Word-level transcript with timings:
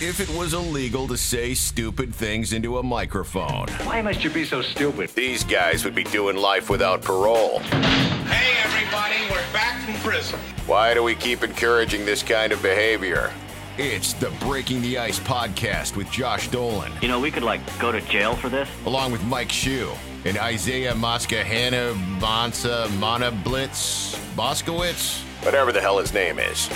if 0.00 0.20
it 0.20 0.28
was 0.36 0.54
illegal 0.54 1.08
to 1.08 1.16
say 1.16 1.54
stupid 1.54 2.14
things 2.14 2.52
into 2.52 2.78
a 2.78 2.82
microphone. 2.82 3.66
Why 3.84 4.00
must 4.00 4.22
you 4.22 4.30
be 4.30 4.44
so 4.44 4.62
stupid? 4.62 5.10
These 5.10 5.42
guys 5.44 5.84
would 5.84 5.94
be 5.94 6.04
doing 6.04 6.36
life 6.36 6.70
without 6.70 7.02
parole. 7.02 7.58
Hey, 7.58 8.56
everybody, 8.62 9.16
we're 9.30 9.52
back 9.52 9.82
from 9.84 9.94
prison. 9.94 10.38
Why 10.66 10.94
do 10.94 11.02
we 11.02 11.14
keep 11.16 11.42
encouraging 11.42 12.04
this 12.04 12.22
kind 12.22 12.52
of 12.52 12.62
behavior? 12.62 13.32
It's 13.76 14.12
the 14.12 14.30
Breaking 14.40 14.80
the 14.82 14.98
Ice 14.98 15.18
podcast 15.20 15.96
with 15.96 16.10
Josh 16.10 16.48
Dolan, 16.48 16.92
You 17.00 17.08
know, 17.08 17.20
we 17.20 17.30
could 17.30 17.44
like 17.44 17.60
go 17.78 17.90
to 17.92 18.00
jail 18.02 18.34
for 18.36 18.48
this. 18.48 18.68
along 18.86 19.12
with 19.12 19.24
Mike 19.24 19.50
Shue 19.50 19.90
and 20.24 20.36
Isaiah 20.38 20.94
Moskahana 20.94 21.94
Bonsa 22.20 22.88
Mana 22.98 23.30
Blitz 23.30 24.16
Boskowitz, 24.36 25.22
whatever 25.44 25.72
the 25.72 25.80
hell 25.80 25.98
his 25.98 26.12
name 26.12 26.38
is. 26.40 26.68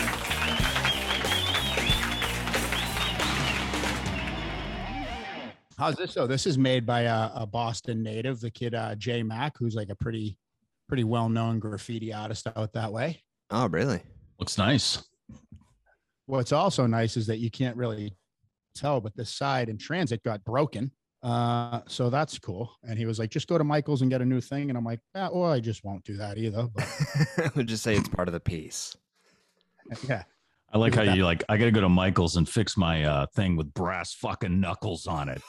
How's 5.83 5.97
this 5.97 6.15
though? 6.15 6.29
This 6.29 6.47
is 6.47 6.57
made 6.57 6.87
by 6.87 7.01
a, 7.01 7.31
a 7.35 7.45
Boston 7.45 8.05
native, 8.05 8.39
the 8.39 8.53
kid 8.53 8.73
uh, 8.73 8.95
Jay 8.95 9.25
Mack, 9.25 9.55
who's 9.59 9.75
like 9.75 9.91
a 9.91 9.97
pretty, 9.97 10.39
pretty 10.87 11.03
well-known 11.03 11.59
graffiti 11.59 12.13
artist 12.13 12.47
out 12.55 12.73
that 12.75 12.93
way. 12.93 13.21
Oh, 13.51 13.69
really? 13.69 14.01
Looks 14.39 14.59
nice. 14.59 15.03
What's 16.27 16.53
also 16.53 16.87
nice 16.87 17.17
is 17.17 17.27
that 17.27 17.39
you 17.39 17.51
can't 17.51 17.77
really 17.77 18.17
tell, 18.77 19.01
but 19.01 19.17
the 19.17 19.25
side 19.25 19.69
in 19.69 19.77
transit 19.77 20.23
got 20.23 20.45
broken. 20.45 20.93
Uh, 21.21 21.81
so 21.89 22.11
that's 22.11 22.39
cool. 22.39 22.71
And 22.85 22.97
he 22.97 23.05
was 23.05 23.19
like, 23.19 23.31
just 23.31 23.49
go 23.49 23.59
to 23.59 23.65
Michael's 23.65 24.03
and 24.03 24.11
get 24.11 24.23
a 24.23 24.25
new 24.25 24.41
thing. 24.41 24.69
And 24.69 24.79
I'm 24.79 24.85
like, 24.85 25.01
ah, 25.17 25.31
well, 25.33 25.51
I 25.51 25.59
just 25.59 25.83
won't 25.83 26.05
do 26.05 26.17
that 26.17 26.39
either. 26.39 26.69
But 26.73 26.87
I 27.39 27.51
would 27.57 27.67
just 27.67 27.83
say 27.83 27.97
it's 27.97 28.09
part 28.09 28.29
of 28.29 28.35
the 28.35 28.39
piece. 28.39 28.97
yeah, 30.09 30.23
I 30.73 30.79
like 30.79 30.95
how 30.95 31.03
Look 31.03 31.17
you 31.17 31.25
like. 31.25 31.45
I 31.49 31.59
got 31.59 31.67
to 31.67 31.71
go 31.71 31.83
to 31.83 31.89
Michael's 31.89 32.37
and 32.37 32.49
fix 32.49 32.77
my 32.77 33.05
uh, 33.05 33.27
thing 33.35 33.57
with 33.57 33.73
brass 33.75 34.15
fucking 34.15 34.59
knuckles 34.59 35.07
on 35.07 35.29
it. 35.29 35.43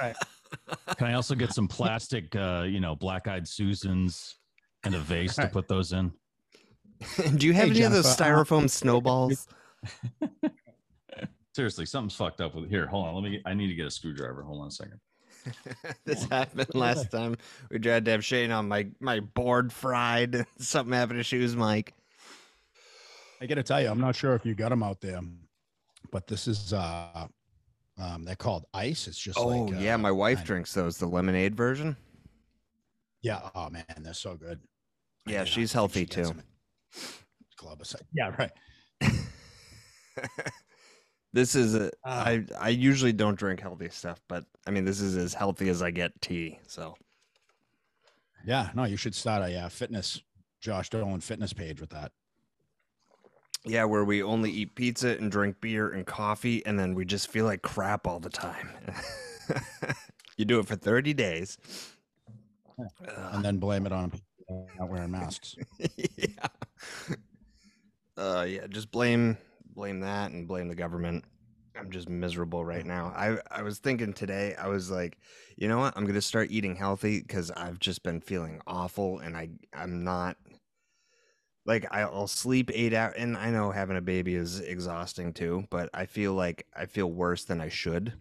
Right. 0.00 0.16
Can 0.96 1.06
I 1.06 1.14
also 1.14 1.34
get 1.34 1.52
some 1.52 1.68
plastic, 1.68 2.34
uh, 2.34 2.64
you 2.66 2.80
know, 2.80 2.96
black-eyed 2.96 3.46
Susans 3.46 4.36
and 4.84 4.94
a 4.94 4.98
vase 4.98 5.36
to 5.36 5.48
put 5.48 5.68
those 5.68 5.92
in? 5.92 6.12
Do 7.36 7.46
you 7.46 7.52
have 7.52 7.64
Hey, 7.64 7.70
any 7.70 7.82
of 7.82 7.92
those 7.92 8.16
Jennifer, 8.16 8.24
uh, 8.24 8.44
styrofoam 8.44 8.70
snowballs? 8.70 9.46
Seriously, 11.54 11.86
something's 11.86 12.14
fucked 12.14 12.40
up 12.40 12.54
with 12.54 12.70
here. 12.70 12.86
Hold 12.86 13.06
on, 13.06 13.14
let 13.14 13.24
me. 13.24 13.42
I 13.44 13.54
need 13.54 13.68
to 13.68 13.74
get 13.74 13.86
a 13.86 13.90
screwdriver. 13.90 14.42
Hold 14.42 14.60
on 14.62 14.68
a 14.68 14.70
second. 14.70 15.00
this 16.04 16.24
happened 16.24 16.74
last 16.74 17.10
time. 17.10 17.36
We 17.70 17.78
tried 17.78 18.04
to 18.04 18.10
have 18.12 18.24
Shane 18.24 18.50
on 18.50 18.68
my 18.68 18.88
my 19.00 19.20
board 19.20 19.72
fried. 19.72 20.46
Something 20.58 20.92
happened 20.92 21.18
to 21.18 21.24
shoes, 21.24 21.56
Mike. 21.56 21.94
I 23.40 23.46
got 23.46 23.54
to 23.56 23.62
tell 23.62 23.80
you, 23.80 23.88
I'm 23.88 24.00
not 24.00 24.14
sure 24.14 24.34
if 24.34 24.44
you 24.44 24.54
got 24.54 24.68
them 24.68 24.82
out 24.82 25.00
there, 25.00 25.20
but 26.12 26.26
this 26.26 26.46
is, 26.46 26.72
uh, 26.72 27.26
um, 27.98 28.24
they're 28.24 28.36
called 28.36 28.66
ice. 28.74 29.06
It's 29.08 29.18
just 29.18 29.38
Oh 29.38 29.46
like, 29.46 29.80
yeah, 29.80 29.94
uh, 29.94 29.98
my 29.98 30.10
wife 30.10 30.40
of- 30.40 30.44
drinks 30.44 30.74
those, 30.74 30.98
the 30.98 31.06
lemonade 31.06 31.54
version. 31.54 31.96
Yeah. 33.22 33.50
Oh 33.54 33.68
man, 33.68 33.84
they're 33.98 34.14
so 34.14 34.34
good. 34.34 34.60
Yeah, 35.26 35.42
uh, 35.42 35.44
she's 35.44 35.72
healthy 35.72 36.00
she 36.00 36.06
too. 36.06 36.24
them 36.24 36.42
Club 37.56 37.80
aside. 37.82 38.02
Yeah, 38.14 38.34
right. 38.38 38.50
This 41.32 41.54
is 41.54 41.76
a, 41.76 41.92
Ah. 42.04 42.24
I 42.26 42.44
I 42.58 42.68
usually 42.70 43.12
don't 43.12 43.38
drink 43.38 43.60
healthy 43.60 43.88
stuff, 43.90 44.20
but 44.28 44.46
I 44.66 44.72
mean 44.72 44.84
this 44.84 45.00
is 45.00 45.16
as 45.16 45.32
healthy 45.32 45.68
as 45.68 45.80
I 45.80 45.92
get 45.92 46.20
tea. 46.20 46.58
So 46.66 46.96
Yeah, 48.44 48.70
no, 48.74 48.82
you 48.84 48.96
should 48.96 49.14
start 49.14 49.48
a 49.48 49.56
uh, 49.60 49.68
fitness, 49.68 50.20
Josh 50.60 50.90
Dolan 50.90 51.20
fitness 51.20 51.52
page 51.52 51.80
with 51.80 51.90
that. 51.90 52.10
Yeah, 53.64 53.84
where 53.84 54.04
we 54.04 54.22
only 54.22 54.50
eat 54.50 54.74
pizza 54.74 55.10
and 55.10 55.30
drink 55.30 55.60
beer 55.60 55.90
and 55.90 56.06
coffee, 56.06 56.64
and 56.64 56.78
then 56.78 56.94
we 56.94 57.04
just 57.04 57.28
feel 57.28 57.44
like 57.44 57.62
crap 57.62 58.06
all 58.06 58.20
the 58.20 58.30
time. 58.30 58.70
you 60.36 60.44
do 60.44 60.58
it 60.58 60.66
for 60.66 60.76
thirty 60.76 61.12
days. 61.12 61.58
and 63.32 63.44
then 63.44 63.58
blame 63.58 63.86
it 63.86 63.92
on 63.92 64.10
people 64.10 64.24
not 64.78 64.88
wearing 64.88 65.10
masks. 65.10 65.56
yeah. 66.16 66.46
Uh, 68.16 68.44
yeah, 68.48 68.66
just 68.66 68.90
blame 68.90 69.36
blame 69.74 70.00
that 70.00 70.30
and 70.30 70.46
blame 70.46 70.68
the 70.68 70.74
government. 70.74 71.24
I'm 71.78 71.90
just 71.90 72.08
miserable 72.08 72.64
right 72.64 72.84
now. 72.84 73.12
I 73.16 73.38
I 73.50 73.62
was 73.62 73.78
thinking 73.78 74.12
today. 74.12 74.54
I 74.56 74.68
was 74.68 74.90
like, 74.90 75.18
you 75.56 75.68
know 75.68 75.78
what? 75.78 75.96
I'm 75.96 76.06
gonna 76.06 76.20
start 76.20 76.50
eating 76.50 76.76
healthy 76.76 77.20
because 77.20 77.50
I've 77.52 77.78
just 77.78 78.02
been 78.02 78.20
feeling 78.20 78.60
awful, 78.66 79.20
and 79.20 79.36
I 79.36 79.50
I'm 79.72 80.04
not 80.04 80.36
like 81.70 81.86
I'll 81.92 82.26
sleep 82.26 82.68
eight 82.74 82.92
hours, 82.92 83.14
and 83.16 83.36
I 83.36 83.50
know 83.50 83.70
having 83.70 83.96
a 83.96 84.00
baby 84.00 84.34
is 84.34 84.58
exhausting 84.58 85.32
too. 85.32 85.64
But 85.70 85.88
I 85.94 86.04
feel 86.04 86.34
like 86.34 86.66
I 86.76 86.86
feel 86.86 87.10
worse 87.10 87.44
than 87.44 87.60
I 87.60 87.68
should. 87.68 88.12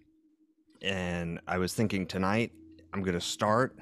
And 0.84 1.40
I 1.48 1.58
was 1.58 1.74
thinking 1.74 2.06
tonight 2.06 2.52
I'm 2.94 3.02
gonna 3.02 3.20
start 3.20 3.76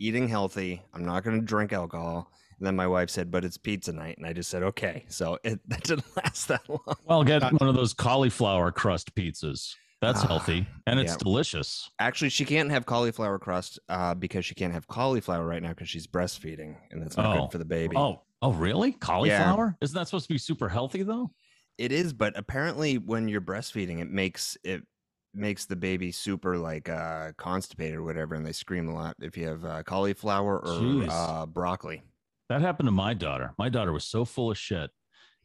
eating 0.00 0.28
healthy. 0.28 0.82
I'm 0.92 1.04
not 1.04 1.22
gonna 1.24 1.40
drink 1.40 1.72
alcohol. 1.72 2.30
And 2.58 2.66
then 2.66 2.74
my 2.76 2.86
wife 2.88 3.08
said, 3.08 3.30
"But 3.30 3.44
it's 3.44 3.56
pizza 3.56 3.92
night," 3.92 4.18
and 4.18 4.26
I 4.26 4.32
just 4.32 4.50
said, 4.50 4.62
"Okay." 4.64 5.04
So 5.08 5.38
it 5.44 5.60
that 5.68 5.84
didn't 5.84 6.16
last 6.16 6.48
that 6.48 6.68
long. 6.68 6.96
Well, 7.04 7.22
get 7.24 7.42
one 7.52 7.68
of 7.68 7.76
those 7.76 7.94
cauliflower 7.94 8.72
crust 8.72 9.14
pizzas. 9.14 9.74
That's 10.00 10.22
Ah, 10.24 10.26
healthy 10.26 10.66
and 10.86 10.98
it's 11.00 11.12
yeah. 11.12 11.18
delicious. 11.18 11.88
Actually, 11.98 12.28
she 12.30 12.44
can't 12.44 12.70
have 12.70 12.84
cauliflower 12.84 13.38
crust 13.38 13.78
uh, 13.88 14.12
because 14.14 14.44
she 14.44 14.54
can't 14.54 14.72
have 14.74 14.86
cauliflower 14.86 15.46
right 15.46 15.62
now 15.62 15.70
because 15.70 15.88
she's 15.88 16.06
breastfeeding, 16.06 16.76
and 16.90 17.00
that's 17.00 17.16
not 17.16 17.26
Oh. 17.36 17.42
good 17.42 17.52
for 17.52 17.58
the 17.58 17.64
baby. 17.64 17.96
Oh, 17.96 18.22
oh, 18.44 18.52
really? 18.52 18.92
Cauliflower? 18.92 19.76
Isn't 19.80 19.94
that 19.94 20.06
supposed 20.06 20.26
to 20.26 20.34
be 20.34 20.38
super 20.38 20.68
healthy 20.68 21.02
though? 21.02 21.30
It 21.78 21.90
is, 21.90 22.12
but 22.12 22.38
apparently, 22.38 22.98
when 22.98 23.28
you're 23.28 23.40
breastfeeding, 23.40 24.00
it 24.00 24.10
makes 24.10 24.56
it 24.62 24.82
makes 25.34 25.66
the 25.66 25.76
baby 25.76 26.12
super 26.12 26.56
like 26.56 26.88
uh, 26.88 27.32
constipated 27.36 27.96
or 27.96 28.04
whatever, 28.04 28.34
and 28.34 28.46
they 28.46 28.52
scream 28.52 28.88
a 28.88 28.94
lot 28.94 29.16
if 29.20 29.36
you 29.36 29.48
have 29.48 29.64
uh, 29.64 29.82
cauliflower 29.82 30.60
or 30.60 31.06
uh, 31.10 31.46
broccoli. 31.46 32.02
That 32.48 32.60
happened 32.60 32.86
to 32.86 32.92
my 32.92 33.14
daughter. 33.14 33.54
My 33.58 33.68
daughter 33.68 33.92
was 33.92 34.04
so 34.04 34.24
full 34.24 34.50
of 34.50 34.58
shit. 34.58 34.90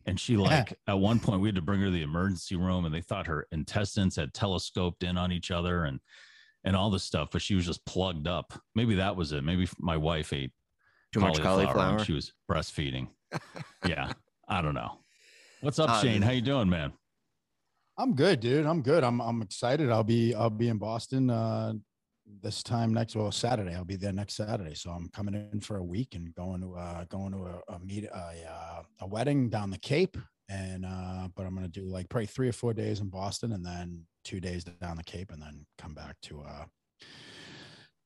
And 0.06 0.20
she 0.20 0.38
like 0.38 0.78
at 0.88 1.00
one 1.00 1.20
point 1.20 1.42
we 1.42 1.48
had 1.48 1.56
to 1.56 1.62
bring 1.62 1.80
her 1.80 1.88
to 1.88 1.92
the 1.92 2.04
emergency 2.04 2.56
room 2.56 2.86
and 2.86 2.94
they 2.94 3.02
thought 3.02 3.28
her 3.28 3.48
intestines 3.52 4.16
had 4.16 4.34
telescoped 4.34 5.04
in 5.04 5.18
on 5.18 5.32
each 5.32 5.52
other 5.52 5.86
and 5.86 6.00
and 6.66 6.76
all 6.76 6.90
this 6.90 7.04
stuff, 7.04 7.30
but 7.32 7.42
she 7.42 7.56
was 7.56 7.66
just 7.66 7.86
plugged 7.86 8.28
up. 8.28 8.54
Maybe 8.76 8.96
that 8.96 9.16
was 9.16 9.32
it. 9.32 9.46
Maybe 9.46 9.68
my 9.80 9.96
wife 9.96 10.34
ate 10.34 10.52
Too 11.12 11.20
much 11.20 11.38
when 11.38 11.44
cauliflower. 11.44 12.04
She 12.04 12.14
was 12.14 12.34
breastfeeding. 12.50 13.08
yeah. 13.88 14.12
I 14.48 14.62
don't 14.62 14.76
know. 14.76 15.00
What's 15.62 15.80
up, 15.80 15.90
Uh, 15.90 16.02
Shane? 16.02 16.22
How 16.22 16.32
you 16.32 16.42
doing, 16.42 16.70
man? 16.70 16.94
I'm 17.98 18.16
good, 18.16 18.40
dude. 18.40 18.66
I'm 18.66 18.82
good. 18.82 19.04
I'm 19.04 19.20
I'm 19.20 19.42
excited. 19.42 19.90
I'll 19.92 20.04
be 20.04 20.34
I'll 20.34 20.50
be 20.50 20.70
in 20.70 20.78
Boston 20.78 21.30
uh 21.30 21.74
this 22.42 22.62
time 22.64 22.94
next 22.94 23.16
well 23.16 23.32
Saturday. 23.32 23.74
I'll 23.76 23.84
be 23.84 23.96
there 23.96 24.14
next 24.14 24.36
Saturday. 24.36 24.76
So 24.76 24.92
I'm 24.92 25.10
coming 25.10 25.34
in 25.34 25.60
for 25.60 25.78
a 25.78 25.84
week 25.84 26.16
and 26.16 26.34
going 26.36 26.62
to 26.62 26.76
uh 26.76 27.04
going 27.10 27.34
to 27.34 27.40
a, 27.40 27.74
a 27.76 27.80
meet 27.80 28.06
a 28.06 28.46
uh, 28.50 28.84
a 29.02 29.08
wedding 29.08 29.50
down 29.50 29.70
the 29.70 29.80
Cape 29.80 30.18
and 30.48 30.86
uh 30.86 31.28
but 31.36 31.46
I'm 31.46 31.56
gonna 31.56 31.68
do 31.68 31.86
like 31.86 32.08
probably 32.08 32.28
three 32.28 32.48
or 32.48 32.54
four 32.54 32.74
days 32.74 33.02
in 33.02 33.10
Boston 33.10 33.52
and 33.52 33.66
then 33.66 34.06
two 34.24 34.40
days 34.40 34.64
down 34.64 34.96
the 34.98 35.04
Cape 35.04 35.32
and 35.32 35.42
then 35.42 35.66
come 35.78 35.94
back 35.94 36.16
to 36.24 36.42
uh 36.42 36.66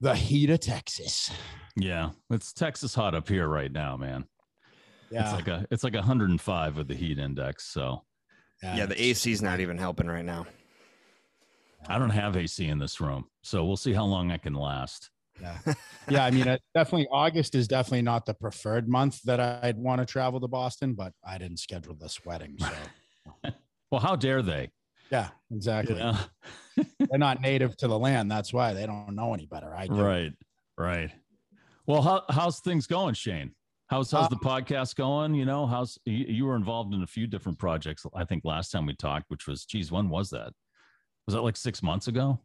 the 0.03 0.13
heat 0.15 0.49
of 0.49 0.59
Texas. 0.59 1.31
Yeah. 1.77 2.09
It's 2.29 2.51
Texas 2.51 2.93
hot 2.93 3.15
up 3.15 3.27
here 3.29 3.47
right 3.47 3.71
now, 3.71 3.95
man. 3.95 4.25
Yeah. 5.09 5.23
It's 5.23 5.33
like 5.33 5.47
a 5.47 5.65
it's 5.71 5.83
like 5.83 5.93
105 5.93 6.75
with 6.77 6.87
the 6.89 6.93
heat 6.93 7.17
index. 7.17 7.65
So 7.67 8.03
Yeah, 8.61 8.85
the 8.85 8.99
it's- 9.01 9.25
AC's 9.25 9.41
not 9.41 9.61
even 9.61 9.77
helping 9.77 10.07
right 10.07 10.25
now. 10.25 10.45
I 11.87 11.97
don't 11.99 12.09
have 12.11 12.35
AC 12.37 12.65
in 12.67 12.79
this 12.79 12.99
room. 13.01 13.25
So 13.43 13.65
we'll 13.65 13.77
see 13.77 13.93
how 13.93 14.05
long 14.05 14.31
I 14.31 14.37
can 14.37 14.53
last. 14.53 15.09
Yeah. 15.41 15.57
yeah, 16.09 16.25
I 16.25 16.31
mean, 16.31 16.47
it, 16.47 16.61
definitely 16.75 17.07
August 17.11 17.55
is 17.55 17.67
definitely 17.67 18.03
not 18.03 18.25
the 18.25 18.33
preferred 18.33 18.87
month 18.87 19.21
that 19.23 19.39
I'd 19.39 19.77
want 19.77 19.99
to 19.99 20.05
travel 20.05 20.39
to 20.41 20.47
Boston, 20.47 20.93
but 20.93 21.11
I 21.25 21.37
didn't 21.37 21.57
schedule 21.57 21.95
this 21.95 22.23
wedding. 22.25 22.55
So, 22.59 23.51
Well, 23.91 24.01
how 24.01 24.15
dare 24.15 24.41
they? 24.41 24.69
yeah, 25.11 25.29
exactly. 25.51 25.97
Yeah. 25.97 26.17
They're 26.99 27.19
not 27.19 27.41
native 27.41 27.75
to 27.77 27.87
the 27.87 27.97
land. 27.97 28.31
That's 28.31 28.53
why 28.53 28.73
they 28.73 28.85
don't 28.85 29.15
know 29.15 29.33
any 29.33 29.45
better. 29.45 29.75
I 29.75 29.87
do. 29.87 29.93
Right. 29.95 30.31
Right. 30.77 31.11
Well, 31.85 32.01
how, 32.01 32.23
how's 32.29 32.59
things 32.59 32.87
going, 32.87 33.13
Shane? 33.13 33.51
How's 33.87 34.09
how's 34.09 34.29
the 34.29 34.35
Um, 34.35 34.41
podcast 34.41 34.95
going? 34.95 35.35
You 35.35 35.45
know, 35.45 35.67
how's 35.67 35.99
you, 36.05 36.25
you 36.27 36.45
were 36.45 36.55
involved 36.55 36.93
in 36.93 37.03
a 37.03 37.07
few 37.07 37.27
different 37.27 37.59
projects. 37.59 38.05
I 38.15 38.23
think 38.23 38.43
last 38.45 38.71
time 38.71 38.85
we 38.85 38.95
talked, 38.95 39.25
which 39.27 39.45
was, 39.47 39.65
geez, 39.65 39.91
when 39.91 40.09
was 40.09 40.29
that? 40.31 40.53
Was 41.27 41.35
that 41.35 41.41
like 41.41 41.57
six 41.57 41.83
months 41.83 42.07
ago? 42.07 42.39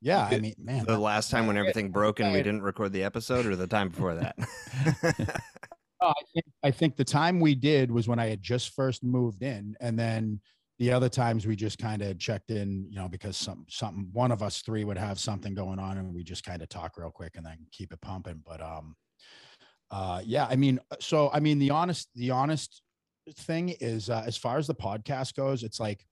Yeah, 0.00 0.28
I 0.30 0.38
mean, 0.38 0.54
man, 0.58 0.84
The 0.84 0.98
last 0.98 1.30
time 1.30 1.46
when 1.46 1.56
everything 1.56 1.90
broke 1.90 2.20
and 2.20 2.32
we 2.32 2.38
didn't 2.42 2.62
record 2.62 2.92
the 2.92 3.04
episode, 3.04 3.46
or 3.46 3.56
the 3.56 3.66
time 3.66 3.88
before 3.88 4.14
that. 4.16 4.36
Oh, 6.00 6.08
I 6.10 6.22
think 6.34 6.44
I 6.64 6.70
think 6.70 6.96
the 6.96 7.04
time 7.04 7.40
we 7.40 7.54
did 7.54 7.90
was 7.90 8.06
when 8.06 8.18
I 8.18 8.26
had 8.26 8.42
just 8.42 8.74
first 8.74 9.02
moved 9.02 9.42
in, 9.42 9.74
and 9.80 9.98
then 9.98 10.40
the 10.78 10.92
other 10.92 11.08
times 11.08 11.46
we 11.46 11.54
just 11.54 11.78
kind 11.78 12.02
of 12.02 12.18
checked 12.18 12.50
in, 12.50 12.86
you 12.90 12.96
know, 12.96 13.08
because 13.08 13.36
some 13.36 13.64
something 13.68 14.08
one 14.12 14.32
of 14.32 14.42
us 14.42 14.60
three 14.62 14.84
would 14.84 14.98
have 14.98 15.18
something 15.18 15.54
going 15.54 15.78
on, 15.78 15.98
and 15.98 16.12
we 16.12 16.24
just 16.24 16.44
kind 16.44 16.62
of 16.62 16.68
talk 16.68 16.96
real 16.96 17.10
quick 17.10 17.36
and 17.36 17.46
then 17.46 17.58
keep 17.70 17.92
it 17.92 18.00
pumping. 18.00 18.42
But 18.44 18.60
um, 18.60 18.96
uh, 19.90 20.22
yeah, 20.24 20.46
I 20.50 20.56
mean, 20.56 20.80
so 21.00 21.30
I 21.32 21.40
mean, 21.40 21.58
the 21.58 21.70
honest 21.70 22.08
the 22.14 22.30
honest 22.30 22.82
thing 23.38 23.70
is, 23.80 24.10
uh, 24.10 24.24
as 24.26 24.36
far 24.36 24.58
as 24.58 24.66
the 24.66 24.74
podcast 24.74 25.34
goes, 25.34 25.62
it's 25.62 25.78
like 25.78 26.04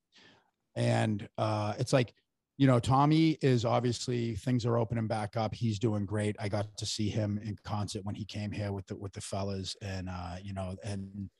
and 0.76 1.28
uh, 1.38 1.74
it's 1.78 1.92
like 1.92 2.14
you 2.58 2.66
know, 2.66 2.78
Tommy 2.78 3.38
is 3.42 3.64
obviously 3.64 4.36
things 4.36 4.66
are 4.66 4.76
opening 4.76 5.06
back 5.06 5.36
up. 5.36 5.54
He's 5.54 5.78
doing 5.78 6.04
great. 6.04 6.36
I 6.38 6.48
got 6.48 6.76
to 6.76 6.86
see 6.86 7.08
him 7.08 7.40
in 7.42 7.56
concert 7.64 8.04
when 8.04 8.14
he 8.14 8.24
came 8.24 8.52
here 8.52 8.72
with 8.72 8.86
the 8.86 8.96
with 8.96 9.12
the 9.12 9.20
fellas, 9.20 9.74
and 9.82 10.08
uh, 10.08 10.36
you 10.42 10.52
know, 10.52 10.76
and 10.84 11.30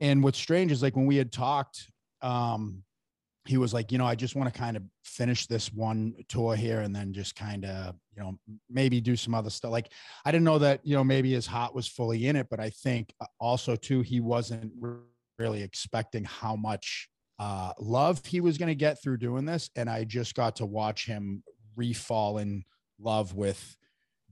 and 0.00 0.22
what's 0.22 0.38
strange 0.38 0.72
is 0.72 0.82
like 0.82 0.96
when 0.96 1.06
we 1.06 1.16
had 1.16 1.32
talked, 1.32 1.90
um, 2.24 2.82
he 3.46 3.58
was 3.58 3.74
like, 3.74 3.92
you 3.92 3.98
know, 3.98 4.06
I 4.06 4.14
just 4.14 4.34
want 4.34 4.52
to 4.52 4.58
kind 4.58 4.76
of 4.76 4.82
finish 5.04 5.46
this 5.46 5.70
one 5.72 6.14
tour 6.28 6.56
here 6.56 6.80
and 6.80 6.96
then 6.96 7.12
just 7.12 7.36
kind 7.36 7.66
of, 7.66 7.94
you 8.16 8.22
know, 8.22 8.38
maybe 8.70 9.00
do 9.02 9.16
some 9.16 9.34
other 9.34 9.50
stuff. 9.50 9.70
Like 9.70 9.90
I 10.24 10.32
didn't 10.32 10.44
know 10.44 10.58
that, 10.58 10.80
you 10.82 10.96
know, 10.96 11.04
maybe 11.04 11.32
his 11.32 11.46
heart 11.46 11.74
was 11.74 11.86
fully 11.86 12.26
in 12.26 12.36
it, 12.36 12.46
but 12.48 12.58
I 12.58 12.70
think 12.70 13.12
uh, 13.20 13.26
also 13.38 13.76
too 13.76 14.00
he 14.00 14.20
wasn't 14.20 14.72
really 15.38 15.62
expecting 15.62 16.24
how 16.24 16.56
much 16.56 17.08
uh, 17.38 17.72
love 17.78 18.24
he 18.24 18.40
was 18.40 18.56
going 18.56 18.68
to 18.68 18.74
get 18.74 19.02
through 19.02 19.18
doing 19.18 19.44
this. 19.44 19.68
And 19.76 19.90
I 19.90 20.04
just 20.04 20.34
got 20.34 20.56
to 20.56 20.66
watch 20.66 21.04
him 21.04 21.42
refall 21.78 22.40
in 22.40 22.64
love 22.98 23.34
with 23.34 23.76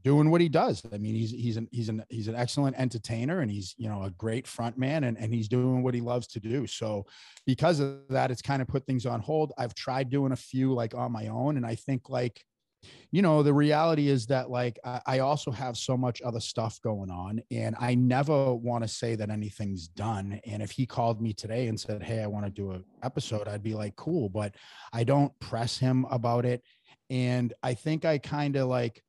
doing 0.03 0.31
what 0.31 0.41
he 0.41 0.49
does. 0.49 0.83
I 0.93 0.99
mean, 0.99 1.15
he's 1.15 1.31
he's 1.31 1.57
an 1.57 1.69
he's 1.71 1.89
an 1.89 2.05
he's 2.09 2.29
an 2.29 2.35
excellent 2.35 2.77
entertainer 2.79 3.41
and 3.41 3.51
he's 3.51 3.75
you 3.79 3.89
know 3.89 4.03
a 4.03 4.11
great 4.11 4.47
front 4.47 4.79
man 4.79 5.05
and, 5.05 5.17
and 5.19 5.33
he's 5.33 5.49
doing 5.49 5.83
what 5.83 5.95
he 5.95 6.01
loves 6.01 6.27
to 6.29 6.41
do. 6.41 6.67
So 6.67 7.07
because 7.47 7.81
of 7.81 8.01
that, 8.11 8.31
it's 8.31 8.43
kind 8.43 8.63
of 8.63 8.69
put 8.69 8.87
things 8.87 9.07
on 9.07 9.21
hold. 9.21 9.53
I've 9.59 9.75
tried 9.75 10.11
doing 10.11 10.33
a 10.33 10.37
few 10.37 10.75
like 10.75 10.95
on 10.95 11.13
my 11.13 11.29
own, 11.29 11.57
and 11.57 11.67
I 11.67 11.75
think 11.75 12.09
like 12.09 12.43
you 13.11 13.23
know 13.23 13.43
the 13.43 13.53
reality 13.53 14.09
is 14.09 14.27
that 14.27 14.51
like 14.51 14.79
I, 14.85 15.01
I 15.07 15.19
also 15.21 15.51
have 15.51 15.77
so 15.77 15.97
much 15.97 16.23
other 16.23 16.41
stuff 16.41 16.81
going 16.83 17.11
on 17.11 17.41
and 17.51 17.77
i 17.79 17.95
never 17.95 18.55
want 18.55 18.83
to 18.83 18.89
say 18.89 19.15
that 19.15 19.31
anything's 19.31 19.87
done 19.87 20.41
and 20.47 20.63
if 20.63 20.73
he 20.73 20.85
called 20.87 21.23
me 21.23 21.33
today 21.33 21.69
and 21.69 21.79
said 21.79 22.03
hey 22.03 22.23
i 22.23 22.27
want 22.27 22.45
to 22.47 22.51
do 22.51 22.73
an 22.73 22.85
episode 23.03 23.47
i'd 23.49 23.63
be 23.63 23.75
like 23.75 23.95
cool 23.97 24.29
but 24.29 24.55
i 24.93 25.05
don't 25.05 25.33
press 25.39 25.79
him 25.79 26.07
about 26.11 26.45
it 26.45 26.63
and 27.11 27.55
i 27.63 27.73
think 27.75 28.05
i 28.05 28.19
kind 28.19 28.57
of 28.57 28.67
like 28.67 29.03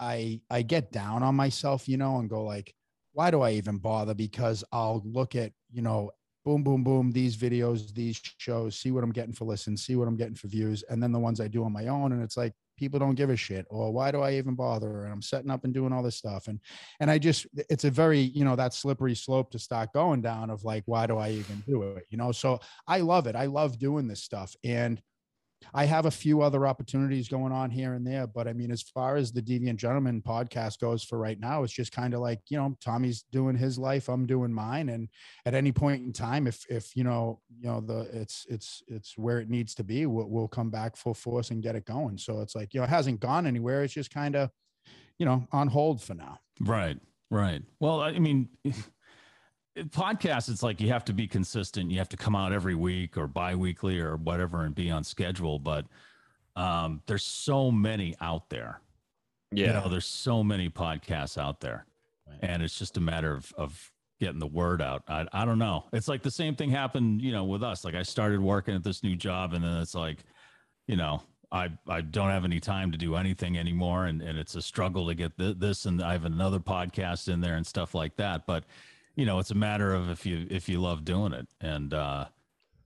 i 0.00 0.40
i 0.50 0.62
get 0.62 0.92
down 0.92 1.22
on 1.22 1.34
myself 1.34 1.88
you 1.88 1.96
know 1.96 2.18
and 2.18 2.30
go 2.30 2.44
like 2.44 2.74
why 3.12 3.30
do 3.30 3.40
i 3.40 3.52
even 3.52 3.78
bother 3.78 4.14
because 4.14 4.64
i'll 4.72 5.02
look 5.04 5.34
at 5.34 5.52
you 5.70 5.82
know 5.82 6.10
boom, 6.44 6.62
boom, 6.62 6.82
boom, 6.82 7.10
these 7.10 7.36
videos, 7.36 7.92
these 7.92 8.18
shows, 8.38 8.74
see 8.74 8.90
what 8.90 9.04
I'm 9.04 9.12
getting 9.12 9.34
for 9.34 9.44
listens, 9.44 9.84
see 9.84 9.96
what 9.96 10.08
I'm 10.08 10.16
getting 10.16 10.34
for 10.34 10.48
views. 10.48 10.82
And 10.88 11.02
then 11.02 11.12
the 11.12 11.18
ones 11.18 11.42
I 11.42 11.48
do 11.48 11.62
on 11.62 11.74
my 11.74 11.88
own. 11.88 12.12
And 12.12 12.22
it's 12.22 12.38
like, 12.38 12.54
people 12.78 12.98
don't 12.98 13.16
give 13.16 13.28
a 13.28 13.36
shit 13.36 13.66
or 13.68 13.92
why 13.92 14.10
do 14.10 14.20
i 14.20 14.34
even 14.34 14.54
bother 14.54 15.04
and 15.04 15.12
i'm 15.12 15.20
setting 15.20 15.50
up 15.50 15.64
and 15.64 15.74
doing 15.74 15.92
all 15.92 16.02
this 16.02 16.16
stuff 16.16 16.46
and 16.46 16.60
and 17.00 17.10
i 17.10 17.18
just 17.18 17.46
it's 17.68 17.84
a 17.84 17.90
very 17.90 18.20
you 18.20 18.44
know 18.44 18.54
that 18.56 18.72
slippery 18.72 19.14
slope 19.14 19.50
to 19.50 19.58
start 19.58 19.92
going 19.92 20.22
down 20.22 20.48
of 20.48 20.64
like 20.64 20.84
why 20.86 21.06
do 21.06 21.18
i 21.18 21.30
even 21.30 21.62
do 21.66 21.82
it 21.82 22.06
you 22.08 22.16
know 22.16 22.30
so 22.32 22.58
i 22.86 23.00
love 23.00 23.26
it 23.26 23.34
i 23.34 23.46
love 23.46 23.78
doing 23.78 24.06
this 24.06 24.22
stuff 24.22 24.54
and 24.64 25.02
I 25.74 25.84
have 25.84 26.06
a 26.06 26.10
few 26.10 26.42
other 26.42 26.66
opportunities 26.66 27.28
going 27.28 27.52
on 27.52 27.70
here 27.70 27.94
and 27.94 28.06
there, 28.06 28.26
but 28.26 28.48
I 28.48 28.52
mean, 28.52 28.70
as 28.70 28.82
far 28.82 29.16
as 29.16 29.32
the 29.32 29.42
Deviant 29.42 29.76
Gentleman 29.76 30.22
podcast 30.22 30.80
goes 30.80 31.02
for 31.02 31.18
right 31.18 31.38
now, 31.38 31.62
it's 31.62 31.72
just 31.72 31.92
kind 31.92 32.14
of 32.14 32.20
like 32.20 32.40
you 32.48 32.56
know, 32.56 32.76
Tommy's 32.84 33.24
doing 33.32 33.56
his 33.56 33.78
life, 33.78 34.08
I'm 34.08 34.26
doing 34.26 34.52
mine, 34.52 34.88
and 34.88 35.08
at 35.44 35.54
any 35.54 35.72
point 35.72 36.04
in 36.04 36.12
time, 36.12 36.46
if 36.46 36.64
if 36.70 36.96
you 36.96 37.04
know, 37.04 37.40
you 37.60 37.68
know, 37.68 37.80
the 37.80 38.08
it's 38.12 38.46
it's 38.48 38.82
it's 38.88 39.18
where 39.18 39.40
it 39.40 39.50
needs 39.50 39.74
to 39.76 39.84
be, 39.84 40.06
we'll, 40.06 40.28
we'll 40.28 40.48
come 40.48 40.70
back 40.70 40.96
full 40.96 41.14
force 41.14 41.50
and 41.50 41.62
get 41.62 41.76
it 41.76 41.84
going. 41.84 42.18
So 42.18 42.40
it's 42.40 42.54
like 42.54 42.74
you 42.74 42.80
know, 42.80 42.84
it 42.84 42.90
hasn't 42.90 43.20
gone 43.20 43.46
anywhere. 43.46 43.82
It's 43.82 43.94
just 43.94 44.12
kind 44.12 44.36
of, 44.36 44.50
you 45.18 45.26
know, 45.26 45.46
on 45.52 45.68
hold 45.68 46.02
for 46.02 46.14
now. 46.14 46.38
Right, 46.60 46.98
right. 47.30 47.62
Well, 47.80 48.00
I 48.00 48.18
mean 48.18 48.48
podcast 49.84 50.48
it's 50.48 50.62
like 50.62 50.80
you 50.80 50.88
have 50.88 51.04
to 51.06 51.12
be 51.12 51.26
consistent. 51.26 51.90
You 51.90 51.98
have 51.98 52.08
to 52.10 52.16
come 52.16 52.36
out 52.36 52.52
every 52.52 52.74
week 52.74 53.16
or 53.16 53.26
bi-weekly 53.26 53.98
or 53.98 54.16
whatever 54.16 54.64
and 54.64 54.74
be 54.74 54.90
on 54.90 55.04
schedule 55.04 55.58
but 55.58 55.86
um, 56.56 57.02
there's 57.06 57.24
so 57.24 57.70
many 57.70 58.16
out 58.20 58.50
there. 58.50 58.80
Yeah. 59.50 59.66
you 59.66 59.72
know 59.72 59.88
there's 59.88 60.06
so 60.06 60.44
many 60.44 60.68
podcasts 60.68 61.38
out 61.38 61.60
there. 61.60 61.86
Right. 62.26 62.38
and 62.42 62.62
it's 62.62 62.78
just 62.78 62.98
a 62.98 63.00
matter 63.00 63.32
of, 63.32 63.52
of 63.56 63.90
getting 64.20 64.38
the 64.38 64.46
word 64.46 64.82
out. 64.82 65.02
I, 65.08 65.26
I 65.32 65.44
don't 65.44 65.58
know. 65.58 65.86
It's 65.92 66.08
like 66.08 66.22
the 66.22 66.30
same 66.30 66.54
thing 66.56 66.70
happened 66.70 67.22
you 67.22 67.32
know 67.32 67.44
with 67.44 67.62
us. 67.62 67.84
Like 67.84 67.94
i 67.94 68.02
started 68.02 68.40
working 68.40 68.74
at 68.74 68.84
this 68.84 69.02
new 69.02 69.16
job 69.16 69.54
and 69.54 69.64
then 69.64 69.76
it's 69.78 69.94
like 69.94 70.18
you 70.86 70.96
know 70.96 71.22
I, 71.50 71.70
I 71.88 72.02
don't 72.02 72.28
have 72.28 72.44
any 72.44 72.60
time 72.60 72.92
to 72.92 72.98
do 72.98 73.14
anything 73.16 73.56
anymore 73.56 74.06
and, 74.06 74.20
and 74.20 74.38
it's 74.38 74.54
a 74.54 74.62
struggle 74.62 75.06
to 75.08 75.14
get 75.14 75.36
th- 75.38 75.56
this 75.58 75.86
and 75.86 76.02
I 76.02 76.12
have 76.12 76.24
another 76.24 76.58
podcast 76.58 77.32
in 77.32 77.40
there 77.40 77.56
and 77.56 77.66
stuff 77.66 77.94
like 77.94 78.16
that. 78.16 78.46
But 78.46 78.64
you 79.18 79.26
know, 79.26 79.40
it's 79.40 79.50
a 79.50 79.56
matter 79.56 79.92
of 79.92 80.08
if 80.10 80.24
you 80.24 80.46
if 80.48 80.68
you 80.68 80.80
love 80.80 81.04
doing 81.04 81.32
it, 81.32 81.48
and 81.60 81.92
uh, 81.92 82.26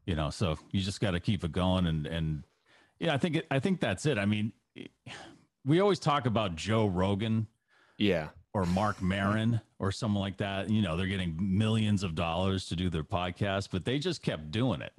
you 0.06 0.16
know, 0.16 0.30
so 0.30 0.56
you 0.70 0.80
just 0.80 0.98
got 0.98 1.10
to 1.10 1.20
keep 1.20 1.44
it 1.44 1.52
going, 1.52 1.86
and 1.86 2.06
and 2.06 2.44
yeah, 2.98 3.12
I 3.12 3.18
think 3.18 3.36
it, 3.36 3.46
I 3.50 3.58
think 3.58 3.80
that's 3.80 4.06
it. 4.06 4.16
I 4.16 4.24
mean, 4.24 4.54
we 5.66 5.80
always 5.80 5.98
talk 5.98 6.24
about 6.24 6.56
Joe 6.56 6.86
Rogan, 6.86 7.48
yeah, 7.98 8.28
or 8.54 8.64
Mark 8.64 9.02
Maron 9.02 9.60
or 9.78 9.92
someone 9.92 10.22
like 10.22 10.38
that. 10.38 10.70
You 10.70 10.80
know, 10.80 10.96
they're 10.96 11.06
getting 11.06 11.36
millions 11.38 12.02
of 12.02 12.14
dollars 12.14 12.64
to 12.68 12.76
do 12.76 12.88
their 12.88 13.04
podcast, 13.04 13.68
but 13.70 13.84
they 13.84 13.98
just 13.98 14.22
kept 14.22 14.50
doing 14.50 14.80
it. 14.80 14.94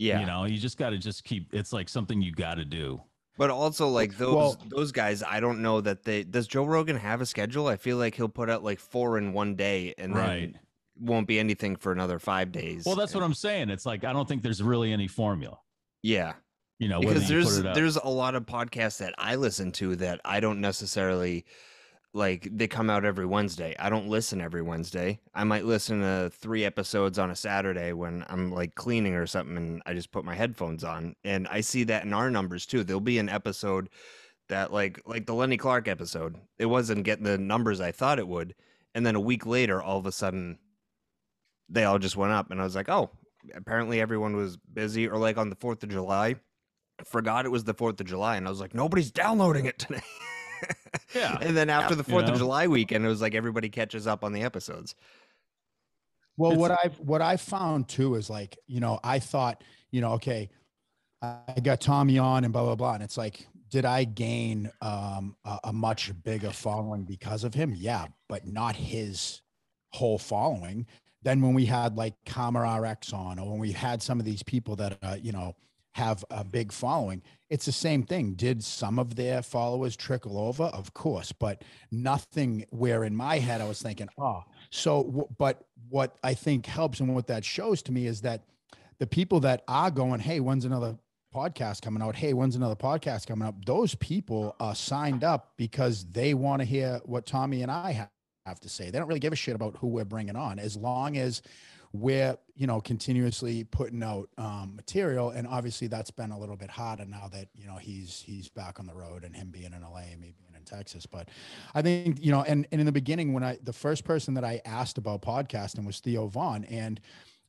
Yeah, 0.00 0.18
you 0.18 0.26
know, 0.26 0.44
you 0.44 0.58
just 0.58 0.76
got 0.76 0.90
to 0.90 0.98
just 0.98 1.22
keep. 1.22 1.54
It's 1.54 1.72
like 1.72 1.88
something 1.88 2.20
you 2.20 2.32
got 2.32 2.56
to 2.56 2.64
do. 2.64 3.00
But 3.38 3.50
also 3.50 3.88
like 3.88 4.18
those 4.18 4.34
well, 4.34 4.58
those 4.68 4.92
guys, 4.92 5.22
I 5.22 5.40
don't 5.40 5.62
know 5.62 5.80
that 5.80 6.04
they 6.04 6.22
does 6.22 6.46
Joe 6.46 6.64
Rogan 6.64 6.96
have 6.96 7.20
a 7.20 7.26
schedule? 7.26 7.66
I 7.66 7.76
feel 7.76 7.96
like 7.96 8.14
he'll 8.14 8.28
put 8.28 8.50
out 8.50 8.62
like 8.62 8.78
four 8.78 9.16
in 9.16 9.32
one 9.32 9.54
day 9.54 9.94
and 9.96 10.14
right. 10.14 10.52
then 10.52 10.58
won't 11.00 11.26
be 11.26 11.38
anything 11.38 11.76
for 11.76 11.92
another 11.92 12.18
five 12.18 12.52
days. 12.52 12.84
Well, 12.84 12.94
that's 12.94 13.14
what 13.14 13.24
I'm 13.24 13.34
saying. 13.34 13.70
It's 13.70 13.86
like 13.86 14.04
I 14.04 14.12
don't 14.12 14.28
think 14.28 14.42
there's 14.42 14.62
really 14.62 14.92
any 14.92 15.08
formula. 15.08 15.58
Yeah. 16.02 16.34
You 16.78 16.88
know, 16.88 17.00
because 17.00 17.28
there's 17.28 17.62
there's 17.62 17.96
a 17.96 18.08
lot 18.08 18.34
of 18.34 18.44
podcasts 18.44 18.98
that 18.98 19.14
I 19.16 19.36
listen 19.36 19.70
to 19.72 19.96
that 19.96 20.20
I 20.24 20.40
don't 20.40 20.60
necessarily 20.60 21.44
like 22.14 22.46
they 22.50 22.68
come 22.68 22.90
out 22.90 23.04
every 23.04 23.24
Wednesday. 23.24 23.74
I 23.78 23.88
don't 23.88 24.08
listen 24.08 24.40
every 24.40 24.62
Wednesday. 24.62 25.18
I 25.34 25.44
might 25.44 25.64
listen 25.64 26.00
to 26.00 26.30
three 26.30 26.64
episodes 26.64 27.18
on 27.18 27.30
a 27.30 27.36
Saturday 27.36 27.92
when 27.92 28.24
I'm 28.28 28.52
like 28.52 28.74
cleaning 28.74 29.14
or 29.14 29.26
something 29.26 29.56
and 29.56 29.82
I 29.86 29.94
just 29.94 30.12
put 30.12 30.24
my 30.24 30.34
headphones 30.34 30.84
on. 30.84 31.16
And 31.24 31.48
I 31.48 31.62
see 31.62 31.84
that 31.84 32.04
in 32.04 32.12
our 32.12 32.30
numbers 32.30 32.66
too. 32.66 32.84
There'll 32.84 33.00
be 33.00 33.18
an 33.18 33.30
episode 33.30 33.88
that 34.48 34.72
like 34.72 35.00
like 35.06 35.24
the 35.26 35.34
Lenny 35.34 35.56
Clark 35.56 35.88
episode. 35.88 36.36
It 36.58 36.66
wasn't 36.66 37.04
getting 37.04 37.24
the 37.24 37.38
numbers 37.38 37.80
I 37.80 37.92
thought 37.92 38.18
it 38.18 38.28
would. 38.28 38.54
And 38.94 39.06
then 39.06 39.14
a 39.14 39.20
week 39.20 39.46
later 39.46 39.80
all 39.80 39.98
of 39.98 40.06
a 40.06 40.12
sudden 40.12 40.58
they 41.70 41.84
all 41.84 41.98
just 41.98 42.16
went 42.16 42.32
up 42.32 42.50
and 42.50 42.60
I 42.60 42.64
was 42.64 42.76
like, 42.76 42.90
"Oh, 42.90 43.10
apparently 43.54 44.00
everyone 44.02 44.36
was 44.36 44.58
busy 44.58 45.08
or 45.08 45.16
like 45.16 45.38
on 45.38 45.48
the 45.48 45.56
4th 45.56 45.82
of 45.82 45.88
July, 45.88 46.34
forgot 47.04 47.46
it 47.46 47.50
was 47.50 47.64
the 47.64 47.74
4th 47.74 48.00
of 48.00 48.06
July 48.06 48.36
and 48.36 48.46
I 48.46 48.50
was 48.50 48.60
like, 48.60 48.74
"Nobody's 48.74 49.10
downloading 49.10 49.64
it 49.64 49.78
today." 49.78 50.02
yeah. 51.14 51.38
And 51.40 51.56
then 51.56 51.70
after 51.70 51.94
the 51.94 52.04
Fourth 52.04 52.22
you 52.22 52.28
know? 52.28 52.32
of 52.34 52.38
July 52.38 52.66
weekend, 52.66 53.04
it 53.04 53.08
was 53.08 53.20
like 53.20 53.34
everybody 53.34 53.68
catches 53.68 54.06
up 54.06 54.24
on 54.24 54.32
the 54.32 54.42
episodes. 54.42 54.94
Well, 56.36 56.52
it's, 56.52 56.60
what 56.60 56.70
I've 56.70 56.98
what 57.00 57.22
I 57.22 57.36
found 57.36 57.88
too 57.88 58.14
is 58.14 58.30
like, 58.30 58.58
you 58.66 58.80
know, 58.80 58.98
I 59.04 59.18
thought, 59.18 59.62
you 59.90 60.00
know, 60.00 60.12
okay, 60.12 60.50
I 61.20 61.60
got 61.62 61.80
Tommy 61.80 62.18
on 62.18 62.44
and 62.44 62.52
blah 62.52 62.64
blah 62.64 62.74
blah. 62.74 62.94
And 62.94 63.02
it's 63.02 63.16
like, 63.16 63.46
did 63.70 63.84
I 63.84 64.04
gain 64.04 64.70
um, 64.80 65.36
a, 65.44 65.58
a 65.64 65.72
much 65.72 66.10
bigger 66.22 66.50
following 66.50 67.04
because 67.04 67.44
of 67.44 67.54
him? 67.54 67.74
Yeah, 67.76 68.06
but 68.28 68.46
not 68.46 68.76
his 68.76 69.42
whole 69.92 70.18
following. 70.18 70.86
Then 71.22 71.40
when 71.40 71.54
we 71.54 71.66
had 71.66 71.96
like 71.96 72.14
Kama 72.26 72.80
RX 72.80 73.12
on, 73.12 73.38
or 73.38 73.50
when 73.50 73.60
we 73.60 73.72
had 73.72 74.02
some 74.02 74.18
of 74.18 74.24
these 74.24 74.42
people 74.42 74.74
that 74.76 74.98
uh, 75.02 75.16
you 75.20 75.32
know 75.32 75.54
have 75.94 76.24
a 76.30 76.44
big 76.44 76.72
following. 76.72 77.22
It's 77.50 77.66
the 77.66 77.72
same 77.72 78.02
thing. 78.02 78.32
Did 78.34 78.64
some 78.64 78.98
of 78.98 79.14
their 79.14 79.42
followers 79.42 79.96
trickle 79.96 80.38
over? 80.38 80.64
Of 80.64 80.94
course, 80.94 81.32
but 81.32 81.62
nothing 81.90 82.64
where 82.70 83.04
in 83.04 83.14
my 83.14 83.38
head 83.38 83.60
I 83.60 83.68
was 83.68 83.82
thinking, 83.82 84.08
oh, 84.18 84.42
so, 84.70 85.28
but 85.38 85.64
what 85.90 86.16
I 86.24 86.34
think 86.34 86.66
helps 86.66 87.00
and 87.00 87.14
what 87.14 87.26
that 87.26 87.44
shows 87.44 87.82
to 87.82 87.92
me 87.92 88.06
is 88.06 88.22
that 88.22 88.42
the 88.98 89.06
people 89.06 89.40
that 89.40 89.64
are 89.68 89.90
going, 89.90 90.20
hey, 90.20 90.40
when's 90.40 90.64
another 90.64 90.96
podcast 91.34 91.82
coming 91.82 92.02
out? 92.02 92.14
Hey, 92.14 92.32
when's 92.32 92.56
another 92.56 92.76
podcast 92.76 93.26
coming 93.26 93.46
up? 93.46 93.64
Those 93.64 93.94
people 93.96 94.56
are 94.60 94.74
signed 94.74 95.24
up 95.24 95.52
because 95.56 96.04
they 96.04 96.34
want 96.34 96.60
to 96.60 96.64
hear 96.64 97.00
what 97.04 97.26
Tommy 97.26 97.62
and 97.62 97.70
I 97.70 98.08
have 98.46 98.60
to 98.60 98.68
say. 98.68 98.90
They 98.90 98.98
don't 98.98 99.08
really 99.08 99.20
give 99.20 99.32
a 99.32 99.36
shit 99.36 99.54
about 99.54 99.76
who 99.76 99.88
we're 99.88 100.04
bringing 100.04 100.36
on 100.36 100.58
as 100.58 100.76
long 100.76 101.16
as 101.16 101.42
we're 101.92 102.36
you 102.54 102.66
know 102.66 102.80
continuously 102.80 103.64
putting 103.64 104.02
out 104.02 104.28
um, 104.38 104.74
material 104.76 105.30
and 105.30 105.46
obviously 105.46 105.86
that's 105.86 106.10
been 106.10 106.30
a 106.30 106.38
little 106.38 106.56
bit 106.56 106.70
harder 106.70 107.04
now 107.04 107.28
that 107.32 107.48
you 107.54 107.66
know 107.66 107.76
he's 107.76 108.22
he's 108.24 108.48
back 108.48 108.80
on 108.80 108.86
the 108.86 108.94
road 108.94 109.24
and 109.24 109.36
him 109.36 109.50
being 109.50 109.72
in 109.72 109.82
la 109.82 109.98
and 109.98 110.20
me 110.20 110.32
being 110.38 110.54
in 110.56 110.64
texas 110.64 111.06
but 111.06 111.28
i 111.74 111.82
think 111.82 112.22
you 112.22 112.30
know 112.30 112.42
and, 112.42 112.66
and 112.72 112.80
in 112.80 112.86
the 112.86 112.92
beginning 112.92 113.32
when 113.32 113.44
i 113.44 113.58
the 113.62 113.72
first 113.72 114.04
person 114.04 114.34
that 114.34 114.44
i 114.44 114.60
asked 114.64 114.96
about 114.98 115.22
podcasting 115.22 115.84
was 115.84 116.00
theo 116.00 116.26
von 116.26 116.64
and 116.64 117.00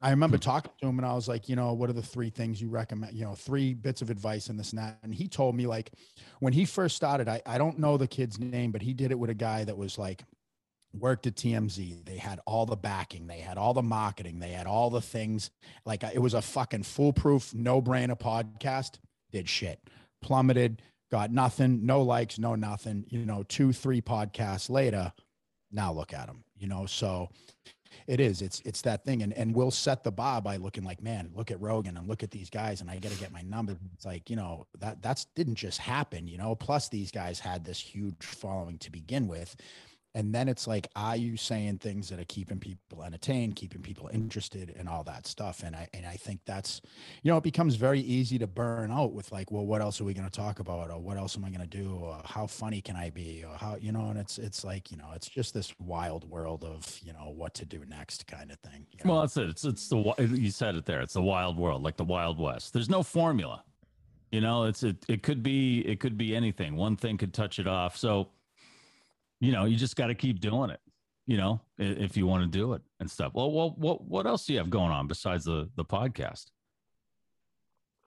I 0.01 0.09
remember 0.09 0.35
hmm. 0.35 0.41
talking 0.41 0.71
to 0.81 0.87
him 0.87 0.99
and 0.99 1.05
I 1.05 1.13
was 1.13 1.29
like, 1.29 1.47
you 1.47 1.55
know, 1.55 1.71
what 1.71 1.89
are 1.89 1.93
the 1.93 2.01
three 2.01 2.29
things 2.29 2.61
you 2.61 2.67
recommend? 2.67 3.13
You 3.13 3.23
know, 3.23 3.35
three 3.35 3.73
bits 3.73 4.01
of 4.01 4.09
advice 4.09 4.49
in 4.49 4.57
this 4.57 4.71
and 4.71 4.79
that. 4.79 4.99
And 5.01 5.15
he 5.15 5.29
told 5.29 5.55
me 5.55 5.65
like 5.65 5.93
when 6.41 6.51
he 6.51 6.65
first 6.65 6.97
started, 6.97 7.29
I, 7.29 7.41
I 7.45 7.57
don't 7.57 7.79
know 7.79 7.95
the 7.95 8.05
kid's 8.05 8.37
name, 8.37 8.73
but 8.73 8.81
he 8.81 8.93
did 8.93 9.11
it 9.11 9.17
with 9.17 9.29
a 9.29 9.33
guy 9.33 9.63
that 9.63 9.77
was 9.77 9.97
like 9.97 10.25
worked 10.93 11.27
at 11.27 11.35
TMZ. 11.35 12.05
They 12.05 12.17
had 12.17 12.39
all 12.45 12.65
the 12.65 12.75
backing, 12.75 13.27
they 13.27 13.39
had 13.39 13.57
all 13.57 13.73
the 13.73 13.83
marketing, 13.83 14.39
they 14.39 14.51
had 14.51 14.67
all 14.67 14.89
the 14.89 15.01
things. 15.01 15.49
Like 15.85 16.03
uh, 16.03 16.11
it 16.13 16.19
was 16.19 16.33
a 16.33 16.41
fucking 16.41 16.83
foolproof, 16.83 17.53
no 17.53 17.81
brainer 17.81 18.19
podcast. 18.19 18.99
Did 19.31 19.49
shit, 19.49 19.79
plummeted, 20.21 20.81
got 21.11 21.31
nothing, 21.31 21.85
no 21.85 22.01
likes, 22.01 22.37
no 22.37 22.55
nothing. 22.55 23.05
You 23.09 23.25
know, 23.25 23.43
two, 23.43 23.73
three 23.73 24.01
podcasts 24.01 24.69
later, 24.69 25.11
now 25.71 25.91
look 25.91 26.13
at 26.13 26.27
them. 26.27 26.43
You 26.55 26.67
know, 26.67 26.85
so 26.85 27.29
it 28.07 28.19
is. 28.19 28.41
It's 28.41 28.61
it's 28.61 28.81
that 28.83 29.03
thing, 29.03 29.23
and 29.23 29.33
and 29.33 29.55
we'll 29.55 29.71
set 29.71 30.03
the 30.03 30.11
bar 30.11 30.41
by 30.41 30.57
looking 30.57 30.83
like, 30.83 31.01
man, 31.01 31.31
look 31.33 31.51
at 31.51 31.59
Rogan 31.59 31.97
and 31.97 32.07
look 32.07 32.23
at 32.23 32.31
these 32.31 32.49
guys, 32.49 32.81
and 32.81 32.89
I 32.89 32.97
got 32.99 33.11
to 33.11 33.19
get 33.19 33.31
my 33.31 33.41
numbers. 33.41 33.77
It's 33.95 34.05
like 34.05 34.29
you 34.29 34.35
know 34.35 34.67
that 34.79 35.01
that's 35.01 35.25
didn't 35.35 35.55
just 35.55 35.79
happen. 35.79 36.27
You 36.27 36.37
know, 36.37 36.55
plus 36.55 36.89
these 36.89 37.11
guys 37.11 37.39
had 37.39 37.65
this 37.65 37.79
huge 37.79 38.23
following 38.23 38.77
to 38.79 38.91
begin 38.91 39.27
with 39.27 39.55
and 40.15 40.33
then 40.33 40.47
it's 40.47 40.67
like 40.67 40.87
are 40.95 41.15
you 41.15 41.35
saying 41.35 41.77
things 41.77 42.09
that 42.09 42.19
are 42.19 42.25
keeping 42.25 42.59
people 42.59 43.03
entertained 43.03 43.55
keeping 43.55 43.81
people 43.81 44.09
interested 44.13 44.73
and 44.77 44.87
all 44.87 45.03
that 45.03 45.27
stuff 45.27 45.63
and 45.63 45.75
i 45.75 45.87
and 45.93 46.05
i 46.05 46.13
think 46.13 46.39
that's 46.45 46.81
you 47.21 47.31
know 47.31 47.37
it 47.37 47.43
becomes 47.43 47.75
very 47.75 47.99
easy 47.99 48.37
to 48.37 48.47
burn 48.47 48.91
out 48.91 49.13
with 49.13 49.31
like 49.31 49.51
well 49.51 49.65
what 49.65 49.81
else 49.81 49.99
are 49.99 50.03
we 50.03 50.13
going 50.13 50.29
to 50.29 50.31
talk 50.31 50.59
about? 50.59 50.89
Or 50.89 50.99
what 50.99 51.17
else 51.17 51.37
am 51.37 51.45
i 51.45 51.49
going 51.49 51.67
to 51.67 51.77
do? 51.77 51.95
Or 51.95 52.21
how 52.25 52.47
funny 52.47 52.81
can 52.81 52.95
i 52.95 53.09
be? 53.09 53.43
Or 53.47 53.55
how 53.55 53.77
you 53.79 53.91
know 53.91 54.07
and 54.09 54.19
it's 54.19 54.37
it's 54.37 54.63
like 54.63 54.91
you 54.91 54.97
know 54.97 55.09
it's 55.15 55.29
just 55.29 55.53
this 55.53 55.73
wild 55.79 56.29
world 56.29 56.63
of 56.63 56.99
you 57.03 57.13
know 57.13 57.33
what 57.35 57.53
to 57.55 57.65
do 57.65 57.83
next 57.87 58.27
kind 58.27 58.51
of 58.51 58.59
thing 58.59 58.85
you 58.91 58.99
know? 59.03 59.13
well 59.13 59.21
that's 59.21 59.37
it 59.37 59.49
it's 59.49 59.65
it's 59.65 59.87
the 59.89 59.97
you 60.19 60.51
said 60.51 60.75
it 60.75 60.85
there 60.85 61.01
it's 61.01 61.13
the 61.13 61.21
wild 61.21 61.57
world 61.57 61.83
like 61.83 61.97
the 61.97 62.03
wild 62.03 62.39
west. 62.39 62.73
There's 62.73 62.89
no 62.89 63.03
formula 63.03 63.63
you 64.31 64.41
know 64.41 64.63
it's 64.63 64.83
it, 64.83 64.97
it 65.07 65.23
could 65.23 65.43
be 65.43 65.79
it 65.81 65.99
could 65.99 66.17
be 66.17 66.35
anything. 66.35 66.75
One 66.75 66.95
thing 66.95 67.17
could 67.17 67.33
touch 67.33 67.59
it 67.59 67.67
off. 67.67 67.97
So 67.97 68.29
you 69.43 69.51
know, 69.51 69.65
you 69.65 69.75
just 69.75 69.97
got 69.97 70.07
to 70.07 70.15
keep 70.15 70.39
doing 70.39 70.69
it. 70.69 70.79
You 71.25 71.37
know, 71.37 71.61
if 71.77 72.17
you 72.17 72.25
want 72.27 72.43
to 72.43 72.57
do 72.57 72.73
it 72.73 72.81
and 72.99 73.09
stuff. 73.09 73.33
Well, 73.33 73.51
well, 73.51 73.73
what 73.77 74.03
what 74.03 74.25
else 74.25 74.45
do 74.45 74.53
you 74.53 74.59
have 74.59 74.69
going 74.69 74.91
on 74.91 75.07
besides 75.07 75.45
the 75.45 75.69
the 75.75 75.85
podcast? 75.85 76.45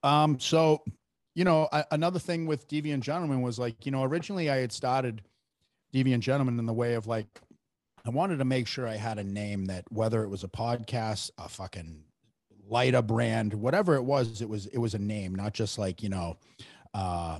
Um, 0.03 0.39
so 0.39 0.83
you 1.35 1.43
know, 1.43 1.69
I, 1.71 1.83
another 1.91 2.17
thing 2.17 2.47
with 2.47 2.67
Deviant 2.67 3.01
Gentleman 3.01 3.43
was 3.43 3.59
like, 3.59 3.85
you 3.85 3.91
know, 3.91 4.03
originally 4.03 4.49
I 4.49 4.57
had 4.57 4.71
started 4.71 5.21
Deviant 5.93 6.21
Gentleman 6.21 6.57
in 6.57 6.65
the 6.65 6.73
way 6.73 6.95
of 6.95 7.05
like, 7.05 7.27
I 8.05 8.09
wanted 8.09 8.37
to 8.37 8.45
make 8.45 8.65
sure 8.65 8.87
I 8.87 8.95
had 8.95 9.19
a 9.19 9.23
name 9.23 9.65
that 9.65 9.83
whether 9.91 10.23
it 10.23 10.29
was 10.29 10.43
a 10.43 10.47
podcast, 10.47 11.29
a 11.37 11.47
fucking 11.47 12.03
lighter 12.67 13.03
brand, 13.03 13.53
whatever 13.53 13.95
it 13.95 14.03
was, 14.03 14.41
it 14.41 14.49
was 14.49 14.65
it 14.67 14.79
was 14.79 14.95
a 14.95 14.99
name, 14.99 15.35
not 15.35 15.53
just 15.53 15.77
like 15.77 16.01
you 16.01 16.09
know, 16.09 16.37
uh, 16.95 17.39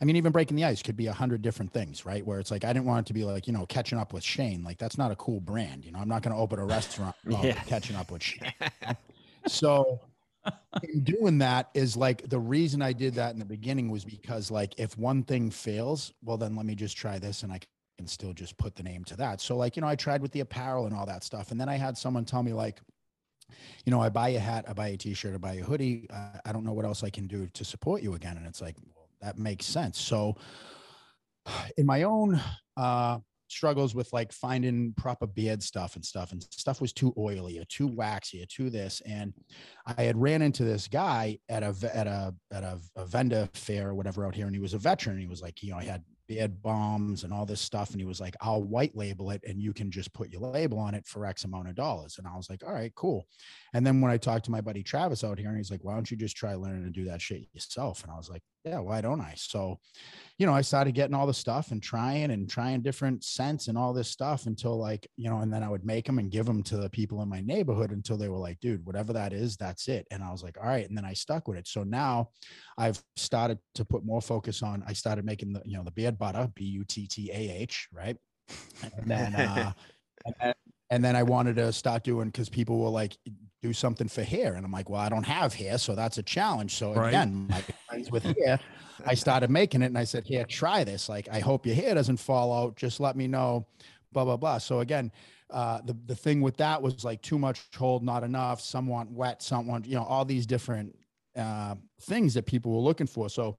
I 0.00 0.04
mean, 0.04 0.16
even 0.16 0.32
breaking 0.32 0.56
the 0.56 0.64
ice 0.64 0.82
could 0.82 0.96
be 0.96 1.08
a 1.08 1.12
hundred 1.12 1.42
different 1.42 1.72
things, 1.72 2.06
right? 2.06 2.24
Where 2.24 2.40
it's 2.40 2.50
like 2.50 2.64
I 2.64 2.72
didn't 2.72 2.86
want 2.86 3.06
it 3.06 3.08
to 3.08 3.12
be 3.12 3.24
like 3.24 3.46
you 3.46 3.52
know 3.52 3.66
catching 3.66 3.98
up 3.98 4.12
with 4.12 4.24
Shane. 4.24 4.64
Like 4.64 4.78
that's 4.78 4.96
not 4.96 5.10
a 5.10 5.16
cool 5.16 5.40
brand. 5.40 5.84
You 5.84 5.92
know, 5.92 5.98
I'm 5.98 6.08
not 6.08 6.22
going 6.22 6.34
to 6.34 6.40
open 6.40 6.58
a 6.58 6.64
restaurant 6.64 7.14
yeah. 7.28 7.52
catching 7.52 7.96
up 7.96 8.10
with 8.10 8.22
Shane. 8.22 8.52
so 9.46 10.00
in 10.82 11.04
doing 11.04 11.38
that 11.38 11.68
is 11.74 11.96
like 11.96 12.28
the 12.28 12.38
reason 12.38 12.80
I 12.80 12.94
did 12.94 13.14
that 13.14 13.34
in 13.34 13.38
the 13.38 13.44
beginning 13.44 13.90
was 13.90 14.04
because 14.04 14.50
like 14.50 14.78
if 14.78 14.96
one 14.96 15.22
thing 15.22 15.50
fails, 15.50 16.12
well 16.22 16.38
then 16.38 16.56
let 16.56 16.64
me 16.64 16.74
just 16.74 16.96
try 16.96 17.18
this 17.18 17.42
and 17.42 17.52
I 17.52 17.60
can 17.98 18.06
still 18.06 18.32
just 18.32 18.56
put 18.56 18.74
the 18.74 18.82
name 18.82 19.04
to 19.04 19.16
that. 19.18 19.42
So 19.42 19.56
like 19.56 19.76
you 19.76 19.82
know 19.82 19.88
I 19.88 19.96
tried 19.96 20.22
with 20.22 20.32
the 20.32 20.40
apparel 20.40 20.86
and 20.86 20.94
all 20.94 21.06
that 21.06 21.24
stuff, 21.24 21.50
and 21.50 21.60
then 21.60 21.68
I 21.68 21.76
had 21.76 21.98
someone 21.98 22.24
tell 22.24 22.42
me 22.42 22.54
like 22.54 22.80
you 23.84 23.90
know, 23.90 24.00
I 24.00 24.08
buy 24.08 24.30
a 24.30 24.38
hat, 24.38 24.64
I 24.68 24.72
buy 24.72 24.88
a 24.88 24.96
t-shirt, 24.96 25.34
I 25.34 25.38
buy 25.38 25.54
a 25.54 25.62
hoodie. 25.62 26.06
Uh, 26.10 26.38
I 26.44 26.52
don't 26.52 26.64
know 26.64 26.72
what 26.72 26.84
else 26.84 27.02
I 27.02 27.10
can 27.10 27.26
do 27.26 27.48
to 27.48 27.64
support 27.64 28.02
you 28.02 28.14
again. 28.14 28.36
And 28.36 28.46
it's 28.46 28.60
like, 28.60 28.76
that 29.20 29.38
makes 29.38 29.66
sense. 29.66 30.00
So, 30.00 30.36
in 31.76 31.86
my 31.86 32.02
own 32.02 32.40
uh, 32.76 33.18
struggles 33.48 33.94
with 33.94 34.12
like 34.12 34.32
finding 34.32 34.92
proper 34.96 35.26
beard 35.26 35.62
stuff 35.62 35.96
and 35.96 36.04
stuff, 36.04 36.32
and 36.32 36.42
stuff 36.50 36.80
was 36.80 36.92
too 36.92 37.12
oily 37.18 37.58
or 37.58 37.64
too 37.64 37.86
waxy 37.86 38.42
or 38.42 38.46
too 38.46 38.70
this, 38.70 39.00
and 39.06 39.32
I 39.86 40.02
had 40.02 40.20
ran 40.20 40.42
into 40.42 40.64
this 40.64 40.88
guy 40.88 41.38
at 41.48 41.62
a 41.62 41.74
at 41.94 42.06
a 42.06 42.34
at 42.52 42.62
a, 42.62 42.78
a 42.96 43.06
vendor 43.06 43.48
fair 43.54 43.88
or 43.88 43.94
whatever 43.94 44.26
out 44.26 44.34
here, 44.34 44.46
and 44.46 44.54
he 44.54 44.60
was 44.60 44.74
a 44.74 44.78
veteran. 44.78 45.18
He 45.18 45.26
was 45.26 45.42
like, 45.42 45.62
you 45.62 45.70
know, 45.72 45.78
I 45.78 45.84
had 45.84 46.04
beard 46.30 46.62
bombs 46.62 47.24
and 47.24 47.32
all 47.32 47.44
this 47.44 47.60
stuff. 47.60 47.90
And 47.90 48.00
he 48.00 48.06
was 48.06 48.20
like, 48.20 48.36
I'll 48.40 48.62
white 48.62 48.96
label 48.96 49.32
it 49.32 49.42
and 49.44 49.60
you 49.60 49.72
can 49.72 49.90
just 49.90 50.12
put 50.12 50.30
your 50.30 50.42
label 50.42 50.78
on 50.78 50.94
it 50.94 51.04
for 51.04 51.26
X 51.26 51.42
amount 51.42 51.68
of 51.68 51.74
dollars. 51.74 52.18
And 52.18 52.26
I 52.26 52.36
was 52.36 52.48
like, 52.48 52.62
all 52.64 52.72
right, 52.72 52.94
cool. 52.94 53.26
And 53.74 53.84
then 53.84 54.00
when 54.00 54.12
I 54.12 54.16
talked 54.16 54.44
to 54.44 54.52
my 54.52 54.60
buddy 54.60 54.84
Travis 54.84 55.24
out 55.24 55.40
here, 55.40 55.48
and 55.48 55.56
he's 55.56 55.72
like, 55.72 55.82
why 55.82 55.94
don't 55.94 56.08
you 56.08 56.16
just 56.16 56.36
try 56.36 56.54
learning 56.54 56.84
to 56.84 56.90
do 56.90 57.04
that 57.06 57.20
shit 57.20 57.48
yourself? 57.52 58.04
And 58.04 58.12
I 58.12 58.16
was 58.16 58.30
like, 58.30 58.42
yeah, 58.64 58.78
why 58.78 59.00
don't 59.00 59.20
I? 59.20 59.34
So, 59.36 59.78
you 60.38 60.46
know, 60.46 60.54
I 60.54 60.60
started 60.60 60.94
getting 60.94 61.14
all 61.14 61.26
the 61.26 61.34
stuff 61.34 61.70
and 61.70 61.82
trying 61.82 62.30
and 62.30 62.48
trying 62.48 62.82
different 62.82 63.24
scents 63.24 63.68
and 63.68 63.78
all 63.78 63.92
this 63.92 64.08
stuff 64.08 64.46
until 64.46 64.78
like, 64.78 65.08
you 65.16 65.30
know, 65.30 65.38
and 65.38 65.52
then 65.52 65.62
I 65.62 65.68
would 65.68 65.84
make 65.84 66.04
them 66.04 66.18
and 66.18 66.30
give 66.30 66.46
them 66.46 66.62
to 66.64 66.76
the 66.76 66.90
people 66.90 67.22
in 67.22 67.28
my 67.28 67.40
neighborhood 67.40 67.90
until 67.90 68.18
they 68.18 68.28
were 68.28 68.38
like, 68.38 68.60
dude, 68.60 68.84
whatever 68.84 69.12
that 69.14 69.32
is, 69.32 69.56
that's 69.56 69.88
it. 69.88 70.06
And 70.10 70.22
I 70.22 70.30
was 70.30 70.42
like, 70.42 70.58
all 70.58 70.68
right. 70.68 70.86
And 70.86 70.96
then 70.96 71.06
I 71.06 71.14
stuck 71.14 71.48
with 71.48 71.58
it. 71.58 71.68
So 71.68 71.84
now 71.84 72.30
I've 72.76 73.02
started 73.16 73.58
to 73.76 73.84
put 73.84 74.04
more 74.04 74.20
focus 74.20 74.62
on, 74.62 74.84
I 74.86 74.92
started 74.92 75.24
making 75.24 75.54
the, 75.54 75.62
you 75.64 75.76
know, 75.76 75.84
the 75.84 75.90
beard 75.90 76.18
butter, 76.18 76.50
B 76.54 76.64
U 76.64 76.84
T 76.84 77.06
T 77.06 77.30
A 77.32 77.62
H, 77.62 77.88
right? 77.92 78.16
And 78.82 79.10
then, 79.10 79.34
uh, 79.34 79.72
and 80.26 80.34
then, 80.40 80.54
and 80.90 81.04
then 81.04 81.16
I 81.16 81.22
wanted 81.22 81.56
to 81.56 81.72
start 81.72 82.04
doing 82.04 82.28
because 82.28 82.48
people 82.48 82.78
were 82.78 82.90
like, 82.90 83.16
do 83.62 83.72
something 83.72 84.08
for 84.08 84.22
hair. 84.22 84.54
And 84.54 84.64
I'm 84.64 84.72
like, 84.72 84.88
well, 84.88 85.00
I 85.00 85.08
don't 85.08 85.26
have 85.26 85.54
hair. 85.54 85.78
So 85.78 85.94
that's 85.94 86.18
a 86.18 86.22
challenge. 86.22 86.74
So 86.74 86.94
right. 86.94 87.08
again, 87.08 87.46
my 87.48 87.62
friends 87.88 88.10
with 88.10 88.22
hair, 88.22 88.58
I 89.06 89.14
started 89.14 89.50
making 89.50 89.82
it 89.82 89.86
and 89.86 89.98
I 89.98 90.04
said, 90.04 90.26
here, 90.26 90.44
try 90.44 90.84
this. 90.84 91.08
Like, 91.08 91.28
I 91.30 91.40
hope 91.40 91.66
your 91.66 91.74
hair 91.74 91.94
doesn't 91.94 92.18
fall 92.18 92.52
out. 92.52 92.76
Just 92.76 93.00
let 93.00 93.16
me 93.16 93.26
know, 93.26 93.66
blah, 94.12 94.24
blah, 94.24 94.36
blah. 94.36 94.58
So 94.58 94.80
again, 94.80 95.12
uh, 95.50 95.80
the, 95.84 95.96
the 96.06 96.14
thing 96.14 96.40
with 96.40 96.56
that 96.58 96.80
was 96.80 97.04
like 97.04 97.20
too 97.22 97.38
much 97.38 97.62
hold, 97.76 98.02
not 98.02 98.22
enough. 98.22 98.60
Some 98.60 98.86
want 98.86 99.10
wet, 99.10 99.42
some 99.42 99.66
want, 99.66 99.86
you 99.86 99.94
know, 99.94 100.04
all 100.04 100.24
these 100.24 100.46
different 100.46 100.96
uh, 101.40 101.74
things 102.02 102.34
that 102.34 102.46
people 102.46 102.72
were 102.72 102.82
looking 102.82 103.06
for. 103.06 103.28
So 103.28 103.56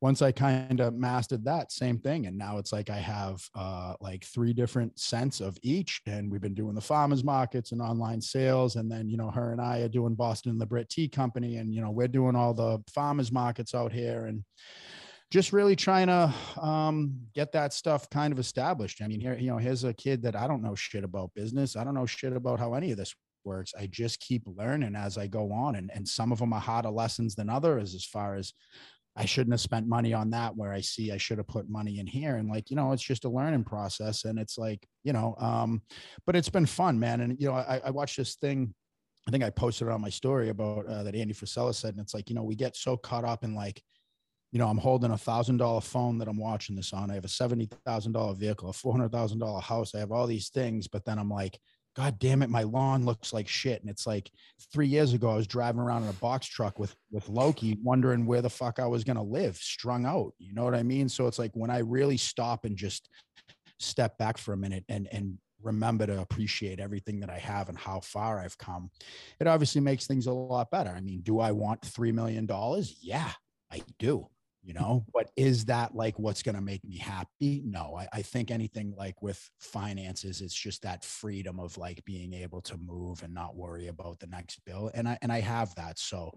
once 0.00 0.22
I 0.22 0.32
kind 0.32 0.80
of 0.80 0.94
mastered 0.94 1.44
that 1.44 1.72
same 1.72 1.98
thing, 1.98 2.26
and 2.26 2.36
now 2.36 2.58
it's 2.58 2.72
like 2.72 2.90
I 2.90 2.98
have 2.98 3.42
uh, 3.54 3.94
like 4.00 4.24
three 4.24 4.52
different 4.52 4.98
scents 4.98 5.40
of 5.40 5.58
each, 5.62 6.00
and 6.06 6.30
we've 6.30 6.40
been 6.40 6.54
doing 6.54 6.74
the 6.74 6.80
farmers 6.80 7.24
markets 7.24 7.72
and 7.72 7.80
online 7.80 8.20
sales, 8.20 8.76
and 8.76 8.90
then 8.90 9.08
you 9.08 9.16
know 9.16 9.30
her 9.30 9.52
and 9.52 9.60
I 9.60 9.80
are 9.80 9.88
doing 9.88 10.14
Boston 10.14 10.58
Brit 10.58 10.88
Tea 10.88 11.08
Company, 11.08 11.56
and 11.56 11.74
you 11.74 11.80
know 11.80 11.90
we're 11.90 12.08
doing 12.08 12.36
all 12.36 12.54
the 12.54 12.78
farmers 12.92 13.32
markets 13.32 13.74
out 13.74 13.92
here, 13.92 14.26
and 14.26 14.44
just 15.30 15.52
really 15.52 15.74
trying 15.74 16.08
to 16.08 16.32
um, 16.60 17.18
get 17.34 17.52
that 17.52 17.72
stuff 17.72 18.08
kind 18.10 18.32
of 18.32 18.38
established. 18.38 19.00
I 19.02 19.08
mean, 19.08 19.20
here 19.20 19.34
you 19.34 19.50
know 19.50 19.58
here's 19.58 19.84
a 19.84 19.94
kid 19.94 20.22
that 20.22 20.36
I 20.36 20.46
don't 20.46 20.62
know 20.62 20.74
shit 20.74 21.04
about 21.04 21.34
business, 21.34 21.76
I 21.76 21.84
don't 21.84 21.94
know 21.94 22.06
shit 22.06 22.34
about 22.34 22.58
how 22.58 22.74
any 22.74 22.90
of 22.90 22.98
this 22.98 23.14
works. 23.44 23.72
I 23.78 23.86
just 23.86 24.20
keep 24.20 24.42
learning 24.46 24.96
as 24.96 25.18
I 25.18 25.26
go 25.26 25.52
on, 25.52 25.76
and 25.76 25.90
and 25.94 26.06
some 26.06 26.32
of 26.32 26.38
them 26.38 26.52
are 26.52 26.60
harder 26.60 26.90
lessons 26.90 27.34
than 27.34 27.48
others 27.48 27.94
as 27.94 28.04
far 28.04 28.34
as 28.34 28.52
I 29.14 29.26
shouldn't 29.26 29.52
have 29.52 29.60
spent 29.60 29.86
money 29.86 30.14
on 30.14 30.30
that 30.30 30.56
where 30.56 30.72
I 30.72 30.80
see 30.80 31.12
I 31.12 31.18
should 31.18 31.38
have 31.38 31.46
put 31.46 31.68
money 31.68 31.98
in 31.98 32.06
here. 32.06 32.36
And 32.36 32.48
like, 32.48 32.70
you 32.70 32.76
know, 32.76 32.92
it's 32.92 33.02
just 33.02 33.26
a 33.26 33.28
learning 33.28 33.64
process. 33.64 34.24
And 34.24 34.38
it's 34.38 34.56
like, 34.56 34.86
you 35.04 35.12
know, 35.12 35.34
um, 35.38 35.82
but 36.24 36.34
it's 36.34 36.48
been 36.48 36.64
fun, 36.64 36.98
man. 36.98 37.20
And, 37.20 37.38
you 37.38 37.48
know, 37.48 37.54
I, 37.54 37.80
I 37.84 37.90
watched 37.90 38.16
this 38.16 38.36
thing, 38.36 38.72
I 39.28 39.30
think 39.30 39.44
I 39.44 39.50
posted 39.50 39.88
on 39.88 40.00
my 40.00 40.08
story 40.08 40.48
about 40.48 40.86
uh, 40.86 41.02
that 41.02 41.14
Andy 41.14 41.34
Frisella 41.34 41.74
said, 41.74 41.92
and 41.94 42.00
it's 42.00 42.14
like, 42.14 42.30
you 42.30 42.34
know, 42.34 42.42
we 42.42 42.54
get 42.54 42.74
so 42.74 42.96
caught 42.96 43.24
up 43.24 43.44
in 43.44 43.54
like, 43.54 43.82
you 44.50 44.58
know, 44.58 44.68
I'm 44.68 44.78
holding 44.78 45.10
a 45.10 45.18
thousand 45.18 45.58
dollar 45.58 45.80
phone 45.80 46.18
that 46.18 46.28
I'm 46.28 46.38
watching 46.38 46.76
this 46.76 46.92
on. 46.92 47.10
I 47.10 47.14
have 47.14 47.24
a 47.24 47.28
seventy 47.28 47.68
thousand 47.86 48.12
dollar 48.12 48.34
vehicle, 48.34 48.70
a 48.70 48.72
four 48.72 48.92
hundred 48.92 49.12
thousand 49.12 49.38
dollar 49.38 49.60
house. 49.60 49.94
I 49.94 49.98
have 49.98 50.12
all 50.12 50.26
these 50.26 50.48
things, 50.50 50.88
but 50.88 51.04
then 51.04 51.18
I'm 51.18 51.30
like, 51.30 51.58
God 51.94 52.18
damn 52.18 52.42
it, 52.42 52.48
my 52.48 52.62
lawn 52.62 53.04
looks 53.04 53.32
like 53.32 53.48
shit. 53.48 53.80
And 53.82 53.90
it's 53.90 54.06
like 54.06 54.30
three 54.72 54.86
years 54.86 55.12
ago, 55.12 55.30
I 55.30 55.36
was 55.36 55.46
driving 55.46 55.80
around 55.80 56.04
in 56.04 56.08
a 56.08 56.14
box 56.14 56.46
truck 56.46 56.78
with 56.78 56.94
with 57.10 57.28
Loki, 57.28 57.78
wondering 57.82 58.24
where 58.24 58.42
the 58.42 58.50
fuck 58.50 58.78
I 58.78 58.86
was 58.86 59.04
gonna 59.04 59.22
live, 59.22 59.56
strung 59.56 60.06
out. 60.06 60.32
You 60.38 60.54
know 60.54 60.64
what 60.64 60.74
I 60.74 60.82
mean? 60.82 61.08
So 61.08 61.26
it's 61.26 61.38
like 61.38 61.52
when 61.54 61.70
I 61.70 61.78
really 61.78 62.16
stop 62.16 62.64
and 62.64 62.76
just 62.76 63.08
step 63.78 64.16
back 64.16 64.38
for 64.38 64.52
a 64.54 64.56
minute 64.56 64.84
and 64.88 65.08
and 65.12 65.38
remember 65.62 66.06
to 66.06 66.20
appreciate 66.20 66.80
everything 66.80 67.20
that 67.20 67.30
I 67.30 67.38
have 67.38 67.68
and 67.68 67.78
how 67.78 68.00
far 68.00 68.40
I've 68.40 68.58
come, 68.58 68.90
it 69.38 69.46
obviously 69.46 69.80
makes 69.80 70.06
things 70.06 70.26
a 70.26 70.32
lot 70.32 70.70
better. 70.70 70.90
I 70.90 71.00
mean, 71.00 71.20
do 71.20 71.40
I 71.40 71.52
want 71.52 71.82
three 71.82 72.12
million 72.12 72.46
dollars? 72.46 72.96
Yeah, 73.02 73.30
I 73.70 73.82
do 73.98 74.28
you 74.62 74.72
know 74.72 75.04
but 75.12 75.30
is 75.36 75.64
that 75.64 75.94
like 75.94 76.18
what's 76.18 76.42
going 76.42 76.54
to 76.54 76.60
make 76.60 76.84
me 76.84 76.96
happy? 76.96 77.62
No 77.64 77.96
I, 77.98 78.08
I, 78.12 78.22
think 78.22 78.50
anything 78.50 78.94
like 78.96 79.20
with 79.20 79.50
finances 79.58 80.40
it's 80.40 80.54
just 80.54 80.82
that 80.82 81.04
freedom 81.04 81.58
of 81.58 81.76
like 81.76 82.04
being 82.04 82.32
able 82.32 82.60
to 82.62 82.76
move 82.76 83.22
and 83.22 83.34
not 83.34 83.56
worry 83.56 83.88
about 83.88 84.20
the 84.20 84.28
next 84.28 84.64
bill 84.64 84.90
and 84.94 85.08
i 85.08 85.18
and 85.20 85.32
i 85.32 85.40
have 85.40 85.74
that 85.74 85.98
so 85.98 86.32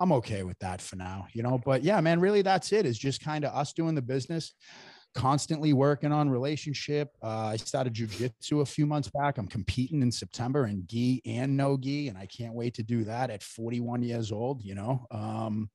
i'm 0.00 0.12
okay 0.12 0.42
with 0.42 0.58
that 0.60 0.80
for 0.80 0.96
now 0.96 1.26
you 1.32 1.42
know 1.42 1.60
but 1.64 1.82
yeah 1.82 2.00
man 2.00 2.18
really 2.18 2.42
that's 2.42 2.72
it 2.72 2.86
is 2.86 2.98
just 2.98 3.22
kind 3.22 3.44
of 3.44 3.54
us 3.54 3.72
doing 3.72 3.94
the 3.94 4.02
business 4.02 4.54
constantly 5.14 5.72
working 5.72 6.12
on 6.12 6.28
relationship 6.28 7.10
uh, 7.22 7.48
i 7.48 7.56
started 7.56 7.94
jujitsu 7.94 8.62
a 8.62 8.66
few 8.66 8.86
months 8.86 9.10
back 9.10 9.38
i'm 9.38 9.46
competing 9.46 10.02
in 10.02 10.10
september 10.10 10.66
in 10.66 10.82
gi 10.86 11.22
and 11.26 11.56
no 11.56 11.76
gi 11.76 12.08
and 12.08 12.18
i 12.18 12.26
can't 12.26 12.54
wait 12.54 12.74
to 12.74 12.82
do 12.82 13.04
that 13.04 13.30
at 13.30 13.42
41 13.42 14.02
years 14.02 14.32
old 14.32 14.62
you 14.62 14.74
know 14.74 15.06
um 15.10 15.70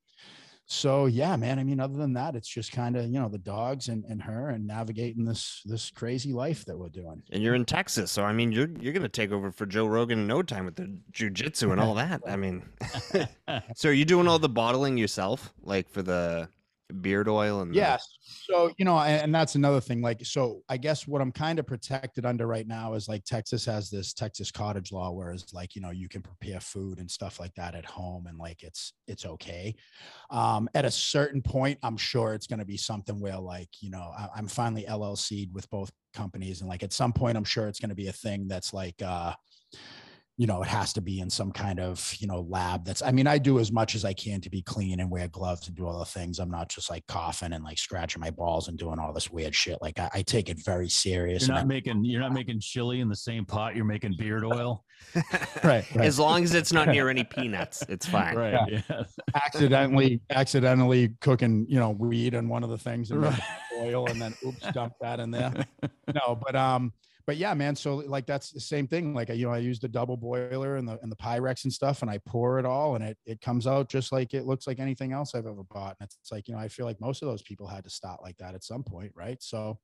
so 0.72 1.06
yeah, 1.06 1.36
man. 1.36 1.60
I 1.60 1.66
mean, 1.66 1.82
other 1.82 1.98
than 1.98 2.14
that, 2.14 2.34
it's 2.34 2.48
just 2.48 2.72
kind 2.72 2.96
of 2.96 3.04
you 3.06 3.20
know 3.20 3.28
the 3.28 3.38
dogs 3.38 3.90
and, 3.90 4.06
and 4.06 4.22
her 4.22 4.52
and 4.52 4.66
navigating 4.66 5.26
this 5.26 5.62
this 5.66 5.92
crazy 5.92 6.32
life 6.32 6.64
that 6.64 6.78
we're 6.78 6.88
doing. 6.88 7.22
And 7.34 7.44
you're 7.44 7.56
in 7.56 7.66
Texas, 7.66 8.10
so 8.10 8.24
I 8.24 8.32
mean, 8.32 8.54
you're 8.54 8.70
you're 8.80 8.94
gonna 8.94 9.10
take 9.10 9.34
over 9.34 9.52
for 9.52 9.66
Joe 9.66 9.86
Rogan 9.86 10.20
in 10.20 10.28
no 10.28 10.42
time 10.42 10.64
with 10.64 10.78
the 10.78 10.98
jujitsu 11.12 11.74
and 11.74 11.82
all 11.82 11.94
that. 11.96 12.22
I 12.26 12.38
mean, 12.38 12.64
so 13.76 13.90
are 13.90 13.94
you 13.94 14.06
doing 14.06 14.30
all 14.30 14.40
the 14.40 14.48
bottling 14.48 14.98
yourself, 14.98 15.54
like 15.62 15.90
for 15.90 16.02
the 16.02 16.48
beard 16.92 17.28
oil 17.28 17.62
and 17.62 17.74
the- 17.74 17.78
So, 18.50 18.72
you 18.78 18.86
know, 18.86 18.98
and, 19.00 19.34
that's 19.34 19.56
another 19.56 19.82
thing. 19.82 20.02
Like, 20.02 20.26
so 20.26 20.62
I 20.70 20.78
guess 20.78 21.08
what 21.08 21.22
I'm 21.22 21.32
kind 21.32 21.60
of 21.60 21.66
protected 21.68 22.26
under 22.26 22.48
right 22.48 22.68
now 22.68 22.94
is 22.94 23.08
like 23.08 23.24
Texas 23.24 23.66
has 23.66 23.90
this 23.90 24.14
Texas 24.14 24.52
cottage 24.52 24.92
law, 24.92 25.12
whereas 25.12 25.54
like, 25.54 25.76
you 25.76 25.82
know, 25.82 25.92
you 25.92 26.08
can 26.10 26.22
prepare 26.22 26.60
food 26.60 27.00
and 27.00 27.10
stuff 27.10 27.40
like 27.40 27.54
that 27.56 27.76
at 27.76 27.86
home 27.86 28.28
and 28.28 28.38
like 28.38 28.64
it's 28.64 28.94
it's 29.08 29.26
okay. 29.26 29.76
Um, 30.30 30.70
at 30.74 30.86
a 30.86 30.92
certain 30.92 31.42
point, 31.42 31.80
I'm 31.84 31.98
sure 31.98 32.34
it's 32.34 32.48
gonna 32.48 32.66
be 32.66 32.78
something 32.78 33.20
where 33.20 33.38
like, 33.40 33.70
you 33.82 33.90
know, 33.90 34.12
I, 34.18 34.30
I'm 34.36 34.48
finally 34.48 34.86
LLC'd 34.86 35.54
with 35.54 35.70
both 35.70 35.92
companies. 36.14 36.62
And 36.62 36.70
like 36.70 36.84
at 36.84 36.94
some 36.94 37.14
point, 37.14 37.38
I'm 37.38 37.44
sure 37.44 37.68
it's 37.68 37.80
gonna 37.80 37.96
be 37.96 38.08
a 38.08 38.14
thing 38.14 38.48
that's 38.48 38.74
like 38.74 39.02
uh 39.02 39.34
you 40.38 40.48
know, 40.48 40.62
it 40.64 40.68
has 40.68 40.94
to 40.94 41.02
be 41.02 41.20
in 41.20 41.30
some 41.30 41.52
kind 41.52 41.80
of, 41.80 42.16
you 42.20 42.26
know, 42.28 42.46
lab 42.50 42.86
that's, 42.86 43.02
I 43.02 43.12
mean, 43.12 43.28
I 43.28 43.38
do 43.38 43.60
as 43.60 43.72
much 43.72 43.96
as 43.96 44.06
I 44.06 44.14
can 44.14 44.42
to 44.42 44.50
be 44.50 44.62
clean 44.62 45.00
and 45.00 45.12
wear 45.12 45.28
gloves 45.28 45.68
and 45.68 45.76
do 45.76 45.86
all 45.86 46.00
the 46.00 46.06
things. 46.06 46.40
I'm 46.40 46.50
not 46.50 46.70
just 46.70 46.90
like 46.90 47.06
coughing 47.08 47.54
and 47.54 47.64
like 47.64 47.78
scratching 47.78 48.22
my 48.22 48.32
balls 48.32 48.68
and 48.68 48.78
doing 48.78 48.98
all 48.98 49.14
this 49.14 49.30
weird 49.30 49.54
shit. 49.54 49.78
Like 49.82 50.00
I, 50.00 50.10
I 50.16 50.22
take 50.22 50.50
it 50.50 50.64
very 50.64 50.90
serious. 50.90 51.48
You're 51.48 51.58
and 51.58 51.68
not 51.68 51.68
making 51.68 52.06
you're 52.06 52.22
not 52.22 52.34
making 52.34 52.60
chili 52.60 53.02
in 53.02 53.10
the 53.10 53.16
same 53.16 53.46
pot. 53.46 53.76
You're 53.76 53.86
making 53.86 54.16
beard 54.18 54.44
oil. 54.44 54.84
Right, 55.64 55.84
right. 55.96 56.06
As 56.06 56.18
long 56.20 56.44
as 56.44 56.54
it's 56.54 56.72
not 56.72 56.88
near 56.88 57.10
any 57.16 57.24
peanuts, 57.24 57.84
it's 57.90 58.06
fine. 58.06 58.36
Right. 58.36 58.82
Yeah. 58.90 59.04
accidentally, 59.36 60.22
accidentally 60.30 61.10
cooking, 61.22 61.66
you 61.68 61.80
know, 61.80 61.90
weed 61.92 62.34
and 62.34 62.50
one 62.50 62.64
of 62.64 62.70
the 62.70 62.78
things 62.78 63.12
and 63.12 63.22
Right. 63.22 63.40
oil 63.80 64.08
and 64.08 64.22
then 64.22 64.34
oops, 64.46 64.66
dump 64.74 64.94
that 65.02 65.20
in 65.20 65.32
there. 65.32 65.54
no, 66.14 66.40
but 66.42 66.56
um, 66.56 66.94
but 67.26 67.38
yeah, 67.38 67.54
man. 67.54 67.76
So 67.76 67.96
like 67.96 68.26
that's 68.26 68.52
the 68.52 68.60
same 68.60 68.88
thing. 68.88 69.14
Like 69.14 69.30
you 69.30 69.46
know, 69.46 69.54
I 69.54 69.58
use 69.58 69.80
the 69.80 69.88
double 69.88 70.18
boiler 70.18 70.76
and 70.76 70.88
the 70.88 71.00
and 71.02 71.12
the 71.12 71.16
Pyrex 71.16 71.64
and 71.64 71.74
stuff, 71.74 72.02
and 72.02 72.12
I 72.12 72.20
pour 72.20 72.60
it 72.60 72.66
all, 72.66 72.96
and 72.96 73.04
it 73.04 73.18
it 73.26 73.42
comes 73.42 73.68
out 73.68 73.90
just 73.90 74.12
like 74.12 74.34
it 74.34 74.46
looks 74.46 74.68
like 74.68 74.80
anything 74.80 75.14
else 75.14 75.36
I've 75.36 75.48
ever 75.48 75.64
bought. 75.64 75.98
And 76.00 76.10
it's 76.10 76.32
like 76.32 76.48
you 76.48 76.54
know, 76.54 76.60
I 76.60 76.68
feel 76.68 76.86
like 76.86 77.02
most 77.02 77.22
of 77.22 77.28
those 77.28 77.42
people 77.42 77.68
had 77.68 77.84
to 77.84 77.90
start 77.90 78.22
like 78.22 78.38
that 78.38 78.56
at 78.56 78.64
some 78.64 78.84
point, 78.84 79.12
right? 79.16 79.42
So, 79.42 79.80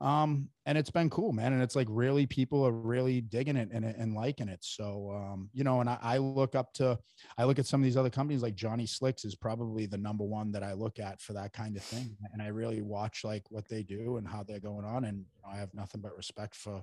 um, 0.00 0.48
and 0.66 0.76
it's 0.76 0.90
been 0.90 1.10
cool, 1.10 1.32
man. 1.32 1.52
And 1.52 1.62
it's 1.62 1.76
like 1.76 1.86
really 1.90 2.26
people 2.26 2.66
are 2.66 2.72
really 2.72 3.20
digging 3.20 3.56
it 3.56 3.68
and 3.72 3.84
and 3.84 4.14
liking 4.14 4.48
it. 4.48 4.58
So, 4.62 5.12
um, 5.14 5.50
you 5.52 5.62
know, 5.62 5.80
and 5.80 5.88
I, 5.88 5.98
I 6.00 6.18
look 6.18 6.54
up 6.54 6.72
to 6.74 6.98
I 7.38 7.44
look 7.44 7.58
at 7.58 7.66
some 7.66 7.80
of 7.80 7.84
these 7.84 7.96
other 7.96 8.10
companies 8.10 8.42
like 8.42 8.54
Johnny 8.54 8.86
Slicks 8.86 9.24
is 9.24 9.34
probably 9.34 9.86
the 9.86 9.98
number 9.98 10.24
one 10.24 10.50
that 10.52 10.62
I 10.62 10.72
look 10.72 10.98
at 10.98 11.20
for 11.20 11.32
that 11.34 11.52
kind 11.52 11.76
of 11.76 11.82
thing. 11.82 12.16
And 12.32 12.42
I 12.42 12.48
really 12.48 12.82
watch 12.82 13.24
like 13.24 13.44
what 13.50 13.68
they 13.68 13.82
do 13.82 14.16
and 14.16 14.26
how 14.26 14.42
they're 14.42 14.60
going 14.60 14.84
on. 14.84 15.04
And 15.04 15.18
you 15.18 15.42
know, 15.42 15.50
I 15.52 15.56
have 15.56 15.72
nothing 15.74 16.00
but 16.00 16.16
respect 16.16 16.54
for 16.54 16.82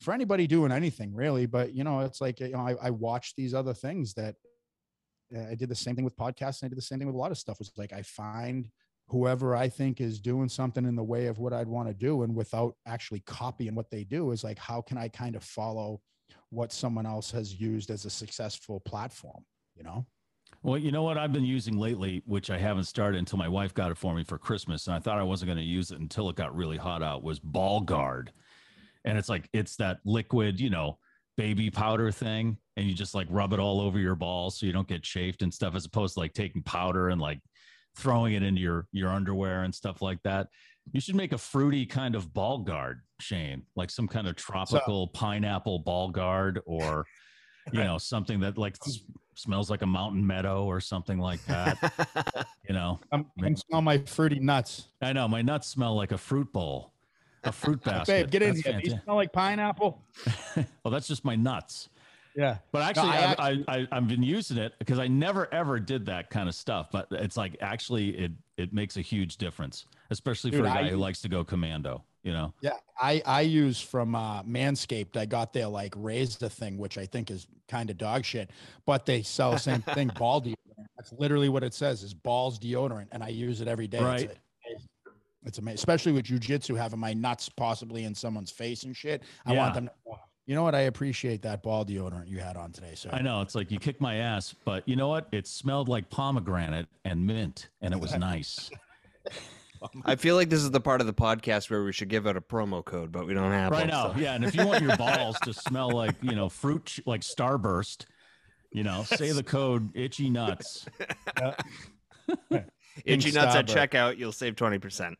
for 0.00 0.14
anybody 0.14 0.46
doing 0.46 0.72
anything 0.72 1.14
really. 1.14 1.46
But 1.46 1.74
you 1.74 1.84
know, 1.84 2.00
it's 2.00 2.20
like 2.20 2.40
you 2.40 2.50
know, 2.50 2.60
I, 2.60 2.74
I 2.80 2.90
watch 2.90 3.34
these 3.36 3.54
other 3.54 3.74
things 3.74 4.14
that 4.14 4.36
uh, 5.36 5.50
I 5.50 5.54
did 5.54 5.68
the 5.68 5.74
same 5.74 5.96
thing 5.96 6.04
with 6.04 6.16
podcasts 6.16 6.62
and 6.62 6.66
I 6.66 6.70
did 6.70 6.78
the 6.78 6.82
same 6.82 6.98
thing 6.98 7.08
with 7.08 7.16
a 7.16 7.18
lot 7.18 7.32
of 7.32 7.38
stuff. 7.38 7.58
Was 7.58 7.72
like 7.76 7.92
I 7.92 8.02
find 8.02 8.70
whoever 9.08 9.54
I 9.54 9.68
think 9.68 10.00
is 10.00 10.20
doing 10.20 10.48
something 10.48 10.84
in 10.84 10.96
the 10.96 11.04
way 11.04 11.26
of 11.26 11.38
what 11.38 11.52
I'd 11.52 11.68
want 11.68 11.88
to 11.88 11.94
do, 11.94 12.22
and 12.22 12.34
without 12.34 12.74
actually 12.86 13.20
copying 13.20 13.74
what 13.74 13.90
they 13.90 14.04
do, 14.04 14.32
is 14.32 14.44
like 14.44 14.58
how 14.58 14.80
can 14.80 14.98
I 14.98 15.08
kind 15.08 15.36
of 15.36 15.44
follow 15.44 16.00
what 16.50 16.72
someone 16.72 17.06
else 17.06 17.30
has 17.30 17.60
used 17.60 17.90
as 17.90 18.04
a 18.04 18.10
successful 18.10 18.80
platform, 18.80 19.44
you 19.74 19.82
know? 19.82 20.06
Well, 20.62 20.78
you 20.78 20.90
know 20.90 21.02
what 21.02 21.18
I've 21.18 21.32
been 21.32 21.44
using 21.44 21.76
lately, 21.76 22.22
which 22.26 22.50
I 22.50 22.58
haven't 22.58 22.84
started 22.84 23.18
until 23.18 23.38
my 23.38 23.48
wife 23.48 23.74
got 23.74 23.90
it 23.90 23.98
for 23.98 24.14
me 24.14 24.24
for 24.24 24.38
Christmas, 24.38 24.86
and 24.86 24.96
I 24.96 25.00
thought 25.00 25.18
I 25.18 25.24
wasn't 25.24 25.48
going 25.48 25.58
to 25.58 25.64
use 25.64 25.90
it 25.90 26.00
until 26.00 26.28
it 26.28 26.36
got 26.36 26.56
really 26.56 26.76
hot 26.76 27.02
out. 27.02 27.22
Was 27.22 27.38
Ball 27.38 27.80
Guard, 27.80 28.32
and 29.04 29.16
it's 29.18 29.28
like 29.28 29.48
it's 29.52 29.76
that 29.76 29.98
liquid, 30.04 30.58
you 30.58 30.70
know, 30.70 30.98
baby 31.36 31.70
powder 31.70 32.10
thing, 32.10 32.58
and 32.76 32.86
you 32.86 32.94
just 32.94 33.14
like 33.14 33.28
rub 33.30 33.52
it 33.52 33.60
all 33.60 33.80
over 33.80 33.98
your 33.98 34.16
balls 34.16 34.58
so 34.58 34.66
you 34.66 34.72
don't 34.72 34.88
get 34.88 35.02
chafed 35.02 35.42
and 35.42 35.54
stuff, 35.54 35.76
as 35.76 35.84
opposed 35.84 36.14
to 36.14 36.20
like 36.20 36.32
taking 36.32 36.62
powder 36.62 37.10
and 37.10 37.20
like 37.20 37.38
throwing 37.96 38.34
it 38.34 38.42
into 38.42 38.60
your 38.60 38.86
your 38.92 39.10
underwear 39.10 39.62
and 39.62 39.74
stuff 39.74 40.02
like 40.02 40.22
that. 40.22 40.48
You 40.92 41.00
should 41.00 41.16
make 41.16 41.32
a 41.32 41.38
fruity 41.38 41.84
kind 41.84 42.14
of 42.14 42.32
ball 42.32 42.58
guard, 42.58 43.00
Shane, 43.20 43.62
like 43.74 43.90
some 43.90 44.06
kind 44.06 44.28
of 44.28 44.36
tropical 44.36 45.08
pineapple 45.08 45.80
ball 45.80 46.10
guard, 46.10 46.60
or 46.64 47.06
you 47.72 47.82
know 47.82 47.98
something 47.98 48.40
that 48.40 48.56
like 48.56 48.76
s- 48.86 49.00
smells 49.34 49.68
like 49.68 49.82
a 49.82 49.86
mountain 49.86 50.24
meadow 50.24 50.64
or 50.64 50.80
something 50.80 51.18
like 51.18 51.44
that. 51.46 52.46
you 52.68 52.74
know, 52.74 53.00
I'm, 53.10 53.26
I'm 53.42 53.56
smell 53.56 53.82
my 53.82 53.98
fruity 53.98 54.38
nuts. 54.38 54.88
I 55.02 55.12
know 55.12 55.26
my 55.26 55.42
nuts 55.42 55.66
smell 55.66 55.96
like 55.96 56.12
a 56.12 56.18
fruit 56.18 56.52
bowl, 56.52 56.92
a 57.42 57.50
fruit 57.50 57.82
basket. 57.84 58.06
Babe, 58.06 58.30
get 58.30 58.42
in 58.42 58.54
That's 58.54 58.60
here. 58.60 58.80
Do 58.80 58.90
you 58.90 58.98
smell 59.02 59.16
like 59.16 59.32
pineapple? 59.32 60.04
well, 60.56 60.92
that's 60.92 61.08
just 61.08 61.24
my 61.24 61.34
nuts. 61.34 61.88
Yeah. 62.36 62.58
But 62.70 62.82
actually, 62.82 63.10
I 63.10 63.32
I, 63.32 63.34
I, 63.38 63.64
I, 63.78 63.88
I've 63.92 64.08
been 64.08 64.22
using 64.22 64.58
it 64.58 64.74
because 64.78 64.98
I 64.98 65.08
never 65.08 65.52
ever 65.52 65.80
did 65.80 66.06
that 66.06 66.30
kind 66.30 66.48
of 66.48 66.54
stuff. 66.54 66.88
But 66.92 67.08
it's 67.10 67.36
like 67.36 67.56
actually, 67.60 68.10
it 68.10 68.32
it 68.56 68.72
makes 68.74 68.96
a 68.96 69.00
huge 69.00 69.38
difference, 69.38 69.86
especially 70.10 70.50
for 70.50 70.60
a 70.60 70.62
guy 70.64 70.80
I- 70.86 70.88
who 70.90 70.96
likes 70.96 71.20
to 71.22 71.28
go 71.28 71.44
commando. 71.44 72.04
You 72.22 72.32
know, 72.32 72.52
Yeah, 72.60 72.72
I 73.00 73.22
I 73.24 73.40
use 73.42 73.80
from 73.80 74.16
uh, 74.16 74.42
Manscaped. 74.42 75.16
I 75.16 75.26
got 75.26 75.52
their 75.52 75.68
like 75.68 75.94
Razor 75.96 76.48
thing, 76.48 76.76
which 76.76 76.98
I 76.98 77.06
think 77.06 77.30
is 77.30 77.46
kind 77.68 77.88
of 77.88 77.98
dog 77.98 78.24
shit, 78.24 78.50
but 78.84 79.06
they 79.06 79.22
sell 79.22 79.52
the 79.52 79.58
same 79.58 79.80
thing, 79.80 80.08
ball 80.18 80.42
deodorant. 80.42 80.56
That's 80.96 81.12
literally 81.12 81.48
what 81.48 81.62
it 81.62 81.72
says: 81.72 82.02
is 82.02 82.12
balls 82.14 82.58
deodorant, 82.58 83.06
and 83.12 83.22
I 83.22 83.28
use 83.28 83.60
it 83.60 83.68
every 83.68 83.86
day. 83.86 84.00
Right. 84.02 84.30
It's, 84.64 84.86
it's 85.44 85.58
amazing, 85.58 85.76
especially 85.76 86.10
with 86.10 86.24
jujitsu, 86.24 86.76
having 86.76 86.98
my 86.98 87.14
nuts 87.14 87.48
possibly 87.48 88.02
in 88.02 88.12
someone's 88.12 88.50
face 88.50 88.82
and 88.82 88.96
shit. 88.96 89.22
I 89.46 89.52
Yeah. 89.52 89.58
want 89.60 89.74
them. 89.74 89.86
To, 89.86 89.92
you 90.46 90.54
know 90.54 90.62
what? 90.62 90.74
I 90.74 90.80
appreciate 90.82 91.42
that 91.42 91.62
ball 91.62 91.84
deodorant 91.84 92.28
you 92.28 92.38
had 92.38 92.56
on 92.56 92.72
today, 92.72 92.94
sir. 92.94 93.10
I 93.12 93.20
know 93.22 93.40
it's 93.42 93.54
like 93.54 93.70
you 93.70 93.78
kicked 93.78 94.00
my 94.00 94.16
ass, 94.16 94.54
but 94.64 94.88
you 94.88 94.96
know 94.96 95.08
what? 95.08 95.28
It 95.32 95.46
smelled 95.46 95.88
like 95.88 96.08
pomegranate 96.08 96.86
and 97.04 97.26
mint, 97.26 97.68
and 97.82 97.92
it 97.92 98.00
was 98.00 98.14
nice. 98.18 98.70
I 100.04 100.16
feel 100.16 100.36
like 100.36 100.48
this 100.48 100.60
is 100.62 100.70
the 100.70 100.80
part 100.80 101.00
of 101.00 101.06
the 101.06 101.12
podcast 101.12 101.68
where 101.70 101.84
we 101.84 101.92
should 101.92 102.08
give 102.08 102.26
out 102.26 102.36
a 102.36 102.40
promo 102.40 102.84
code, 102.84 103.12
but 103.12 103.26
we 103.26 103.34
don't 103.34 103.52
have 103.52 103.70
right 103.72 103.80
one, 103.80 103.88
now. 103.88 104.12
so- 104.14 104.18
Yeah, 104.18 104.34
and 104.34 104.44
if 104.44 104.54
you 104.54 104.66
want 104.66 104.82
your 104.82 104.96
balls 104.98 105.38
to 105.40 105.52
smell 105.52 105.90
like 105.90 106.14
you 106.22 106.34
know 106.34 106.48
fruit, 106.48 106.98
like 107.06 107.20
Starburst, 107.20 108.06
you 108.72 108.82
know, 108.84 109.02
say 109.04 109.32
the 109.32 109.42
code 109.42 109.90
itchy 109.94 110.30
nuts. 110.30 110.86
Itchy 113.04 113.30
nuts 113.32 113.54
at 113.54 113.66
checkout, 113.66 114.16
you'll 114.16 114.32
save 114.32 114.56
twenty 114.56 114.78
percent. 114.78 115.18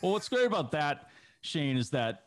Well, 0.00 0.12
what's 0.12 0.28
great 0.28 0.46
about 0.46 0.70
that, 0.72 1.08
Shane, 1.40 1.76
is 1.76 1.90
that 1.90 2.23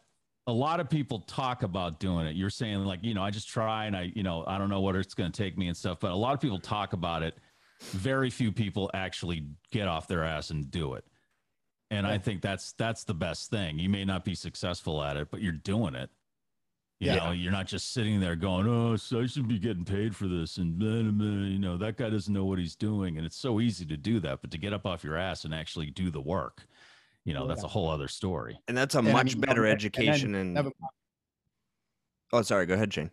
a 0.48 0.52
lot 0.54 0.80
of 0.80 0.90
people 0.90 1.20
talk 1.20 1.62
about 1.64 2.00
doing 2.00 2.26
it. 2.26 2.36
You're 2.36 2.50
saying 2.50 2.80
like, 2.86 3.04
you 3.04 3.14
know, 3.14 3.22
I 3.22 3.30
just 3.32 3.50
try 3.50 3.86
and 3.86 3.96
I, 3.96 4.14
you 4.16 4.24
know, 4.24 4.46
I 4.48 4.58
don't 4.58 4.70
know 4.70 4.80
what 4.80 4.96
it's 4.96 5.14
going 5.14 5.32
to 5.32 5.38
take 5.44 5.58
me 5.58 5.68
and 5.68 5.76
stuff, 5.76 6.00
but 6.00 6.12
a 6.12 6.16
lot 6.16 6.34
of 6.34 6.40
people 6.40 6.58
talk 6.58 6.94
about 6.94 7.22
it. 7.22 7.38
Very 7.94 8.30
few 8.30 8.52
people 8.54 8.90
actually 8.94 9.46
get 9.72 9.88
off 9.90 10.08
their 10.08 10.24
ass 10.24 10.50
and 10.50 10.72
do 10.72 10.94
it. 10.94 11.06
And 11.92 12.08
I 12.08 12.18
think 12.18 12.42
that's 12.42 12.74
that's 12.74 13.04
the 13.06 13.14
best 13.14 13.50
thing. 13.50 13.80
You 13.80 13.88
may 13.90 14.04
not 14.04 14.26
be 14.26 14.36
successful 14.36 15.02
at 15.04 15.16
it, 15.16 15.30
but 15.32 15.42
you're 15.42 15.54
doing 15.54 15.96
it. 15.96 16.10
You 17.00 17.12
Yeah. 17.12 17.16
know, 17.18 17.32
you're 17.32 17.52
not 17.52 17.68
just 17.68 17.94
sitting 17.94 18.20
there 18.20 18.36
going, 18.36 18.68
"Oh, 18.68 18.96
so 18.98 19.22
I 19.22 19.26
should 19.28 19.48
be 19.48 19.60
getting 19.60 19.86
paid 19.86 20.14
for 20.16 20.28
this," 20.28 20.58
and 20.58 20.78
blah, 20.78 21.02
blah, 21.04 21.12
blah, 21.12 21.46
you 21.46 21.60
know 21.60 21.78
that 21.78 21.96
guy 21.96 22.10
doesn't 22.10 22.34
know 22.34 22.44
what 22.44 22.60
he's 22.60 22.76
doing. 22.76 23.18
And 23.18 23.26
it's 23.26 23.38
so 23.38 23.62
easy 23.62 23.86
to 23.86 23.96
do 23.96 24.20
that, 24.22 24.42
but 24.42 24.52
to 24.52 24.58
get 24.58 24.74
up 24.74 24.86
off 24.86 25.04
your 25.04 25.16
ass 25.16 25.46
and 25.46 25.54
actually 25.54 25.92
do 25.92 26.10
the 26.10 26.20
work, 26.20 26.66
you 27.28 27.34
know, 27.34 27.46
that's 27.46 27.64
a 27.64 27.68
whole 27.68 27.90
other 27.90 28.08
story. 28.08 28.58
And 28.70 28.78
that's 28.78 28.96
a 28.96 29.00
And 29.00 29.10
I 29.10 29.12
much 29.12 29.36
mean, 29.36 29.42
better 29.42 29.66
and 29.66 29.72
then- 29.72 29.76
education 29.76 30.34
and, 30.36 30.54
never- 30.54 30.72
Oh, 32.32 32.42
sorry, 32.42 32.66
go 32.66 32.74
ahead, 32.74 32.94
Shane. 32.94 33.12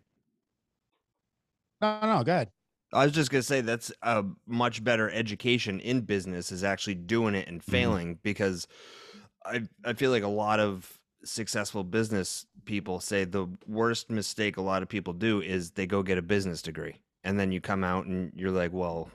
no, 1.81 1.99
no, 2.01 2.23
go 2.23 2.33
ahead. 2.33 2.51
I 2.93 3.05
was 3.05 3.13
just 3.13 3.31
gonna 3.33 3.43
say 3.43 3.61
that's 3.61 3.91
a 4.03 4.25
much 4.47 4.85
better 4.85 5.11
education 5.11 5.81
in 5.81 6.03
business 6.03 6.53
is 6.53 6.63
actually 6.63 6.95
doing 6.95 7.35
it 7.35 7.49
and 7.49 7.61
mm-hmm. 7.61 7.71
failing 7.73 8.19
because 8.23 8.69
I 9.45 9.63
I 9.85 9.95
feel 9.95 10.13
like 10.13 10.23
a 10.23 10.29
lot 10.29 10.61
of 10.61 11.01
successful 11.25 11.83
business 11.83 12.47
people 12.67 13.01
say 13.01 13.25
the 13.25 13.49
worst 13.67 14.11
mistake 14.11 14.59
a 14.59 14.63
lot 14.63 14.83
of 14.83 14.89
people 14.89 15.13
do 15.13 15.41
is 15.43 15.73
they 15.73 15.87
go 15.87 16.05
get 16.05 16.19
a 16.19 16.23
business 16.23 16.63
degree 16.63 16.97
and 17.25 17.39
then 17.41 17.51
you 17.51 17.61
come 17.61 17.83
out 17.83 18.07
and 18.07 18.33
you're 18.37 18.53
like, 18.53 18.73
well, 18.73 19.11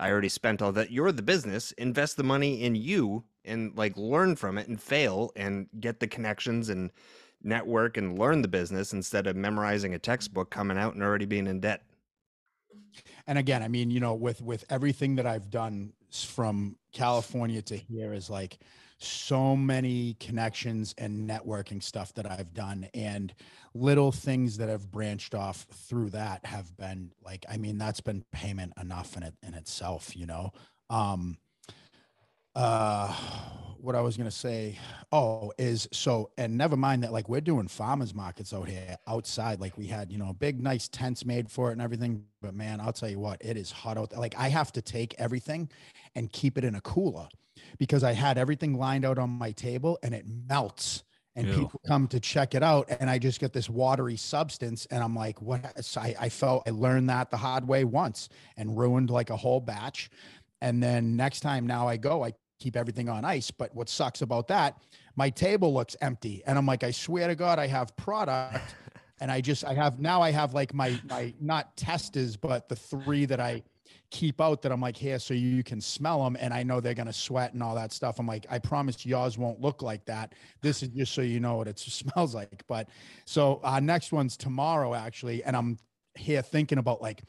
I 0.00 0.10
already 0.10 0.28
spent 0.30 0.60
all 0.62 0.72
that. 0.72 0.90
You're 0.90 1.12
the 1.12 1.22
business. 1.22 1.70
Invest 1.72 2.16
the 2.16 2.24
money 2.24 2.62
in 2.62 2.74
you 2.74 3.22
and 3.44 3.76
like 3.76 3.96
learn 3.96 4.36
from 4.36 4.58
it 4.58 4.68
and 4.68 4.80
fail 4.80 5.32
and 5.36 5.68
get 5.80 6.00
the 6.00 6.06
connections 6.06 6.68
and 6.68 6.90
network 7.42 7.96
and 7.96 8.18
learn 8.18 8.42
the 8.42 8.48
business 8.48 8.92
instead 8.92 9.26
of 9.26 9.36
memorizing 9.36 9.94
a 9.94 9.98
textbook 9.98 10.50
coming 10.50 10.78
out 10.78 10.94
and 10.94 11.02
already 11.02 11.26
being 11.26 11.46
in 11.46 11.60
debt. 11.60 11.82
and 13.26 13.38
again 13.38 13.62
i 13.62 13.68
mean 13.68 13.90
you 13.90 14.00
know 14.00 14.14
with 14.14 14.40
with 14.42 14.64
everything 14.70 15.16
that 15.16 15.26
i've 15.26 15.50
done 15.50 15.92
from 16.10 16.76
california 16.92 17.60
to 17.62 17.76
here 17.76 18.12
is 18.14 18.30
like 18.30 18.58
so 18.98 19.56
many 19.56 20.14
connections 20.20 20.94
and 20.98 21.28
networking 21.28 21.82
stuff 21.82 22.14
that 22.14 22.30
i've 22.30 22.54
done 22.54 22.88
and 22.94 23.34
little 23.74 24.12
things 24.12 24.56
that 24.56 24.68
have 24.68 24.90
branched 24.90 25.34
off 25.34 25.66
through 25.72 26.08
that 26.10 26.44
have 26.46 26.74
been 26.76 27.10
like 27.24 27.44
i 27.48 27.56
mean 27.56 27.76
that's 27.76 28.00
been 28.00 28.24
payment 28.32 28.72
enough 28.80 29.16
in 29.16 29.22
it 29.24 29.34
in 29.42 29.54
itself 29.54 30.16
you 30.16 30.26
know 30.26 30.52
Um, 30.90 31.38
uh, 32.54 33.14
what 33.80 33.94
I 33.94 34.00
was 34.00 34.16
gonna 34.16 34.30
say, 34.30 34.78
oh, 35.12 35.52
is 35.58 35.88
so, 35.92 36.30
and 36.38 36.56
never 36.56 36.76
mind 36.76 37.02
that, 37.02 37.12
like 37.12 37.28
we're 37.28 37.40
doing 37.40 37.68
farmers 37.68 38.14
markets 38.14 38.54
out 38.54 38.68
here 38.68 38.96
outside. 39.06 39.60
Like 39.60 39.76
we 39.76 39.86
had, 39.86 40.10
you 40.10 40.18
know, 40.18 40.32
big 40.32 40.62
nice 40.62 40.88
tents 40.88 41.24
made 41.24 41.50
for 41.50 41.68
it 41.68 41.72
and 41.72 41.82
everything. 41.82 42.24
But 42.40 42.54
man, 42.54 42.80
I'll 42.80 42.92
tell 42.92 43.10
you 43.10 43.18
what, 43.18 43.44
it 43.44 43.56
is 43.56 43.70
hot 43.70 43.98
out 43.98 44.10
there. 44.10 44.20
Like 44.20 44.34
I 44.38 44.48
have 44.48 44.72
to 44.72 44.82
take 44.82 45.14
everything 45.18 45.68
and 46.14 46.32
keep 46.32 46.56
it 46.56 46.64
in 46.64 46.74
a 46.74 46.80
cooler 46.80 47.28
because 47.78 48.02
I 48.04 48.12
had 48.12 48.38
everything 48.38 48.78
lined 48.78 49.04
out 49.04 49.18
on 49.18 49.30
my 49.30 49.52
table 49.52 49.98
and 50.02 50.14
it 50.14 50.24
melts 50.26 51.02
and 51.36 51.48
Ew. 51.48 51.54
people 51.54 51.80
come 51.86 52.06
to 52.08 52.20
check 52.20 52.54
it 52.54 52.62
out 52.62 52.86
and 53.00 53.10
i 53.10 53.18
just 53.18 53.40
get 53.40 53.52
this 53.52 53.68
watery 53.68 54.16
substance 54.16 54.86
and 54.90 55.02
i'm 55.02 55.14
like 55.14 55.40
what 55.42 55.84
so 55.84 56.00
I, 56.00 56.14
I 56.20 56.28
felt 56.28 56.62
i 56.66 56.70
learned 56.70 57.10
that 57.10 57.30
the 57.30 57.36
hard 57.36 57.66
way 57.66 57.84
once 57.84 58.28
and 58.56 58.78
ruined 58.78 59.10
like 59.10 59.30
a 59.30 59.36
whole 59.36 59.60
batch 59.60 60.10
and 60.60 60.82
then 60.82 61.16
next 61.16 61.40
time 61.40 61.66
now 61.66 61.88
i 61.88 61.96
go 61.96 62.24
i 62.24 62.32
keep 62.58 62.76
everything 62.76 63.08
on 63.08 63.24
ice 63.24 63.50
but 63.50 63.74
what 63.74 63.88
sucks 63.88 64.22
about 64.22 64.48
that 64.48 64.82
my 65.16 65.30
table 65.30 65.72
looks 65.72 65.96
empty 66.00 66.42
and 66.46 66.56
i'm 66.58 66.66
like 66.66 66.84
i 66.84 66.90
swear 66.90 67.28
to 67.28 67.34
god 67.34 67.58
i 67.58 67.66
have 67.66 67.94
product 67.96 68.74
and 69.20 69.30
i 69.30 69.40
just 69.40 69.64
i 69.64 69.74
have 69.74 70.00
now 70.00 70.22
i 70.22 70.30
have 70.30 70.54
like 70.54 70.72
my 70.72 70.98
my 71.08 71.32
not 71.40 71.76
testers 71.76 72.36
but 72.36 72.68
the 72.68 72.76
three 72.76 73.24
that 73.24 73.40
i 73.40 73.62
keep 74.14 74.40
out 74.40 74.62
that 74.62 74.70
I'm 74.70 74.80
like, 74.80 74.96
here, 74.96 75.18
so 75.18 75.34
you 75.34 75.64
can 75.64 75.80
smell 75.80 76.22
them. 76.22 76.36
And 76.38 76.54
I 76.54 76.62
know 76.62 76.80
they're 76.80 76.94
going 76.94 77.08
to 77.08 77.12
sweat 77.12 77.52
and 77.52 77.62
all 77.62 77.74
that 77.74 77.92
stuff. 77.92 78.20
I'm 78.20 78.28
like, 78.28 78.46
I 78.48 78.60
promise 78.60 79.04
yours 79.04 79.36
won't 79.36 79.60
look 79.60 79.82
like 79.82 80.04
that. 80.04 80.34
This 80.62 80.84
is 80.84 80.90
just 80.90 81.12
so 81.12 81.22
you 81.22 81.40
know 81.40 81.56
what 81.56 81.66
it 81.66 81.78
smells 81.80 82.32
like. 82.34 82.62
But 82.68 82.88
so 83.24 83.60
our 83.64 83.80
next 83.80 84.12
one's 84.12 84.36
tomorrow, 84.36 84.94
actually. 84.94 85.42
And 85.42 85.56
I'm 85.56 85.78
here 86.14 86.42
thinking 86.42 86.78
about 86.78 87.02
like, 87.02 87.22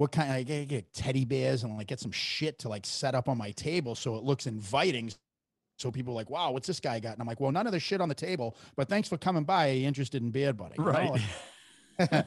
what 0.00 0.12
kind 0.12 0.32
I 0.32 0.42
get, 0.44 0.66
get 0.68 0.90
teddy 0.94 1.26
bears 1.26 1.62
and 1.62 1.76
like 1.76 1.86
get 1.88 2.00
some 2.00 2.10
shit 2.10 2.58
to 2.60 2.70
like 2.70 2.86
set 2.86 3.14
up 3.14 3.28
on 3.28 3.36
my 3.36 3.50
table 3.50 3.94
so 3.94 4.16
it 4.16 4.22
looks 4.24 4.46
inviting. 4.46 5.12
So 5.76 5.90
people 5.90 6.14
are 6.14 6.16
like, 6.16 6.30
wow, 6.30 6.52
what's 6.52 6.66
this 6.66 6.80
guy 6.80 7.00
got? 7.00 7.12
And 7.12 7.20
I'm 7.20 7.26
like, 7.28 7.38
well, 7.38 7.52
none 7.52 7.66
of 7.66 7.72
the 7.72 7.80
shit 7.80 8.00
on 8.00 8.08
the 8.08 8.14
table, 8.14 8.56
but 8.76 8.88
thanks 8.88 9.10
for 9.10 9.18
coming 9.18 9.44
by. 9.44 9.68
Are 9.68 9.72
you 9.74 9.86
interested 9.86 10.22
in 10.22 10.30
beard 10.30 10.56
buddy? 10.56 10.74
You 10.78 10.84
know, 10.86 10.90
Right. 10.90 11.10
like- 11.98 12.26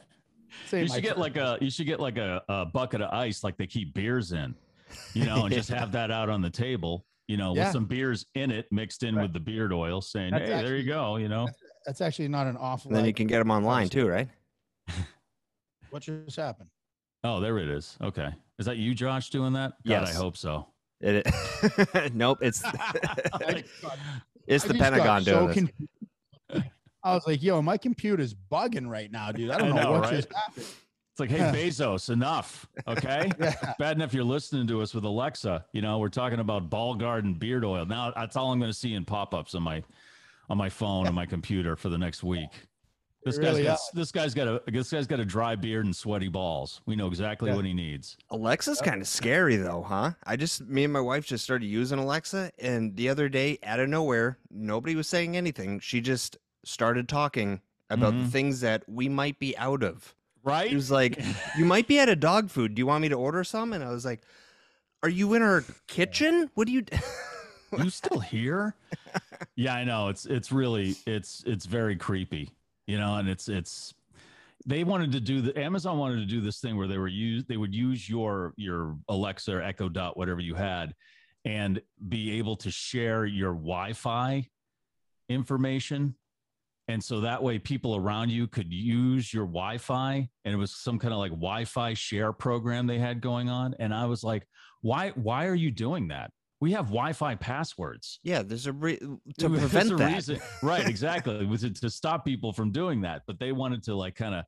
you 0.72 0.86
should 0.86 1.02
get 1.02 1.16
friend. 1.16 1.18
like 1.18 1.36
a 1.36 1.58
you 1.60 1.68
should 1.68 1.86
get 1.86 1.98
like 1.98 2.16
a, 2.16 2.40
a 2.48 2.64
bucket 2.64 3.00
of 3.00 3.12
ice 3.12 3.42
like 3.42 3.56
they 3.56 3.66
keep 3.66 3.92
beers 3.92 4.30
in, 4.30 4.54
you 5.14 5.24
know, 5.24 5.46
and 5.46 5.52
just 5.60 5.68
have 5.70 5.90
that 5.92 6.12
out 6.12 6.28
on 6.28 6.42
the 6.42 6.50
table, 6.50 7.04
you 7.26 7.36
know, 7.36 7.56
Yeah. 7.56 7.64
with 7.64 7.72
some 7.72 7.86
beers 7.86 8.24
in 8.36 8.52
it 8.52 8.70
mixed 8.70 9.02
in 9.02 9.16
Right. 9.16 9.22
with 9.22 9.32
the 9.32 9.40
beard 9.40 9.72
oil, 9.72 10.00
saying, 10.00 10.30
That's 10.30 10.48
"Hey, 10.48 10.62
there 10.62 10.76
you 10.76 10.84
go," 10.86 11.16
you 11.16 11.26
know. 11.28 11.48
That's 11.86 12.00
actually 12.00 12.28
not 12.28 12.46
an 12.46 12.56
awful. 12.56 12.90
And 12.90 12.98
then 12.98 13.04
you 13.04 13.12
can 13.12 13.26
get 13.26 13.38
them 13.40 13.50
online 13.50 13.88
too, 13.88 14.06
right? 14.06 14.28
What 15.90 16.02
just 16.02 16.36
happened? 16.36 16.70
Oh, 17.24 17.40
there 17.40 17.58
it 17.58 17.68
is. 17.68 17.96
Okay, 18.02 18.28
is 18.58 18.66
that 18.66 18.76
you, 18.76 18.94
Josh, 18.94 19.30
doing 19.30 19.54
that? 19.54 19.72
God, 19.86 20.04
I 20.04 20.12
hope 20.12 20.36
so. 20.36 20.68
It, 21.00 21.26
nope, 22.14 22.38
it's 22.40 22.62
it's 24.46 24.64
the 24.64 24.74
just 24.74 24.78
got 24.78 24.78
Pentagon 24.78 25.24
so 25.24 25.46
doing 25.46 25.48
this. 25.48 25.54
conf- 25.54 26.64
I 27.02 27.14
was 27.14 27.26
like, 27.26 27.42
yo, 27.42 27.60
my 27.60 27.76
computer's 27.76 28.34
bugging 28.34 28.88
right 28.88 29.10
now, 29.10 29.30
dude. 29.30 29.50
I 29.50 29.58
don't 29.58 29.72
I 29.72 29.76
know, 29.76 29.82
know, 29.82 29.92
what 29.92 30.02
right? 30.02 30.14
just 30.14 30.32
happened. 30.32 30.66
It's 31.14 31.20
like, 31.20 31.30
hey, 31.30 31.38
Bezos, 31.38 32.10
enough. 32.10 32.66
Okay. 32.88 33.30
Yeah. 33.38 33.74
Bad 33.78 33.96
enough 33.96 34.12
you're 34.12 34.24
listening 34.24 34.66
to 34.66 34.80
us 34.82 34.94
with 34.94 35.04
Alexa. 35.04 35.64
You 35.72 35.80
know, 35.80 35.98
we're 35.98 36.08
talking 36.08 36.40
about 36.40 36.70
ball 36.70 36.94
garden 36.94 37.34
beard 37.34 37.64
oil. 37.64 37.86
Now 37.86 38.12
that's 38.16 38.36
all 38.36 38.50
I'm 38.50 38.58
going 38.58 38.72
to 38.72 38.76
see 38.76 38.94
in 38.94 39.04
pop-ups 39.04 39.54
on 39.54 39.62
my 39.62 39.82
on 40.50 40.58
my 40.58 40.68
phone 40.68 41.06
and 41.06 41.14
my 41.14 41.24
computer 41.24 41.76
for 41.76 41.88
the 41.88 41.98
next 41.98 42.24
week. 42.24 42.48
This 43.24 43.38
guy's 43.38 43.52
really 43.52 43.64
got 43.64 43.78
this 43.94 44.12
guy's 44.12 44.34
got 44.34 44.46
a 44.48 44.62
this 44.70 44.90
guy's 44.90 45.06
got 45.06 45.20
a 45.20 45.24
dry 45.24 45.56
beard 45.56 45.84
and 45.86 45.94
sweaty 45.96 46.28
balls. 46.28 46.80
We 46.86 46.94
know 46.96 47.06
exactly 47.06 47.50
Yeah. 47.50 47.56
what 47.56 47.64
he 47.64 47.72
needs. 47.72 48.16
Alexa's 48.30 48.80
kind 48.80 49.00
of 49.00 49.08
scary 49.08 49.56
though, 49.56 49.82
huh? 49.82 50.12
I 50.24 50.36
just 50.36 50.62
me 50.66 50.84
and 50.84 50.92
my 50.92 51.00
wife 51.00 51.26
just 51.26 51.42
started 51.44 51.66
using 51.66 51.98
Alexa 51.98 52.52
and 52.58 52.96
the 52.96 53.08
other 53.08 53.28
day 53.28 53.58
out 53.62 53.80
of 53.80 53.88
nowhere, 53.88 54.38
nobody 54.50 54.94
was 54.94 55.08
saying 55.08 55.36
anything. 55.36 55.80
She 55.80 56.00
just 56.00 56.36
started 56.64 57.08
talking 57.08 57.60
about 57.90 58.12
the 58.12 58.24
Mhm. 58.24 58.30
things 58.30 58.60
that 58.60 58.82
we 58.88 59.08
might 59.08 59.38
be 59.38 59.56
out 59.56 59.82
of. 59.82 60.14
Right? 60.42 60.68
She 60.68 60.74
was 60.76 60.90
like, 60.90 61.18
"You 61.58 61.64
might 61.64 61.86
be 61.88 61.98
out 62.00 62.08
of 62.10 62.20
dog 62.20 62.50
food. 62.50 62.74
Do 62.74 62.80
you 62.80 62.86
want 62.86 63.00
me 63.02 63.08
to 63.08 63.14
order 63.14 63.42
some?" 63.44 63.72
And 63.72 63.82
I 63.82 63.88
was 63.90 64.04
like, 64.04 64.22
"Are 65.02 65.08
you 65.08 65.32
in 65.34 65.40
our 65.42 65.64
kitchen? 65.86 66.50
What 66.54 66.66
do 66.66 66.72
you?" 66.74 66.84
you 67.78 67.88
still 67.90 68.20
here? 68.20 68.74
yeah, 69.56 69.74
I 69.74 69.84
know. 69.84 70.08
It's 70.08 70.26
it's 70.26 70.52
really 70.52 70.96
it's 71.06 71.42
it's 71.46 71.64
very 71.66 71.96
creepy, 71.96 72.50
you 72.86 72.98
know, 72.98 73.16
and 73.16 73.28
it's 73.28 73.48
it's 73.48 73.94
they 74.66 74.84
wanted 74.84 75.12
to 75.12 75.20
do 75.20 75.40
the 75.40 75.58
Amazon 75.58 75.98
wanted 75.98 76.16
to 76.16 76.26
do 76.26 76.40
this 76.40 76.60
thing 76.60 76.76
where 76.76 76.88
they 76.88 76.98
were 76.98 77.08
use 77.08 77.44
they 77.48 77.56
would 77.56 77.74
use 77.74 78.08
your 78.08 78.54
your 78.56 78.96
Alexa 79.08 79.56
or 79.56 79.62
Echo 79.62 79.88
Dot 79.88 80.16
whatever 80.16 80.40
you 80.40 80.54
had 80.54 80.94
and 81.44 81.80
be 82.08 82.38
able 82.38 82.56
to 82.56 82.70
share 82.70 83.26
your 83.26 83.52
Wi-Fi 83.52 84.48
information. 85.28 86.14
And 86.88 87.02
so 87.02 87.20
that 87.20 87.42
way 87.42 87.58
people 87.58 87.96
around 87.96 88.30
you 88.30 88.46
could 88.46 88.72
use 88.72 89.32
your 89.32 89.46
Wi-Fi 89.46 90.28
and 90.44 90.54
it 90.54 90.56
was 90.56 90.74
some 90.74 90.98
kind 90.98 91.12
of 91.12 91.18
like 91.18 91.32
Wi-Fi 91.32 91.94
share 91.94 92.32
program 92.32 92.86
they 92.86 92.98
had 92.98 93.20
going 93.20 93.48
on. 93.48 93.74
And 93.78 93.92
I 93.92 94.06
was 94.06 94.22
like, 94.22 94.46
why 94.82 95.10
why 95.10 95.46
are 95.46 95.54
you 95.54 95.70
doing 95.70 96.08
that? 96.08 96.30
We 96.64 96.72
have 96.72 96.86
Wi-Fi 96.86 97.34
passwords. 97.34 98.20
yeah, 98.22 98.40
there's 98.40 98.66
a 98.66 98.72
re- 98.72 98.98
uh, 99.02 99.16
to 99.36 99.50
prevent 99.50 99.90
a 99.92 99.96
that. 99.96 100.14
reason- 100.14 100.40
right? 100.62 100.88
Exactly, 100.88 101.44
was 101.44 101.62
it 101.62 101.74
to 101.76 101.90
stop 101.90 102.24
people 102.24 102.54
from 102.54 102.70
doing 102.72 103.02
that? 103.02 103.20
But 103.26 103.38
they 103.38 103.52
wanted 103.52 103.82
to 103.82 103.94
like 103.94 104.14
kind 104.14 104.34
of 104.34 104.46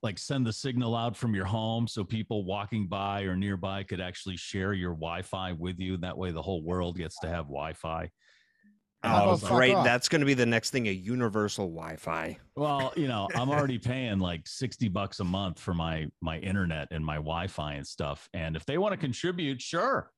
like 0.00 0.16
send 0.16 0.46
the 0.46 0.52
signal 0.52 0.94
out 0.94 1.16
from 1.16 1.34
your 1.34 1.44
home 1.46 1.88
so 1.88 2.04
people 2.04 2.44
walking 2.44 2.86
by 2.86 3.22
or 3.22 3.34
nearby 3.34 3.82
could 3.82 4.00
actually 4.00 4.36
share 4.36 4.74
your 4.74 4.92
Wi-Fi 4.94 5.52
with 5.54 5.80
you. 5.80 5.96
That 5.96 6.16
way, 6.16 6.30
the 6.30 6.40
whole 6.40 6.62
world 6.62 6.98
gets 6.98 7.18
to 7.18 7.26
have 7.28 7.46
Wi-Fi. 7.46 8.12
How 9.02 9.24
Oh, 9.24 9.30
about 9.34 9.50
great! 9.50 9.74
That's 9.82 10.08
going 10.08 10.20
to 10.20 10.26
be 10.26 10.34
the 10.34 10.46
next 10.46 10.70
thing—a 10.70 10.92
universal 10.92 11.66
Wi-Fi. 11.66 12.38
Well, 12.54 12.92
you 12.96 13.08
know, 13.08 13.28
I'm 13.34 13.50
already 13.50 13.78
paying 13.78 14.20
like 14.20 14.46
60 14.46 14.86
bucks 14.90 15.18
a 15.18 15.24
month 15.24 15.58
for 15.58 15.74
my 15.74 16.06
my 16.20 16.38
internet 16.38 16.86
and 16.92 17.04
my 17.04 17.16
Wi-Fi 17.16 17.72
and 17.74 17.86
stuff. 17.86 18.28
And 18.34 18.54
if 18.54 18.64
they 18.66 18.78
want 18.78 18.92
to 18.92 18.96
contribute, 18.96 19.60
sure. 19.60 20.12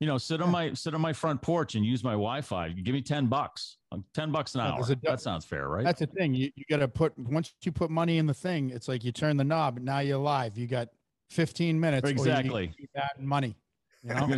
You 0.00 0.06
know, 0.06 0.18
sit 0.18 0.42
on 0.42 0.50
my 0.50 0.74
sit 0.74 0.94
on 0.94 1.00
my 1.00 1.12
front 1.14 1.40
porch 1.40 1.74
and 1.74 1.84
use 1.84 2.04
my 2.04 2.12
Wi-Fi. 2.12 2.68
Give 2.70 2.94
me 2.94 3.00
10 3.00 3.26
bucks. 3.26 3.78
10 4.14 4.30
bucks 4.30 4.54
an 4.54 4.60
hour. 4.60 4.78
a 4.82 4.96
That 5.02 5.22
sounds 5.22 5.46
fair, 5.46 5.68
right? 5.68 5.84
That's 5.84 6.00
the 6.00 6.06
thing. 6.06 6.34
You 6.34 6.50
you 6.54 6.64
got 6.68 6.78
to 6.78 6.88
put 6.88 7.18
once 7.18 7.54
you 7.62 7.72
put 7.72 7.90
money 7.90 8.18
in 8.18 8.26
the 8.26 8.34
thing, 8.34 8.68
it's 8.70 8.88
like 8.88 9.04
you 9.04 9.12
turn 9.12 9.38
the 9.38 9.44
knob, 9.44 9.76
and 9.76 9.86
now 9.86 10.00
you're 10.00 10.18
live. 10.18 10.58
You 10.58 10.66
got 10.66 10.88
15 11.30 11.80
minutes. 11.80 12.04
or 12.06 12.10
you 12.10 12.16
need 12.16 12.20
Exactly. 12.28 12.74
adding 12.94 13.26
money. 13.26 13.56
You 14.02 14.14
know? 14.14 14.28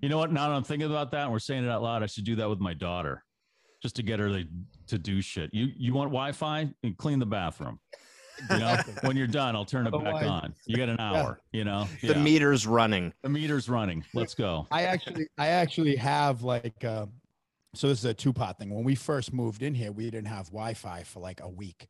You 0.00 0.08
know 0.08 0.16
what? 0.18 0.32
Now 0.32 0.48
that 0.48 0.54
I'm 0.54 0.62
thinking 0.64 0.88
about 0.88 1.10
that, 1.10 1.24
and 1.24 1.32
we're 1.32 1.40
saying 1.40 1.64
it 1.64 1.68
out 1.70 1.82
loud. 1.82 2.02
I 2.04 2.06
should 2.06 2.24
do 2.24 2.36
that 2.36 2.48
with 2.48 2.60
my 2.60 2.72
daughter, 2.72 3.24
just 3.82 3.96
to 3.96 4.02
get 4.04 4.20
her 4.20 4.28
to, 4.28 4.44
to 4.86 4.98
do 4.98 5.20
shit. 5.20 5.50
You 5.52 5.68
you 5.76 5.92
want 5.92 6.10
Wi-Fi? 6.10 6.72
And 6.84 6.96
clean 6.96 7.18
the 7.18 7.26
bathroom. 7.26 7.80
You 8.50 8.58
know, 8.58 8.76
when 9.02 9.16
you're 9.16 9.26
done, 9.26 9.54
I'll 9.56 9.64
turn 9.64 9.86
it 9.86 9.90
back 9.90 10.00
Otherwise- 10.00 10.26
on. 10.26 10.54
You 10.66 10.76
got 10.76 10.88
an 10.88 11.00
hour. 11.00 11.40
You 11.52 11.64
know, 11.64 11.86
The 12.00 12.08
Yeah. 12.14 12.22
meter's 12.22 12.66
running. 12.66 13.12
the 13.22 13.28
meter's 13.28 13.68
running. 13.68 14.04
Let's 14.14 14.34
go. 14.34 14.66
I 14.72 14.82
actually, 14.84 15.26
I 15.38 15.48
actually 15.48 15.96
have 15.96 16.42
like, 16.42 16.84
uh, 16.84 17.06
so 17.74 17.88
this 17.88 17.98
is 18.00 18.04
a 18.04 18.14
two 18.14 18.32
pot 18.32 18.58
thing. 18.58 18.70
When 18.74 18.84
we 18.84 18.94
first 18.94 19.32
moved 19.32 19.62
in 19.62 19.74
here, 19.74 19.92
we 19.92 20.04
didn't 20.10 20.26
have 20.28 20.46
Wi-Fi 20.46 21.04
for 21.04 21.20
like 21.20 21.40
a 21.40 21.48
week, 21.48 21.86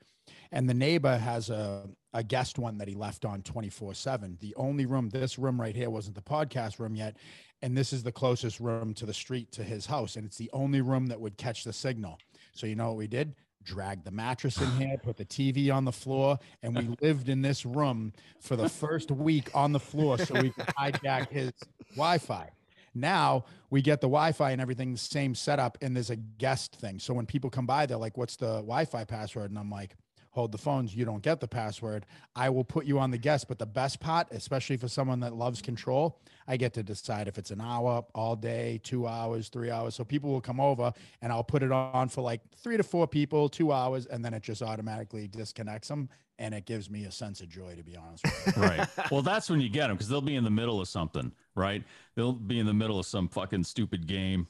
and 0.52 0.68
the 0.68 0.74
neighbor 0.74 1.16
has 1.16 1.48
a 1.50 1.88
a 2.12 2.24
guest 2.24 2.58
one 2.58 2.76
that 2.78 2.88
he 2.88 2.94
left 2.94 3.24
on 3.24 3.40
twenty 3.42 3.70
four 3.70 3.94
seven. 3.94 4.36
The 4.40 4.54
only 4.56 4.84
room, 4.84 5.08
this 5.08 5.38
room 5.38 5.60
right 5.60 5.74
here, 5.76 5.88
wasn't 5.88 6.16
the 6.16 6.22
podcast 6.22 6.78
room 6.80 6.96
yet, 6.96 7.16
and 7.62 7.74
this 7.78 7.92
is 7.94 8.02
the 8.02 8.12
closest 8.12 8.58
room 8.60 8.92
to 8.94 9.06
the 9.06 9.14
street 9.14 9.52
to 9.52 9.62
his 9.64 9.86
house, 9.86 10.16
and 10.16 10.26
it's 10.26 10.36
the 10.36 10.50
only 10.52 10.80
room 10.82 11.06
that 11.06 11.20
would 11.20 11.36
catch 11.38 11.64
the 11.64 11.72
signal. 11.72 12.18
So 12.52 12.66
you 12.66 12.74
know 12.74 12.88
what 12.88 12.96
we 12.96 13.06
did? 13.06 13.34
Dragged 13.64 14.04
the 14.04 14.10
mattress 14.10 14.60
in 14.60 14.70
here, 14.78 14.96
put 15.02 15.16
the 15.16 15.24
TV 15.24 15.72
on 15.74 15.84
the 15.84 15.92
floor, 15.92 16.38
and 16.62 16.76
we 16.76 16.96
lived 17.02 17.28
in 17.28 17.42
this 17.42 17.64
room 17.64 18.12
for 18.40 18.56
the 18.56 18.68
first 18.68 19.10
week 19.10 19.50
on 19.54 19.72
the 19.72 19.80
floor 19.80 20.18
so 20.18 20.34
we 20.40 20.50
could 20.50 20.66
hijack 20.66 21.28
his 21.28 21.52
Wi-Fi. 21.90 22.50
Now 22.94 23.44
we 23.70 23.82
get 23.82 24.00
the 24.00 24.08
Wi-Fi 24.08 24.50
and 24.50 24.60
everything 24.60 24.92
the 24.92 24.98
same 24.98 25.34
setup, 25.34 25.78
and 25.80 25.94
there's 25.94 26.10
a 26.10 26.16
guest 26.16 26.74
thing. 26.76 26.98
So 26.98 27.14
when 27.14 27.26
people 27.26 27.50
come 27.50 27.66
by, 27.66 27.86
they're 27.86 27.96
like, 27.96 28.16
"What's 28.16 28.36
the 28.36 28.54
Wi-Fi 28.56 29.04
password?" 29.04 29.50
And 29.50 29.58
I'm 29.58 29.70
like, 29.70 29.96
"Hold 30.40 30.52
the 30.52 30.58
phones. 30.58 30.96
You 30.96 31.04
don't 31.04 31.22
get 31.22 31.38
the 31.38 31.46
password. 31.46 32.06
I 32.34 32.48
will 32.48 32.64
put 32.64 32.86
you 32.86 32.98
on 32.98 33.10
the 33.10 33.18
guest." 33.18 33.46
But 33.46 33.58
the 33.58 33.66
best 33.66 34.00
part, 34.00 34.26
especially 34.30 34.78
for 34.78 34.88
someone 34.88 35.20
that 35.20 35.34
loves 35.34 35.60
control, 35.60 36.18
I 36.48 36.56
get 36.56 36.72
to 36.74 36.82
decide 36.82 37.28
if 37.28 37.36
it's 37.36 37.50
an 37.50 37.60
hour, 37.60 38.06
all 38.14 38.36
day, 38.36 38.80
two 38.82 39.06
hours, 39.06 39.50
three 39.50 39.70
hours. 39.70 39.94
So 39.94 40.02
people 40.02 40.30
will 40.30 40.40
come 40.40 40.58
over, 40.58 40.94
and 41.20 41.30
I'll 41.30 41.44
put 41.44 41.62
it 41.62 41.70
on 41.70 42.08
for 42.08 42.22
like 42.22 42.40
three 42.56 42.78
to 42.78 42.82
four 42.82 43.06
people, 43.06 43.50
two 43.50 43.70
hours, 43.70 44.06
and 44.06 44.24
then 44.24 44.32
it 44.32 44.42
just 44.42 44.62
automatically 44.62 45.28
disconnects 45.28 45.88
them, 45.88 46.08
and 46.38 46.54
it 46.54 46.64
gives 46.64 46.88
me 46.88 47.04
a 47.04 47.12
sense 47.12 47.42
of 47.42 47.50
joy, 47.50 47.74
to 47.74 47.82
be 47.82 47.96
honest. 47.96 48.24
With 48.24 48.56
you. 48.56 48.62
right. 48.62 48.88
Well, 49.10 49.20
that's 49.20 49.50
when 49.50 49.60
you 49.60 49.68
get 49.68 49.88
them 49.88 49.96
because 49.96 50.08
they'll 50.08 50.22
be 50.22 50.36
in 50.36 50.44
the 50.44 50.50
middle 50.50 50.80
of 50.80 50.88
something, 50.88 51.32
right? 51.54 51.84
They'll 52.16 52.32
be 52.32 52.58
in 52.58 52.64
the 52.64 52.72
middle 52.72 52.98
of 52.98 53.04
some 53.04 53.28
fucking 53.28 53.64
stupid 53.64 54.06
game 54.06 54.46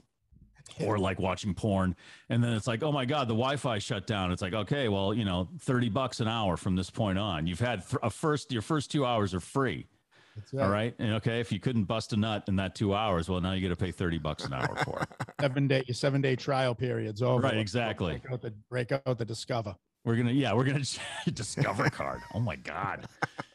or 0.84 0.98
like 0.98 1.18
watching 1.18 1.54
porn. 1.54 1.96
And 2.28 2.42
then 2.42 2.52
it's 2.52 2.66
like, 2.66 2.82
oh 2.82 2.92
my 2.92 3.04
God, 3.04 3.28
the 3.28 3.34
Wi 3.34 3.56
Fi 3.56 3.78
shut 3.78 4.06
down. 4.06 4.32
It's 4.32 4.42
like, 4.42 4.54
okay, 4.54 4.88
well, 4.88 5.14
you 5.14 5.24
know, 5.24 5.48
30 5.60 5.88
bucks 5.88 6.20
an 6.20 6.28
hour 6.28 6.56
from 6.56 6.76
this 6.76 6.90
point 6.90 7.18
on. 7.18 7.46
You've 7.46 7.60
had 7.60 7.88
th- 7.88 8.00
a 8.02 8.10
first, 8.10 8.52
your 8.52 8.62
first 8.62 8.90
two 8.90 9.04
hours 9.04 9.34
are 9.34 9.40
free. 9.40 9.86
That's 10.36 10.54
All 10.54 10.70
right. 10.70 10.94
And 10.98 11.14
okay, 11.14 11.40
if 11.40 11.50
you 11.52 11.60
couldn't 11.60 11.84
bust 11.84 12.12
a 12.12 12.16
nut 12.16 12.44
in 12.48 12.56
that 12.56 12.74
two 12.74 12.94
hours, 12.94 13.28
well, 13.28 13.40
now 13.40 13.52
you 13.52 13.66
got 13.68 13.76
to 13.76 13.84
pay 13.84 13.90
30 13.90 14.18
bucks 14.18 14.44
an 14.44 14.54
hour 14.54 14.76
for 14.84 15.02
it. 15.02 15.08
Seven 15.40 15.66
day, 15.68 15.82
your 15.86 15.94
seven 15.94 16.20
day 16.20 16.36
trial 16.36 16.74
period's 16.74 17.22
over. 17.22 17.42
Right, 17.42 17.56
exactly. 17.56 18.18
Break 18.18 18.32
out 18.32 18.42
the, 18.42 18.54
break 18.68 18.92
out 18.92 19.18
the 19.18 19.24
Discover. 19.24 19.74
We're 20.04 20.14
going 20.14 20.28
to, 20.28 20.32
yeah, 20.32 20.54
we're 20.54 20.64
going 20.64 20.82
to 21.24 21.30
discover 21.30 21.90
card. 21.90 22.20
Oh 22.34 22.40
my 22.40 22.56
God. 22.56 23.06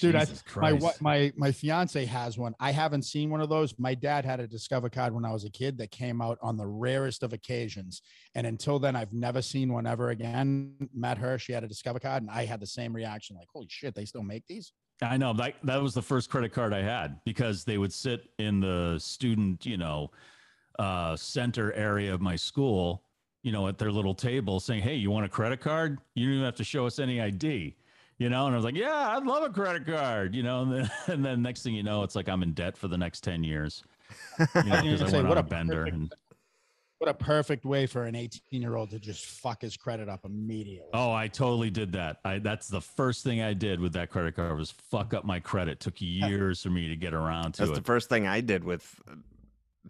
Dude, 0.00 0.16
I, 0.16 0.26
my 0.56 0.92
my 1.00 1.32
my 1.36 1.52
fiance 1.52 2.04
has 2.04 2.38
one. 2.38 2.54
I 2.60 2.72
haven't 2.72 3.02
seen 3.02 3.30
one 3.30 3.40
of 3.40 3.48
those. 3.48 3.78
My 3.78 3.94
dad 3.94 4.24
had 4.24 4.40
a 4.40 4.46
Discover 4.46 4.90
card 4.90 5.14
when 5.14 5.24
I 5.24 5.32
was 5.32 5.44
a 5.44 5.50
kid 5.50 5.78
that 5.78 5.90
came 5.90 6.20
out 6.20 6.38
on 6.42 6.56
the 6.56 6.66
rarest 6.66 7.22
of 7.22 7.32
occasions, 7.32 8.02
and 8.34 8.46
until 8.46 8.78
then, 8.78 8.96
I've 8.96 9.12
never 9.12 9.42
seen 9.42 9.72
one 9.72 9.86
ever 9.86 10.10
again. 10.10 10.74
Met 10.94 11.18
her, 11.18 11.38
she 11.38 11.52
had 11.52 11.64
a 11.64 11.68
Discover 11.68 12.00
card, 12.00 12.22
and 12.22 12.30
I 12.30 12.44
had 12.44 12.60
the 12.60 12.66
same 12.66 12.94
reaction, 12.94 13.36
like, 13.36 13.48
"Holy 13.52 13.66
shit, 13.68 13.94
they 13.94 14.04
still 14.04 14.22
make 14.22 14.46
these?" 14.46 14.72
I 15.02 15.16
know 15.16 15.32
that 15.34 15.54
that 15.64 15.82
was 15.82 15.94
the 15.94 16.02
first 16.02 16.30
credit 16.30 16.52
card 16.52 16.72
I 16.72 16.82
had 16.82 17.18
because 17.24 17.64
they 17.64 17.78
would 17.78 17.92
sit 17.92 18.28
in 18.38 18.60
the 18.60 18.98
student, 18.98 19.66
you 19.66 19.76
know, 19.76 20.10
uh, 20.78 21.16
center 21.16 21.72
area 21.72 22.12
of 22.14 22.20
my 22.20 22.36
school, 22.36 23.02
you 23.42 23.52
know, 23.52 23.68
at 23.68 23.78
their 23.78 23.92
little 23.92 24.14
table 24.14 24.60
saying, 24.60 24.82
Hey, 24.82 24.94
you 24.94 25.10
want 25.10 25.26
a 25.26 25.28
credit 25.28 25.60
card? 25.60 25.98
You 26.14 26.26
don't 26.26 26.34
even 26.34 26.44
have 26.44 26.56
to 26.56 26.64
show 26.64 26.86
us 26.86 26.98
any 26.98 27.20
ID, 27.20 27.76
you 28.18 28.28
know? 28.28 28.46
And 28.46 28.54
I 28.54 28.56
was 28.56 28.64
like, 28.64 28.76
Yeah, 28.76 29.16
I'd 29.16 29.24
love 29.24 29.42
a 29.42 29.50
credit 29.50 29.86
card, 29.86 30.34
you 30.34 30.42
know? 30.42 30.62
And 30.62 30.72
then, 30.72 30.90
and 31.08 31.24
then 31.24 31.42
next 31.42 31.62
thing 31.62 31.74
you 31.74 31.82
know, 31.82 32.02
it's 32.02 32.14
like 32.16 32.28
I'm 32.28 32.42
in 32.42 32.52
debt 32.52 32.76
for 32.76 32.88
the 32.88 32.98
next 32.98 33.20
10 33.22 33.44
years, 33.44 33.84
you 34.38 34.46
know, 34.64 34.82
because 34.82 35.02
I 35.02 35.08
Say, 35.08 35.16
went 35.18 35.28
what 35.28 35.38
on 35.38 35.44
a 35.44 35.46
a 35.46 35.50
bender. 35.50 35.76
perfect- 35.84 35.94
And, 35.96 36.14
What 36.98 37.10
a 37.10 37.14
perfect 37.14 37.66
way 37.66 37.86
for 37.86 38.04
an 38.04 38.14
18 38.14 38.62
year 38.62 38.76
old 38.76 38.88
to 38.90 38.98
just 38.98 39.26
fuck 39.26 39.60
his 39.60 39.76
credit 39.76 40.08
up 40.08 40.24
immediately. 40.24 40.88
oh, 40.94 41.12
I 41.12 41.28
totally 41.28 41.68
did 41.68 41.92
that. 41.92 42.18
I, 42.24 42.38
that's 42.38 42.68
the 42.68 42.80
first 42.80 43.24
thing 43.24 43.42
I 43.42 43.52
did 43.52 43.78
with 43.78 43.92
that 43.94 44.08
credit 44.10 44.36
card 44.36 44.56
was 44.56 44.70
fuck 44.70 45.12
up 45.12 45.24
my 45.24 45.38
credit. 45.38 45.80
Took 45.80 46.00
years 46.00 46.62
for 46.62 46.70
me 46.70 46.88
to 46.88 46.96
get 46.96 47.12
around 47.12 47.54
to 47.54 47.62
That's 47.66 47.72
it. 47.72 47.74
the 47.74 47.82
first 47.82 48.08
thing 48.08 48.26
I 48.26 48.40
did 48.40 48.64
with 48.64 48.88
uh, 49.10 49.16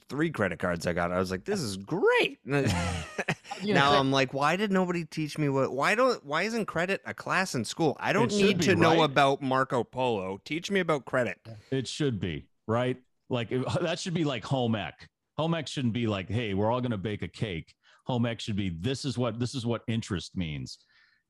three 0.08 0.30
credit 0.30 0.58
cards 0.58 0.86
I 0.86 0.92
got. 0.92 1.12
I 1.12 1.18
was 1.18 1.30
like, 1.30 1.44
this 1.44 1.60
is 1.60 1.76
great. 1.76 2.38
Now 3.64 3.98
I'm 3.98 4.10
like, 4.10 4.34
why 4.34 4.56
did 4.56 4.70
nobody 4.72 5.04
teach 5.04 5.38
me 5.38 5.48
what? 5.48 5.72
Why 5.72 5.94
don't? 5.94 6.22
Why 6.24 6.42
isn't 6.42 6.66
credit 6.66 7.00
a 7.06 7.14
class 7.14 7.54
in 7.54 7.64
school? 7.64 7.96
I 7.98 8.12
don't 8.12 8.24
It 8.24 8.32
should 8.32 8.42
need 8.42 8.58
be, 8.58 8.64
to 8.66 8.74
know 8.76 8.96
right? 8.96 9.04
about 9.04 9.40
Marco 9.40 9.84
Polo. 9.84 10.38
Teach 10.44 10.70
me 10.70 10.80
about 10.80 11.04
credit. 11.06 11.38
It 11.70 11.86
should 11.88 12.20
be 12.20 12.46
right. 12.66 12.96
Like 13.30 13.52
it- 13.52 13.64
that 13.80 13.98
should 13.98 14.12
be 14.14 14.24
like 14.24 14.44
home 14.44 14.74
ec. 14.74 15.08
Home 15.38 15.54
ec 15.54 15.66
shouldn't 15.66 15.94
be 15.94 16.06
like, 16.06 16.28
hey, 16.28 16.52
we're 16.54 16.70
all 16.70 16.80
going 16.80 16.90
to 16.90 16.98
bake 16.98 17.22
a 17.22 17.28
cake. 17.28 17.74
Home 18.06 18.26
ec 18.26 18.40
should 18.40 18.56
be 18.56 18.70
this 18.80 19.04
is 19.04 19.16
what 19.16 19.38
this 19.38 19.54
is 19.54 19.64
what 19.64 19.82
interest 19.88 20.36
means, 20.36 20.78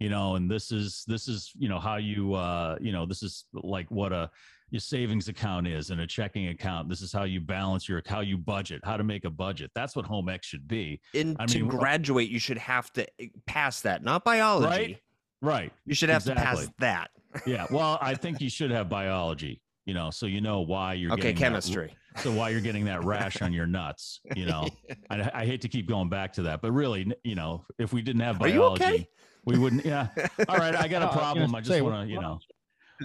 you 0.01 0.09
know, 0.09 0.35
and 0.35 0.51
this 0.51 0.73
is 0.73 1.05
this 1.07 1.29
is 1.29 1.53
you 1.57 1.69
know 1.69 1.79
how 1.79 1.97
you 1.97 2.35
uh 2.35 2.77
you 2.81 2.91
know 2.91 3.07
this 3.07 3.23
is 3.23 3.45
like 3.53 3.89
what 3.91 4.13
a 4.13 4.31
your 4.71 4.81
savings 4.81 5.29
account 5.29 5.67
is 5.69 5.91
and 5.91 6.01
a 6.01 6.07
checking 6.07 6.49
account. 6.49 6.89
This 6.89 7.01
is 7.01 7.13
how 7.13 7.25
you 7.25 7.41
balance 7.41 7.89
your 7.89 8.03
how 8.07 8.21
you 8.21 8.37
budget, 8.39 8.81
how 8.85 8.97
to 8.97 9.05
make 9.05 9.25
a 9.25 9.31
budget. 9.31 9.71
That's 9.75 9.95
what 9.95 10.05
home 10.07 10.29
ec 10.29 10.43
should 10.43 10.67
be, 10.67 11.01
And 11.15 11.37
I 11.39 11.47
to 11.47 11.59
mean, 11.61 11.71
wh- 11.71 11.79
graduate, 11.79 12.29
you 12.29 12.39
should 12.39 12.59
have 12.59 12.93
to 12.95 13.07
eh, 13.21 13.29
pass 13.47 13.81
that, 13.83 14.03
not 14.03 14.25
biology. 14.25 14.67
right? 14.69 14.99
Right. 15.43 15.73
You 15.85 15.95
should 15.95 16.09
have 16.09 16.25
to 16.25 16.35
pass 16.35 16.69
that. 16.79 17.11
Yeah. 17.47 17.67
Well, 17.71 17.99
I 18.01 18.15
think 18.23 18.41
you 18.41 18.49
should 18.51 18.71
have 18.71 18.89
biology. 18.89 19.61
You 19.87 19.93
know, 19.93 20.11
so 20.11 20.25
you 20.27 20.41
know 20.41 20.63
why 20.63 20.95
you're 20.95 21.13
Okay, 21.13 21.23
getting 21.35 21.35
that- 21.37 21.41
chemistry. 21.41 21.95
so 22.17 22.33
why 22.33 22.49
you're 22.49 22.61
getting 22.63 22.87
that 22.87 23.05
rash 23.05 23.43
on 23.43 23.53
your 23.53 23.67
nuts 23.67 24.21
you 24.37 24.47
know 24.47 24.67
I, 25.11 25.29
I 25.35 25.45
hate 25.47 25.61
to 25.63 25.69
keep 25.69 25.89
going 25.89 26.09
back 26.09 26.33
to 26.35 26.43
that 26.43 26.63
but 26.63 26.71
really 26.71 27.13
you 27.25 27.35
know 27.35 27.65
if 27.79 27.93
we 27.93 28.03
didn't 28.03 28.21
have 28.23 28.41
Are 28.41 28.47
you 28.47 28.61
biology 28.61 28.85
okay? 28.85 29.09
we 29.45 29.59
wouldn't 29.59 29.85
yeah 29.85 30.07
all 30.49 30.57
right 30.59 30.77
i 30.77 30.87
got 30.87 31.03
a 31.03 31.07
I 31.07 31.09
a 31.09 31.11
was 31.11 31.17
problem 31.17 31.55
i 31.57 31.59
just 31.59 31.71
say, 31.71 31.81
want 31.83 32.07
to 32.07 32.13
you 32.15 32.21
know 32.21 32.39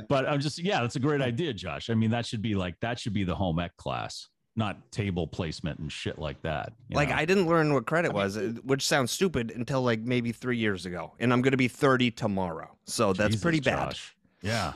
but 0.07 0.27
i'm 0.27 0.39
just 0.39 0.59
yeah 0.59 0.81
that's 0.81 0.95
a 0.95 0.99
great 0.99 1.21
idea 1.21 1.53
josh 1.53 1.89
i 1.89 1.93
mean 1.93 2.11
that 2.11 2.25
should 2.25 2.41
be 2.41 2.55
like 2.55 2.75
that 2.81 2.99
should 2.99 3.13
be 3.13 3.23
the 3.23 3.35
home 3.35 3.59
ec 3.59 3.75
class 3.77 4.27
not 4.55 4.91
table 4.91 5.25
placement 5.25 5.79
and 5.79 5.91
shit 5.91 6.19
like 6.19 6.41
that 6.41 6.73
you 6.89 6.95
Like 6.95 7.09
know? 7.09 7.15
I 7.15 7.25
didn't 7.25 7.47
learn 7.47 7.73
what 7.73 7.85
credit 7.85 8.11
was, 8.11 8.35
uh, 8.35 8.53
which 8.63 8.85
sounds 8.85 9.11
stupid 9.11 9.51
until 9.55 9.81
like 9.81 10.01
maybe 10.01 10.33
three 10.33 10.57
years 10.57 10.85
ago, 10.85 11.13
and 11.19 11.31
I'm 11.31 11.41
going 11.41 11.51
to 11.51 11.57
be 11.57 11.69
30 11.69 12.11
tomorrow, 12.11 12.75
so 12.85 13.13
that's 13.13 13.29
Jesus, 13.29 13.41
pretty 13.41 13.61
bad. 13.61 13.91
Josh. 13.91 14.15
yeah 14.41 14.73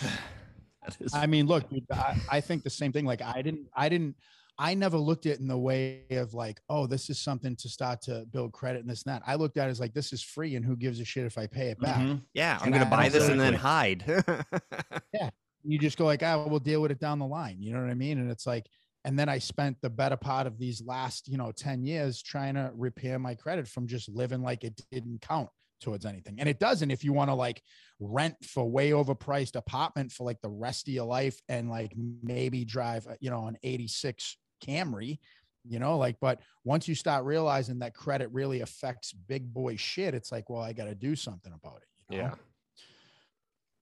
I 1.12 1.26
mean, 1.26 1.46
look, 1.46 1.68
dude, 1.68 1.84
I, 1.92 2.18
I 2.30 2.40
think 2.40 2.62
the 2.62 2.70
same 2.70 2.92
thing. 2.92 3.04
Like, 3.04 3.22
I 3.22 3.42
didn't, 3.42 3.66
I 3.74 3.88
didn't, 3.88 4.16
I 4.60 4.74
never 4.74 4.98
looked 4.98 5.24
at 5.24 5.32
it 5.32 5.40
in 5.40 5.48
the 5.48 5.56
way 5.56 6.04
of 6.10 6.34
like, 6.34 6.60
oh, 6.68 6.86
this 6.86 7.08
is 7.08 7.18
something 7.18 7.56
to 7.56 7.68
start 7.68 8.02
to 8.02 8.26
build 8.30 8.52
credit 8.52 8.80
and 8.80 8.90
this 8.90 9.04
and 9.04 9.14
that. 9.14 9.22
I 9.26 9.36
looked 9.36 9.56
at 9.56 9.68
it 9.68 9.70
as 9.70 9.80
like, 9.80 9.94
this 9.94 10.12
is 10.12 10.22
free, 10.22 10.54
and 10.54 10.64
who 10.64 10.76
gives 10.76 11.00
a 11.00 11.04
shit 11.04 11.24
if 11.24 11.38
I 11.38 11.46
pay 11.46 11.70
it 11.70 11.80
back? 11.80 11.96
Mhm. 11.96 12.22
Yeah, 12.34 12.58
I'm 12.60 12.64
And 12.66 12.74
going 12.74 12.82
I 12.82 12.84
to 12.84 12.90
buy 12.90 13.08
this 13.08 13.28
and 13.28 13.40
then 13.40 13.54
hide. 13.54 14.04
You 15.62 15.78
just 15.78 15.98
go 15.98 16.06
like, 16.06 16.22
ah, 16.22 16.46
we'll 16.46 16.58
deal 16.58 16.80
with 16.80 16.90
it 16.90 17.00
down 17.00 17.18
the 17.18 17.26
line. 17.26 17.60
You 17.60 17.72
know 17.74 17.82
what 17.82 17.90
I 17.90 17.94
mean? 17.94 18.18
And 18.18 18.30
it's 18.30 18.46
like, 18.46 18.66
and 19.04 19.18
then 19.18 19.28
I 19.28 19.38
spent 19.38 19.76
the 19.82 19.90
better 19.90 20.16
part 20.16 20.46
of 20.46 20.58
these 20.58 20.82
last, 20.82 21.28
you 21.28 21.36
know, 21.36 21.52
10 21.52 21.84
years 21.84 22.22
trying 22.22 22.54
to 22.54 22.70
repair 22.74 23.18
my 23.18 23.34
credit 23.34 23.68
from 23.68 23.86
just 23.86 24.08
living 24.08 24.42
like 24.42 24.64
it 24.64 24.80
didn't 24.90 25.20
count 25.20 25.50
towards 25.80 26.06
anything. 26.06 26.40
And 26.40 26.48
it 26.48 26.60
doesn't 26.60 26.90
if 26.90 27.04
you 27.04 27.12
want 27.12 27.28
to 27.30 27.34
like 27.34 27.62
rent 27.98 28.36
for 28.42 28.70
way 28.70 28.90
overpriced 28.90 29.54
apartment 29.56 30.12
for 30.12 30.24
like 30.24 30.40
the 30.42 30.50
rest 30.50 30.88
of 30.88 30.94
your 30.94 31.06
life 31.06 31.40
and 31.48 31.68
like 31.70 31.92
maybe 32.22 32.64
drive, 32.64 33.06
uh, 33.06 33.16
you 33.20 33.30
know, 33.30 33.46
an 33.46 33.56
86 33.62 34.36
Camry, 34.60 35.18
you 35.64 35.78
know, 35.78 35.96
like, 35.98 36.16
but 36.20 36.40
once 36.64 36.88
you 36.88 36.94
start 36.94 37.24
realizing 37.24 37.78
that 37.80 37.94
credit 37.94 38.30
really 38.32 38.60
affects 38.60 39.12
big 39.12 39.52
boy 39.52 39.76
shit, 39.76 40.14
it's 40.14 40.30
like, 40.32 40.48
well, 40.48 40.62
I 40.62 40.72
got 40.72 40.84
to 40.86 40.94
do 40.94 41.14
something 41.16 41.52
about 41.52 41.78
it. 41.82 42.14
you 42.14 42.18
know? 42.22 42.24
yeah. 42.24 42.34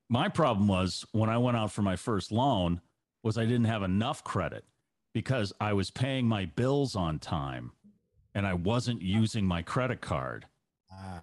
my 0.08 0.28
problem 0.28 0.68
was 0.68 1.04
when 1.12 1.28
I 1.30 1.38
went 1.38 1.56
out 1.56 1.70
for 1.72 1.82
my 1.82 1.96
first 1.96 2.32
loan 2.32 2.80
was 3.22 3.36
I 3.36 3.44
didn't 3.44 3.64
have 3.64 3.82
enough 3.82 4.24
credit 4.24 4.64
because 5.12 5.52
I 5.60 5.72
was 5.72 5.90
paying 5.90 6.26
my 6.26 6.46
bills 6.46 6.96
on 6.96 7.18
time 7.18 7.72
and 8.34 8.46
I 8.46 8.54
wasn't 8.54 9.02
using 9.02 9.44
my 9.44 9.62
credit 9.62 10.00
card 10.00 10.46
Ah. 10.90 11.22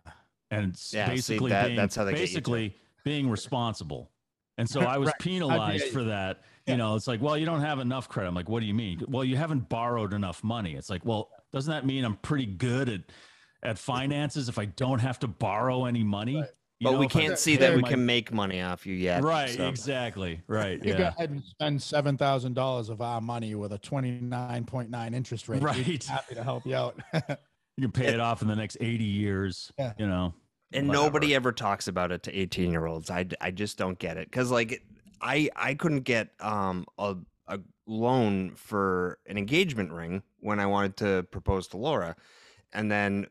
and 0.51 0.71
it's 0.73 0.93
Yeah, 0.93 1.07
see, 1.07 1.11
basically 1.15 1.49
that- 1.51 1.65
being, 1.65 1.77
that's 1.77 1.95
how 1.95 2.03
they 2.03 2.11
get 2.11 2.19
you 2.19 2.25
basically 2.27 2.75
being 3.03 3.29
responsible. 3.29 4.11
And 4.57 4.69
so 4.69 4.81
I 4.93 4.97
was 4.97 5.07
Right. 5.07 5.19
penalized 5.19 5.85
yeah. 5.87 5.91
for 5.91 6.03
that. 6.05 6.43
You 6.67 6.77
know, 6.77 6.95
it's 6.95 7.07
like, 7.07 7.21
well, 7.21 7.37
you 7.37 7.45
don't 7.45 7.61
have 7.61 7.79
enough 7.79 8.09
credit. 8.09 8.27
I'm 8.29 8.35
like, 8.35 8.49
what 8.49 8.59
do 8.59 8.65
you 8.65 8.73
mean? 8.73 9.01
Well, 9.07 9.23
you 9.23 9.37
haven't 9.37 9.69
borrowed 9.69 10.13
enough 10.13 10.43
money. 10.43 10.73
It's 10.75 10.89
like, 10.89 11.05
well, 11.05 11.29
doesn't 11.53 11.71
that 11.71 11.85
mean 11.85 12.03
I'm 12.03 12.15
pretty 12.17 12.47
good 12.47 12.89
at 12.89 13.01
at 13.63 13.77
finances 13.79 14.47
if 14.49 14.59
I 14.59 14.65
don't 14.65 14.99
have 14.99 15.19
to 15.19 15.27
borrow 15.27 15.85
any 15.85 16.03
money? 16.03 16.37
Right. 16.37 16.49
You 16.79 16.85
But 16.87 16.91
know, 16.93 16.99
we 16.99 17.07
can't 17.07 17.37
see 17.39 17.55
that 17.57 17.75
we 17.75 17.81
my- 17.81 17.89
can 17.89 18.05
make 18.05 18.33
money 18.33 18.61
off 18.61 18.85
you 18.85 18.95
yet. 18.95 19.23
Right, 19.23 19.49
so- 19.51 19.67
exactly. 19.69 20.41
Right. 20.47 20.83
You 20.83 20.93
go 20.95 21.05
ahead 21.05 21.29
and 21.29 21.41
spend 21.43 21.81
seven 21.81 22.17
thousand 22.17 22.53
dollars 22.53 22.89
of 22.89 22.99
our 23.01 23.21
money 23.21 23.53
with 23.55 23.71
a 23.71 23.77
twenty 23.77 24.11
nine 24.19 24.65
point 24.65 24.89
nine 24.89 25.13
interest 25.13 25.47
rate. 25.47 25.61
We'd 25.61 25.73
be 25.75 25.81
Right. 25.91 26.03
happy 26.03 26.35
to 26.35 26.43
help 26.43 26.65
you 26.65 26.75
out. 26.75 26.99
You 27.77 27.89
can 27.89 27.91
pay 27.91 28.07
it 28.13 28.21
off 28.21 28.41
in 28.41 28.47
the 28.47 28.55
next 28.55 28.77
80 28.79 29.03
years. 29.03 29.69
Yeah. 29.77 29.91
You 29.97 30.07
know. 30.07 30.33
and 30.71 30.87
whatever. 30.87 31.03
nobody 31.05 31.35
ever 31.35 31.51
talks 31.51 31.89
about 31.89 32.09
it 32.13 32.23
to 32.23 32.33
18 32.33 32.71
year 32.71 32.85
olds 32.85 33.09
I, 33.11 33.25
I 33.41 33.51
just 33.51 33.77
don't 33.77 33.99
get 33.99 34.15
it 34.15 34.31
because 34.31 34.49
like 34.49 34.81
i 35.21 35.49
i 35.55 35.73
couldn't 35.73 36.01
get 36.01 36.29
um 36.39 36.85
a, 36.97 37.15
a 37.47 37.59
loan 37.87 38.51
for 38.55 39.19
an 39.27 39.37
engagement 39.37 39.91
ring 39.91 40.21
when 40.39 40.59
i 40.59 40.65
wanted 40.65 40.95
to 40.97 41.23
propose 41.31 41.67
to 41.67 41.77
laura 41.77 42.15
and 42.73 42.91
then 42.91 43.27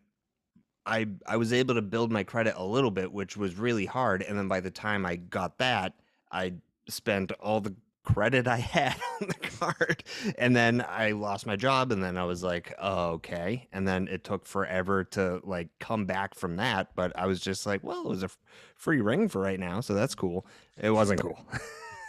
i 0.87 1.07
i 1.27 1.37
was 1.37 1.53
able 1.53 1.75
to 1.75 1.83
build 1.83 2.11
my 2.13 2.23
credit 2.23 2.55
a 2.57 2.65
little 2.65 2.91
bit 2.91 3.13
which 3.13 3.37
was 3.37 3.57
really 3.57 3.87
hard 3.87 4.23
and 4.23 4.39
then 4.39 4.49
by 4.49 4.61
the 4.61 4.71
time 4.71 5.05
i 5.05 5.17
got 5.17 5.59
that 5.59 5.95
i 6.33 6.53
spent 6.89 7.33
all 7.33 7.61
the 7.61 7.75
credit 8.05 8.47
i 8.47 8.57
had 8.75 8.95
on 9.21 9.29
the 9.29 9.35
card 9.59 10.05
and 10.39 10.55
then 10.55 10.85
i 10.89 11.13
lost 11.13 11.47
my 11.47 11.57
job 11.57 11.91
and 11.91 12.03
then 12.05 12.17
i 12.17 12.25
was 12.25 12.43
like 12.43 12.75
oh, 12.79 13.11
okay 13.13 13.67
and 13.73 13.89
then 13.89 14.07
it 14.09 14.25
took 14.25 14.47
forever 14.47 15.05
to 15.05 15.41
like 15.45 15.69
come 15.81 16.05
back 16.05 16.35
from 16.35 16.57
that 16.57 16.89
but 16.95 17.13
i 17.17 17.27
was 17.27 17.41
just 17.41 17.65
like 17.67 17.83
well 17.83 18.03
it 18.03 18.09
was 18.09 18.23
a 18.23 18.27
f- 18.27 18.39
free 18.77 19.01
ring 19.01 19.29
for 19.29 19.41
right 19.41 19.59
now 19.59 19.81
so 19.81 19.95
that's 19.95 20.15
cool 20.15 20.47
it 20.81 20.91
wasn't 20.91 21.21
cool 21.21 21.39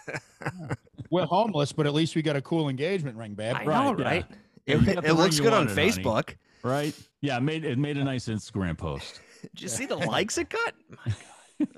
We're 1.09 1.25
homeless, 1.25 1.71
but 1.71 1.87
at 1.87 1.93
least 1.95 2.15
we 2.15 2.21
got 2.21 2.35
a 2.35 2.41
cool 2.41 2.69
engagement 2.69 3.17
ring, 3.17 3.33
babe. 3.33 3.55
i 3.55 3.65
Right, 3.65 3.83
know 3.85 3.93
right 4.03 4.25
Yeah, 4.67 4.75
it, 4.75 4.81
you 4.85 4.91
it 4.93 5.13
looks 5.13 5.37
ring 5.39 5.45
you 5.45 5.49
good 5.49 5.53
on 5.53 5.65
wanted, 5.67 5.79
honey. 5.79 6.03
facebook 6.03 6.35
Right. 6.63 6.95
Yeah. 7.21 7.37
It 7.37 7.41
made 7.41 7.63
it 7.63 7.77
made 7.77 7.97
a 7.97 8.03
nice 8.03 8.27
Instagram 8.27 8.77
post. 8.77 9.19
did 9.53 9.61
you 9.61 9.67
see 9.67 9.85
the 9.85 9.95
likes 9.95 10.37
it 10.39 10.49
got 10.49 10.73
My 11.05 11.13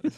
God. 0.04 0.14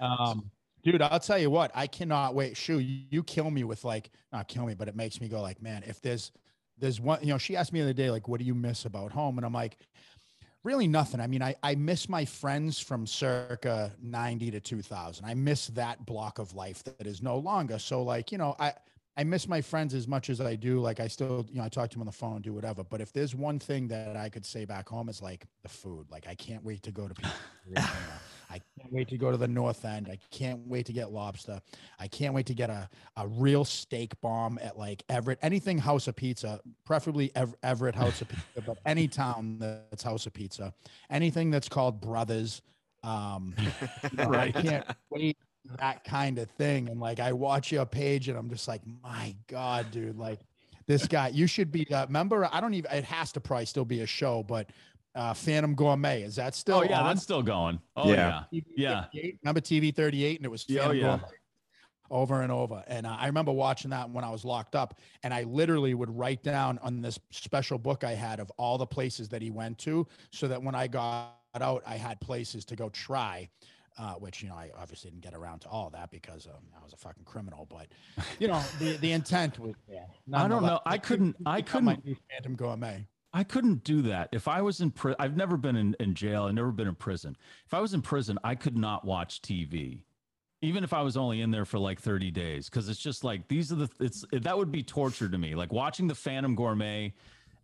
Um, 0.00 0.50
dude, 0.84 1.02
I'll 1.02 1.18
tell 1.18 1.38
you 1.38 1.50
what, 1.50 1.72
I 1.74 1.86
cannot 1.86 2.34
wait. 2.34 2.56
Shue, 2.56 2.78
you, 2.78 3.04
you 3.10 3.22
kill 3.22 3.50
me 3.50 3.64
with 3.64 3.84
like, 3.84 4.10
not 4.32 4.46
kill 4.48 4.66
me, 4.66 4.74
but 4.74 4.86
it 4.86 4.94
makes 4.94 5.20
me 5.20 5.28
go 5.28 5.40
like, 5.40 5.60
man, 5.62 5.82
if 5.86 6.00
there's, 6.00 6.30
there's 6.78 7.00
one, 7.00 7.20
you 7.22 7.28
know, 7.28 7.38
she 7.38 7.56
asked 7.56 7.72
me 7.72 7.80
the 7.80 7.86
other 7.86 7.92
day, 7.92 8.10
like, 8.10 8.28
what 8.28 8.38
do 8.38 8.46
you 8.46 8.54
miss 8.54 8.84
about 8.84 9.10
home? 9.10 9.38
And 9.38 9.46
I'm 9.46 9.52
like, 9.52 9.78
really 10.62 10.86
nothing. 10.86 11.20
I 11.20 11.26
mean, 11.26 11.42
I, 11.42 11.54
I 11.62 11.74
miss 11.74 12.08
my 12.08 12.24
friends 12.24 12.78
from 12.78 13.06
circa 13.06 13.92
90 14.02 14.50
to 14.52 14.60
2000. 14.60 15.24
I 15.24 15.34
miss 15.34 15.68
that 15.68 16.04
block 16.04 16.38
of 16.38 16.54
life 16.54 16.84
that 16.84 17.06
is 17.06 17.22
no 17.22 17.38
longer. 17.38 17.78
So 17.78 18.02
like, 18.02 18.30
you 18.30 18.38
know, 18.38 18.54
I, 18.58 18.74
I 19.16 19.24
miss 19.24 19.46
my 19.46 19.60
friends 19.60 19.94
as 19.94 20.08
much 20.08 20.28
as 20.28 20.40
I 20.40 20.56
do. 20.56 20.80
Like 20.80 21.00
I 21.00 21.06
still, 21.06 21.46
you 21.50 21.58
know, 21.58 21.64
I 21.64 21.68
talk 21.68 21.90
to 21.90 21.94
them 21.94 22.02
on 22.02 22.06
the 22.06 22.12
phone, 22.12 22.42
do 22.42 22.52
whatever. 22.52 22.82
But 22.82 23.00
if 23.00 23.12
there's 23.12 23.34
one 23.34 23.58
thing 23.58 23.88
that 23.88 24.16
I 24.16 24.28
could 24.28 24.44
say 24.44 24.64
back 24.64 24.88
home 24.88 25.08
is 25.08 25.22
like 25.22 25.46
the 25.62 25.68
food. 25.68 26.06
Like 26.10 26.26
I 26.26 26.34
can't 26.34 26.64
wait 26.64 26.82
to 26.82 26.90
go 26.90 27.08
to 27.08 27.14
people. 27.14 27.32
I 28.50 28.60
can't 28.78 28.92
wait 28.92 29.08
to 29.08 29.18
go 29.18 29.30
to 29.30 29.36
the 29.36 29.48
North 29.48 29.84
End. 29.84 30.08
I 30.10 30.18
can't 30.30 30.60
wait 30.66 30.86
to 30.86 30.92
get 30.92 31.12
lobster. 31.12 31.60
I 31.98 32.06
can't 32.08 32.34
wait 32.34 32.46
to 32.46 32.54
get 32.54 32.70
a, 32.70 32.88
a 33.16 33.26
real 33.26 33.64
steak 33.64 34.20
bomb 34.20 34.58
at 34.62 34.78
like 34.78 35.02
Everett, 35.08 35.38
anything 35.42 35.78
House 35.78 36.08
of 36.08 36.16
Pizza, 36.16 36.60
preferably 36.84 37.32
Ever- 37.34 37.56
Everett 37.62 37.94
House 37.94 38.20
of 38.22 38.28
Pizza, 38.28 38.62
but 38.66 38.78
any 38.86 39.08
town 39.08 39.58
that's 39.58 40.02
House 40.02 40.26
of 40.26 40.32
Pizza, 40.32 40.72
anything 41.10 41.50
that's 41.50 41.68
called 41.68 42.00
Brothers. 42.00 42.62
Um, 43.02 43.54
know, 44.12 44.32
I 44.32 44.50
can't 44.50 44.86
wait 45.10 45.36
that 45.78 46.04
kind 46.04 46.38
of 46.38 46.50
thing. 46.52 46.88
And 46.88 47.00
like, 47.00 47.20
I 47.20 47.32
watch 47.32 47.72
your 47.72 47.86
page 47.86 48.28
and 48.28 48.38
I'm 48.38 48.50
just 48.50 48.68
like, 48.68 48.82
my 49.02 49.34
God, 49.46 49.90
dude, 49.90 50.18
like 50.18 50.40
this 50.86 51.06
guy, 51.06 51.28
you 51.28 51.46
should 51.46 51.72
be 51.72 51.86
a 51.90 52.06
member. 52.08 52.48
I 52.50 52.60
don't 52.60 52.74
even, 52.74 52.90
it 52.92 53.04
has 53.04 53.32
to 53.32 53.40
probably 53.40 53.66
still 53.66 53.84
be 53.84 54.00
a 54.00 54.06
show, 54.06 54.42
but 54.42 54.68
uh, 55.14 55.32
Phantom 55.34 55.74
Gourmet, 55.74 56.22
is 56.22 56.36
that 56.36 56.54
still 56.54 56.78
Oh 56.78 56.82
yeah, 56.82 57.00
on? 57.00 57.06
that's 57.06 57.22
still 57.22 57.42
going. 57.42 57.80
Oh 57.96 58.10
Yeah. 58.12 58.44
yeah. 58.50 58.60
TV 58.60 58.64
Yeah. 58.76 59.04
38, 59.12 59.38
Remember 59.42 59.60
TV 59.60 59.94
38 59.94 60.36
and 60.38 60.46
it 60.46 60.48
was 60.50 60.64
Yeah, 60.68 60.82
oh, 60.86 60.90
yeah. 60.92 61.02
Gourmet 61.18 61.22
over 62.10 62.42
and 62.42 62.52
over. 62.52 62.84
And 62.86 63.06
uh, 63.06 63.16
I 63.18 63.26
remember 63.26 63.50
watching 63.52 63.90
that 63.90 64.10
when 64.10 64.24
I 64.24 64.30
was 64.30 64.44
locked 64.44 64.74
up 64.76 64.98
and 65.22 65.32
I 65.32 65.44
literally 65.44 65.94
would 65.94 66.10
write 66.16 66.42
down 66.42 66.78
on 66.82 67.00
this 67.00 67.18
special 67.30 67.78
book 67.78 68.04
I 68.04 68.12
had 68.12 68.40
of 68.40 68.50
all 68.58 68.76
the 68.78 68.86
places 68.86 69.28
that 69.30 69.40
he 69.40 69.50
went 69.50 69.78
to 69.78 70.06
so 70.30 70.46
that 70.48 70.62
when 70.62 70.74
I 70.74 70.86
got 70.86 71.30
out, 71.60 71.82
I 71.86 71.96
had 71.96 72.20
places 72.20 72.64
to 72.66 72.76
go 72.76 72.88
try. 72.90 73.48
Uh, 73.96 74.14
which 74.14 74.42
you 74.42 74.48
know 74.48 74.56
I 74.56 74.72
obviously 74.76 75.10
didn't 75.10 75.22
get 75.22 75.34
around 75.34 75.60
to 75.60 75.68
all 75.68 75.88
that 75.90 76.10
because 76.10 76.46
um, 76.48 76.54
I 76.76 76.82
was 76.82 76.92
a 76.92 76.96
fucking 76.96 77.22
criminal, 77.22 77.64
but 77.70 77.86
you 78.40 78.48
know 78.48 78.60
the 78.80 78.96
the 78.96 79.12
intent 79.12 79.56
was 79.60 79.76
there. 79.88 80.06
I 80.34 80.48
don't 80.48 80.64
know. 80.64 80.80
I 80.84 80.98
couldn't- 80.98 81.36
I 81.46 81.62
couldn't- 81.62 82.04
new 82.04 82.16
Phantom 82.28 82.56
Gourmet. 82.56 83.06
I 83.36 83.42
couldn't 83.42 83.82
do 83.82 84.02
that. 84.02 84.28
If 84.30 84.46
I 84.46 84.62
was 84.62 84.80
in 84.80 84.92
prison, 84.92 85.16
I've 85.18 85.36
never 85.36 85.56
been 85.56 85.74
in, 85.74 85.96
in 85.98 86.14
jail. 86.14 86.44
I've 86.44 86.54
never 86.54 86.70
been 86.70 86.86
in 86.86 86.94
prison. 86.94 87.36
If 87.66 87.74
I 87.74 87.80
was 87.80 87.92
in 87.92 88.00
prison, 88.00 88.38
I 88.44 88.54
could 88.54 88.76
not 88.76 89.04
watch 89.04 89.42
TV, 89.42 90.02
even 90.62 90.84
if 90.84 90.92
I 90.92 91.02
was 91.02 91.16
only 91.16 91.40
in 91.40 91.50
there 91.50 91.64
for 91.64 91.80
like 91.80 92.00
30 92.00 92.30
days. 92.30 92.70
Cause 92.70 92.88
it's 92.88 93.00
just 93.00 93.24
like, 93.24 93.48
these 93.48 93.72
are 93.72 93.74
the, 93.74 93.88
it's, 93.98 94.24
that 94.30 94.56
would 94.56 94.70
be 94.70 94.84
torture 94.84 95.28
to 95.28 95.36
me. 95.36 95.56
Like 95.56 95.72
watching 95.72 96.06
the 96.06 96.14
Phantom 96.14 96.54
Gourmet 96.54 97.12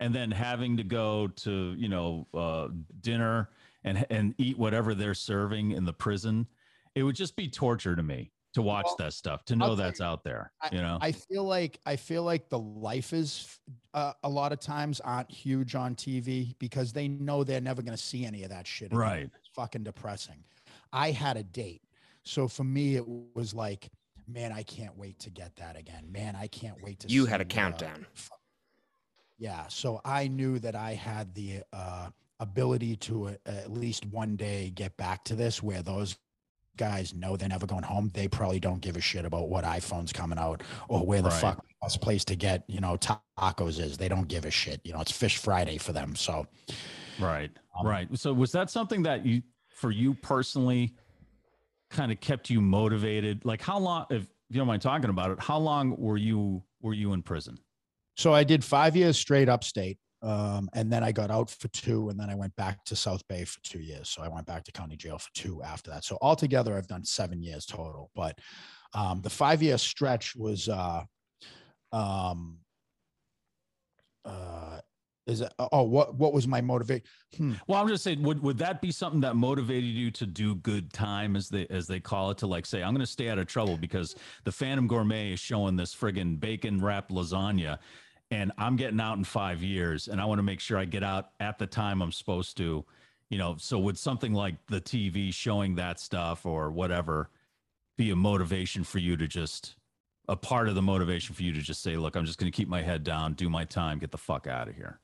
and 0.01 0.13
then 0.13 0.33
having 0.33 0.77
to 0.79 0.83
go 0.83 1.29
to, 1.29 1.75
you 1.79 1.89
know, 1.89 2.27
uh, 2.35 2.69
dinner 3.01 3.51
and, 3.85 4.05
and 4.11 4.35
eat 4.39 4.59
whatever 4.59 4.93
they're 4.93 5.15
serving 5.15 5.71
in 5.71 5.85
the 5.85 5.93
prison. 5.93 6.49
It 6.97 7.05
would 7.05 7.15
just 7.15 7.37
be 7.37 7.49
torture 7.49 7.95
to 7.95 8.03
me 8.03 8.33
to 8.55 8.63
watch 8.63 8.85
Well, 8.87 8.97
that 8.99 9.13
stuff, 9.13 9.45
to 9.45 9.55
know 9.57 9.67
I'll 9.67 9.77
tell 9.77 9.77
that's 9.77 10.01
out 10.01 10.25
there, 10.25 10.53
I- 10.61 10.69
you 10.73 10.81
know? 10.83 10.99
I 11.01 11.13
feel 11.13 11.45
like 11.45 11.79
I 11.87 11.97
feel 11.97 12.23
like 12.25 12.49
the 12.49 12.59
life 12.59 13.13
is 13.13 13.59
uh, 13.95 14.13
a 14.25 14.29
lot 14.29 14.53
of 14.53 14.59
times 14.61 15.01
aren't 15.01 15.31
huge 15.31 15.75
on 15.75 15.95
TV 15.95 16.55
because 16.59 16.93
they 16.93 17.07
know 17.09 17.45
they're 17.45 17.61
never 17.61 17.81
going 17.83 17.97
to 17.97 18.03
see 18.03 18.25
any 18.25 18.43
of 18.43 18.51
that 18.51 18.67
shit. 18.67 18.87
again. 18.89 18.99
Right. 18.99 19.31
It's 19.39 19.49
fucking 19.55 19.85
depressing. 19.85 20.43
I 20.93 21.13
had 21.13 21.37
a 21.37 21.45
date, 21.45 21.83
so 22.25 22.49
for 22.49 22.65
me 22.65 22.97
it 22.97 23.05
was 23.35 23.55
like, 23.55 23.89
man, 24.27 24.51
I 24.53 24.63
can't 24.65 24.97
wait 24.99 25.19
to 25.21 25.31
get 25.31 25.55
that 25.57 25.77
again. 25.79 26.11
Man, 26.11 26.35
I 26.37 26.47
can't 26.49 26.83
wait 26.83 26.99
to. 27.01 27.09
You 27.09 27.25
see 27.27 27.31
had 27.31 27.41
a 27.41 27.45
what, 27.45 27.49
countdown. 27.51 28.07
yeah, 29.39 29.67
so 29.69 30.01
I 30.05 30.29
knew 30.29 30.59
that 30.59 30.75
I 30.75 30.95
had 30.95 31.35
the 31.35 31.63
uh, 31.73 32.11
ability 32.41 32.97
to 32.97 33.29
uh, 33.29 33.31
at 33.47 33.71
least 33.73 34.07
one 34.07 34.37
day 34.37 34.71
get 34.75 34.97
back 34.97 35.25
to 35.25 35.35
this 35.37 35.63
where 35.63 35.83
those 35.83 36.17
guys 36.81 37.13
know 37.15 37.37
they're 37.37 37.49
never 37.49 37.67
going 37.67 37.83
home. 37.83 38.11
They 38.15 38.27
probably 38.27 38.59
don't 38.59 38.81
give 38.81 38.97
a 38.97 39.01
shit 39.03 39.27
about 39.27 39.51
what 39.51 39.65
iPhone's 39.65 40.13
coming 40.13 40.39
out 40.39 40.63
or 40.89 41.05
where 41.05 41.21
the 41.21 41.29
Right. 41.29 41.41
fuck 41.41 41.59
the 41.59 41.75
best 41.83 42.01
place 42.01 42.25
to 42.25 42.35
get, 42.37 42.65
you 42.69 42.81
know, 42.81 42.97
tacos 42.97 43.79
is. 43.79 43.99
They 43.99 44.09
don't 44.09 44.29
give 44.29 44.47
a 44.47 44.51
shit. 44.51 44.81
You 44.85 44.95
know, 44.95 45.01
it's 45.03 45.13
Fish 45.13 45.37
Friday 45.37 45.77
for 45.77 45.93
them. 45.93 46.17
So 46.17 46.47
Right. 47.21 47.51
Um, 47.79 47.87
right. 47.87 48.09
So 48.19 48.33
was 48.33 48.51
that 48.53 48.71
something 48.71 49.03
that 49.03 49.27
you 49.27 49.43
for 49.69 49.91
you 49.91 50.15
personally 50.15 50.95
kind 51.91 52.11
of 52.11 52.19
kept 52.21 52.49
you 52.49 52.61
motivated? 52.63 53.45
Like 53.45 53.61
how 53.61 53.79
long 53.79 54.07
if 54.11 54.27
you 54.49 54.57
don't 54.57 54.67
mind 54.67 54.81
talking 54.83 55.11
about 55.11 55.31
it, 55.33 55.39
how 55.41 55.59
long 55.59 55.95
were 55.99 56.17
you 56.17 56.63
were 56.81 56.95
you 56.95 57.13
in 57.13 57.23
prison? 57.23 57.59
so 58.17 58.35
I 58.35 58.43
did 58.45 58.63
five 58.65 58.97
years 58.97 59.17
straight 59.19 59.49
upstate. 59.49 59.99
Um, 60.23 60.69
and 60.75 60.93
then 60.93 61.03
I 61.03 61.13
got 61.13 61.31
out 61.31 61.51
for 61.51 61.69
two, 61.69 62.11
and 62.11 62.21
then 62.21 62.29
I 62.29 62.35
went 62.35 62.55
back 62.57 62.85
to 62.87 62.97
South 62.97 63.27
Bay 63.29 63.45
for 63.45 63.59
two 63.63 63.81
years. 63.81 64.09
So 64.11 64.23
I 64.23 64.29
went 64.29 64.47
back 64.47 64.65
to 64.65 64.73
county 64.73 64.97
jail 64.97 65.19
for 65.19 65.31
two 65.35 65.63
after 65.63 65.91
that. 65.91 66.05
So 66.05 66.19
altogether, 66.21 66.77
I've 66.77 66.89
done 66.89 67.05
seven 67.05 67.43
years 67.43 67.65
total. 67.65 68.11
But 68.15 68.39
um, 68.93 69.23
the 69.23 69.31
five 69.31 69.63
year 69.63 69.79
stretch 69.79 70.37
was, 70.37 70.69
uh, 70.69 71.05
um, 71.93 72.59
uh, 74.25 74.81
is 75.27 75.43
it, 75.43 75.53
oh, 75.59 75.85
what 75.85 76.17
what 76.17 76.33
was 76.33 76.49
my 76.49 76.61
motivation? 76.61 77.05
Hmm. 77.37 77.53
Well, 77.67 77.81
I'm 77.81 77.89
just 77.89 78.03
saying, 78.03 78.23
would 78.23 78.43
would 78.43 78.59
that 78.59 78.81
be 78.81 78.91
something 78.91 79.21
that 79.21 79.37
motivated 79.37 79.91
you 79.91 80.11
to 80.13 80.27
do 80.27 80.57
good 80.57 80.93
time, 80.93 81.37
as 81.37 81.49
they 81.49 81.67
as 81.71 81.87
they 81.87 82.01
call 82.01 82.31
it, 82.31 82.39
to 82.39 82.47
like 82.47 82.67
say, 82.67 82.83
I'm 82.83 82.93
going 82.93 83.01
to 83.01 83.07
stay 83.07 83.29
out 83.29 83.39
of 83.39 83.47
trouble 83.47 83.77
because 83.77 84.17
the 84.45 84.53
Phantom 84.53 84.89
Gourmet 84.89 85.33
is 85.33 85.41
showing 85.41 85.77
this 85.77 85.95
friggin' 85.95 86.41
bacon 86.41 86.83
wrapped 86.83 87.13
lasagna, 87.13 87.79
and 88.31 88.53
I'm 88.59 88.77
getting 88.77 89.01
out 89.01 89.19
in 89.19 89.25
five 89.25 89.63
years, 89.63 90.09
and 90.09 90.21
I 90.21 90.25
want 90.25 90.39
to 90.39 90.43
make 90.43 90.61
sure 90.61 90.79
I 90.79 90.85
get 90.85 91.03
out 91.03 91.31
at 91.41 91.59
the 91.59 91.67
time 91.67 92.01
I'm 92.01 92.13
supposed 92.13 92.57
to, 92.59 92.85
you 93.29 93.39
know. 93.39 93.57
So 93.59 93.79
would 93.79 93.99
something 93.99 94.33
like 94.33 94.55
the 94.67 94.81
TV 94.81 95.33
showing 95.35 95.75
that 95.77 95.99
stuff 95.99 96.47
or 96.47 96.71
whatever 96.71 97.31
be 97.99 98.11
a 98.11 98.17
motivation 98.17 98.85
for 98.85 98.99
you 98.99 99.17
to 99.17 99.27
just 99.27 99.75
a 100.29 100.37
part 100.37 100.69
of 100.69 100.77
the 100.77 100.83
motivation 100.83 101.35
for 101.35 101.43
you 101.43 101.53
to 101.53 101.61
just 101.61 101.83
say, 101.83 101.97
look, 101.97 102.15
I'm 102.15 102.25
just 102.25 102.39
going 102.39 102.51
to 102.51 102.57
keep 102.57 102.69
my 102.69 102.83
head 102.83 103.03
down, 103.03 103.35
do 103.35 103.51
my 103.51 103.65
time, 103.65 103.99
get 103.99 104.13
the 104.13 104.19
fuck 104.19 104.47
out 104.47 104.69
of 104.69 104.77
here. 104.77 105.01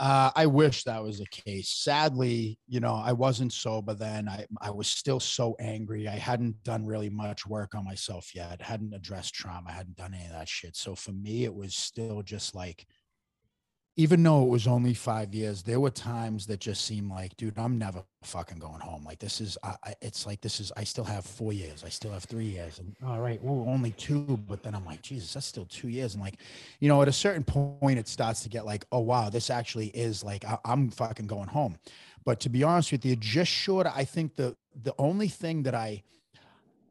Uh, 0.00 0.30
I 0.34 0.46
wish 0.46 0.84
that 0.84 1.02
was 1.02 1.18
the 1.18 1.26
case. 1.26 1.68
Sadly, 1.68 2.58
you 2.66 2.80
know, 2.80 2.94
I 2.94 3.12
wasn't 3.12 3.52
sober 3.52 3.92
then. 3.92 4.30
I 4.30 4.46
I 4.58 4.70
was 4.70 4.88
still 4.88 5.20
so 5.20 5.54
angry. 5.60 6.08
I 6.08 6.16
hadn't 6.16 6.62
done 6.64 6.86
really 6.86 7.10
much 7.10 7.46
work 7.46 7.74
on 7.74 7.84
myself 7.84 8.34
yet. 8.34 8.62
Hadn't 8.62 8.94
addressed 8.94 9.34
trauma. 9.34 9.70
Hadn't 9.70 9.96
done 9.96 10.14
any 10.14 10.24
of 10.24 10.32
that 10.32 10.48
shit. 10.48 10.74
So 10.74 10.94
for 10.94 11.12
me, 11.12 11.44
it 11.44 11.54
was 11.54 11.76
still 11.76 12.22
just 12.22 12.54
like, 12.54 12.86
even 14.00 14.22
though 14.22 14.42
it 14.42 14.48
was 14.48 14.66
only 14.66 14.94
five 14.94 15.34
years, 15.34 15.62
there 15.62 15.78
were 15.78 15.90
times 15.90 16.46
that 16.46 16.58
just 16.58 16.86
seemed 16.86 17.10
like, 17.10 17.36
dude, 17.36 17.58
I'm 17.58 17.76
never 17.76 18.02
fucking 18.22 18.58
going 18.58 18.80
home. 18.80 19.04
Like 19.04 19.18
this 19.18 19.42
is, 19.42 19.58
I, 19.62 19.74
I, 19.84 19.94
it's 20.00 20.24
like 20.24 20.40
this 20.40 20.58
is. 20.58 20.72
I 20.74 20.84
still 20.84 21.04
have 21.04 21.22
four 21.22 21.52
years. 21.52 21.84
I 21.84 21.90
still 21.90 22.10
have 22.10 22.24
three 22.24 22.46
years. 22.46 22.78
And 22.78 22.96
all 23.06 23.20
right, 23.20 23.38
well, 23.42 23.68
only 23.68 23.90
two. 23.90 24.22
But 24.48 24.62
then 24.62 24.74
I'm 24.74 24.86
like, 24.86 25.02
Jesus, 25.02 25.34
that's 25.34 25.44
still 25.44 25.66
two 25.66 25.88
years. 25.88 26.14
And 26.14 26.22
like, 26.22 26.38
you 26.78 26.88
know, 26.88 27.02
at 27.02 27.08
a 27.08 27.12
certain 27.12 27.44
point, 27.44 27.98
it 27.98 28.08
starts 28.08 28.42
to 28.44 28.48
get 28.48 28.64
like, 28.64 28.86
oh 28.90 29.00
wow, 29.00 29.28
this 29.28 29.50
actually 29.50 29.88
is 29.88 30.24
like 30.24 30.46
I, 30.46 30.56
I'm 30.64 30.88
fucking 30.88 31.26
going 31.26 31.48
home. 31.48 31.76
But 32.24 32.40
to 32.40 32.48
be 32.48 32.62
honest 32.62 32.92
with 32.92 33.04
you, 33.04 33.16
just 33.16 33.52
short, 33.52 33.86
I 33.86 34.06
think 34.06 34.36
the 34.36 34.56
the 34.82 34.94
only 34.98 35.28
thing 35.28 35.64
that 35.64 35.74
I 35.74 36.04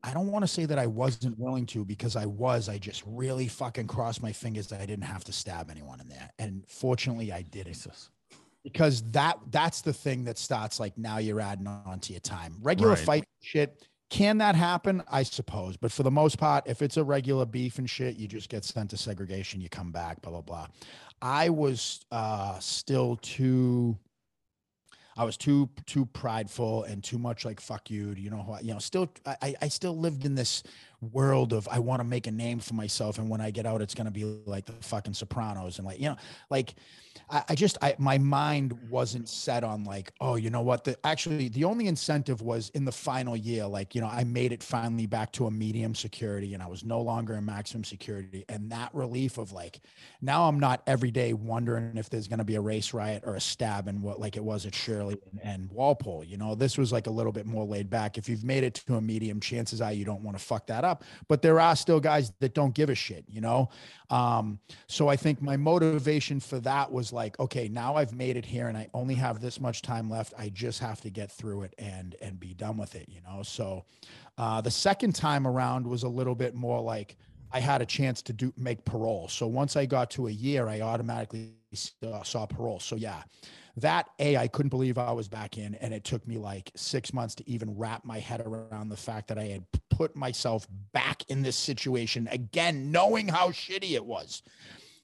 I 0.04 0.14
don't 0.14 0.28
want 0.28 0.44
to 0.44 0.48
say 0.48 0.66
that 0.66 0.80
I 0.80 0.88
wasn't 0.88 1.38
willing 1.38 1.66
to 1.68 1.84
because 1.84 2.16
I 2.16 2.26
was. 2.26 2.70
I 2.70 2.78
just 2.78 3.04
really 3.06 3.48
fucking 3.48 3.88
crossed 3.88 4.22
my 4.24 4.32
fingers 4.32 4.68
that 4.68 4.82
I 4.82 4.86
didn't 4.86 5.04
have 5.06 5.24
to 5.26 5.34
stab 5.34 5.70
anyone 5.70 6.00
in 6.00 6.08
there. 6.08 6.30
And 6.40 6.64
fortunately 6.68 7.32
I 7.32 7.42
didn't. 7.42 7.86
Because 8.64 9.02
that 9.12 9.40
that's 9.52 9.82
the 9.82 9.94
thing 9.94 10.26
that 10.26 10.38
starts 10.38 10.80
like 10.80 10.98
now 10.98 11.18
you're 11.18 11.40
adding 11.40 11.68
on 11.68 12.00
to 12.02 12.14
your 12.14 12.20
time. 12.22 12.56
Regular 12.62 12.92
Right. 12.92 13.00
fight 13.00 13.24
shit. 13.42 13.86
Can 14.10 14.40
that 14.40 14.56
happen? 14.56 15.04
I 15.10 15.24
suppose. 15.24 15.78
But 15.78 15.92
for 15.92 16.04
the 16.04 16.12
most 16.12 16.38
part, 16.40 16.66
if 16.68 16.82
it's 16.82 16.98
a 16.98 17.04
regular 17.04 17.46
beef 17.46 17.78
and 17.78 17.90
shit, 17.90 18.18
you 18.18 18.28
just 18.28 18.50
get 18.50 18.66
sent 18.66 18.90
to 18.90 18.98
segregation, 18.98 19.62
you 19.62 19.70
come 19.70 19.92
back, 19.92 20.22
blah, 20.22 20.32
blah, 20.32 20.42
blah. 20.42 20.68
I 21.22 21.50
was 21.50 22.06
uh 22.12 22.58
still 22.60 23.18
too 23.18 23.98
I 25.20 25.26
was 25.26 25.36
too 25.38 25.70
too 25.86 26.06
prideful 26.06 26.86
and 26.86 27.04
too 27.04 27.18
much 27.18 27.44
like 27.44 27.60
fuck 27.60 27.90
you. 27.92 28.12
You 28.12 28.30
know, 28.30 28.58
you 28.62 28.74
know, 28.74 28.80
still 28.80 29.10
I 29.26 29.36
I- 29.42 29.56
I 29.64 29.68
still 29.68 29.96
lived 29.98 30.26
in 30.26 30.34
this 30.36 30.64
world 31.02 31.52
of 31.54 31.68
I 31.68 31.80
want 31.80 32.00
to 32.00 32.04
make 32.06 32.26
a 32.28 32.32
name 32.32 32.60
for 32.60 32.74
myself, 32.74 33.20
and 33.20 33.30
when 33.30 33.42
I 33.42 33.52
get 33.52 33.66
out, 33.66 33.82
it's 33.82 33.94
gonna 33.94 34.12
be 34.12 34.24
like 34.46 34.66
the 34.66 34.74
fucking 34.82 35.14
Sopranos 35.16 35.78
and 35.78 35.86
like 35.86 36.00
you 36.00 36.10
know, 36.10 36.16
like 36.50 36.74
I, 37.30 37.44
I 37.50 37.56
just 37.56 37.78
I 37.82 37.96
my 37.98 38.18
mind 38.18 38.78
wasn't 38.90 39.30
set 39.30 39.64
on 39.64 39.84
like 39.84 40.12
oh 40.22 40.36
you 40.36 40.50
know 40.50 40.62
what 40.62 40.84
the 40.84 40.98
actually 41.06 41.50
the 41.50 41.64
only 41.64 41.88
incentive 41.88 42.42
was 42.42 42.70
in 42.70 42.86
the 42.86 42.92
final 42.92 43.36
year 43.36 43.66
like 43.66 43.96
you 43.96 44.02
know 44.02 44.08
I 44.08 44.24
made 44.24 44.52
it 44.52 44.64
finally 44.64 45.06
back 45.06 45.32
to 45.34 45.48
a 45.48 45.52
medium 45.52 45.96
security 45.96 46.54
and 46.54 46.64
I 46.64 46.68
was 46.68 46.84
no 46.84 47.02
longer 47.02 47.36
in 47.36 47.46
maximum 47.46 47.84
security 47.84 48.46
and 48.50 48.72
that 48.72 48.94
relief 48.94 49.38
of 49.38 49.52
like 49.52 49.82
now 50.22 50.48
I'm 50.48 50.60
not 50.60 50.82
every 50.88 51.12
day 51.12 51.34
wondering 51.34 51.98
if 51.98 52.10
there's 52.10 52.28
going 52.28 52.40
to 52.40 52.46
be 52.46 52.56
a 52.56 52.62
race 52.62 52.94
riot 52.94 53.24
or 53.26 53.36
a 53.36 53.42
stab 53.42 53.88
and 53.88 54.02
what 54.02 54.20
like 54.20 54.36
it 54.36 54.44
was 54.44 54.66
at 54.66 54.76
Shirley 54.76 55.18
and, 55.32 55.42
and 55.44 55.72
Walpole. 55.72 56.24
You 56.24 56.38
know, 56.38 56.56
this 56.56 56.78
was 56.78 56.92
like 56.92 57.08
a 57.08 57.12
little 57.12 57.32
bit 57.32 57.46
more 57.46 57.66
laid 57.66 57.90
back. 57.90 58.17
If 58.17 58.30
you've 58.30 58.44
made 58.44 58.63
it 58.63 58.76
to 58.88 58.96
a 58.96 59.02
medium, 59.02 59.40
chances 59.40 59.82
are 59.82 59.92
you 59.92 60.06
don't 60.06 60.22
want 60.22 60.38
to 60.38 60.44
fuck 60.44 60.67
that 60.67 60.84
up. 60.84 61.04
But 61.28 61.42
there 61.42 61.60
are 61.60 61.76
still 61.76 62.00
guys 62.00 62.32
that 62.40 62.54
don't 62.54 62.74
give 62.74 62.90
a 62.90 62.96
shit. 62.96 63.26
You 63.28 63.42
know, 63.42 63.70
um, 64.10 64.60
so 64.88 65.08
I 65.08 65.15
think 65.15 65.42
my 65.42 65.58
motivation 65.58 66.40
for 66.40 66.60
that 66.62 66.92
was 66.92 67.09
like, 67.14 67.40
okay, 67.40 67.68
now 67.68 67.96
I've 67.96 68.14
made 68.14 68.38
it 68.38 68.46
here 68.46 68.68
and 68.68 68.78
I 68.78 68.88
only 68.94 69.16
have 69.16 69.42
this 69.42 69.60
much 69.60 69.82
time 69.82 70.10
left. 70.10 70.34
I 70.38 70.50
just 70.50 70.80
have 70.80 71.02
to 71.02 71.10
get 71.10 71.32
through 71.32 71.64
it 71.64 71.74
and 71.78 72.16
and 72.22 72.40
be 72.40 72.54
done 72.54 72.78
with 72.78 72.96
it. 72.96 73.08
You 73.10 73.22
know, 73.22 73.44
so 73.44 73.86
uh, 74.38 74.62
the 74.62 74.72
second 74.72 75.16
time 75.16 75.46
around 75.46 75.88
was 75.88 76.04
a 76.04 76.10
little 76.10 76.36
bit 76.36 76.56
more 76.56 76.82
like 76.82 77.18
I 77.52 77.60
had 77.60 77.82
a 77.82 77.86
chance 77.86 78.22
to 78.24 78.34
do 78.34 78.54
make 78.58 78.86
parole. 78.86 79.28
So 79.28 79.48
once 79.48 79.76
I 79.76 79.86
got 79.86 80.12
to 80.12 80.28
a 80.28 80.32
year, 80.32 80.68
I 80.68 80.82
automatically 80.82 81.54
saw, 81.74 82.24
saw 82.24 82.46
parole. 82.46 82.80
So 82.80 82.96
yeah, 82.96 83.24
that 83.78 84.10
a 84.20 84.38
I 84.38 84.48
couldn't 84.48 84.70
believe 84.70 84.98
I 84.98 85.12
was 85.12 85.28
back 85.28 85.58
in, 85.58 85.76
and 85.76 85.94
it 85.94 86.04
took 86.04 86.28
me 86.28 86.38
like 86.38 86.72
six 86.76 87.14
months 87.14 87.36
to 87.36 87.50
even 87.50 87.78
wrap 87.78 88.06
my 88.06 88.20
head 88.20 88.42
around 88.42 88.90
the 88.90 88.98
fact 88.98 89.28
that 89.30 89.38
I 89.38 89.46
had 89.46 89.66
put 89.90 90.16
myself 90.16 90.68
back 90.94 91.24
in 91.30 91.42
this 91.42 91.56
situation 91.56 92.28
again, 92.32 92.92
knowing 92.92 93.28
how 93.28 93.50
shitty 93.50 93.92
it 93.92 94.06
was. 94.06 94.44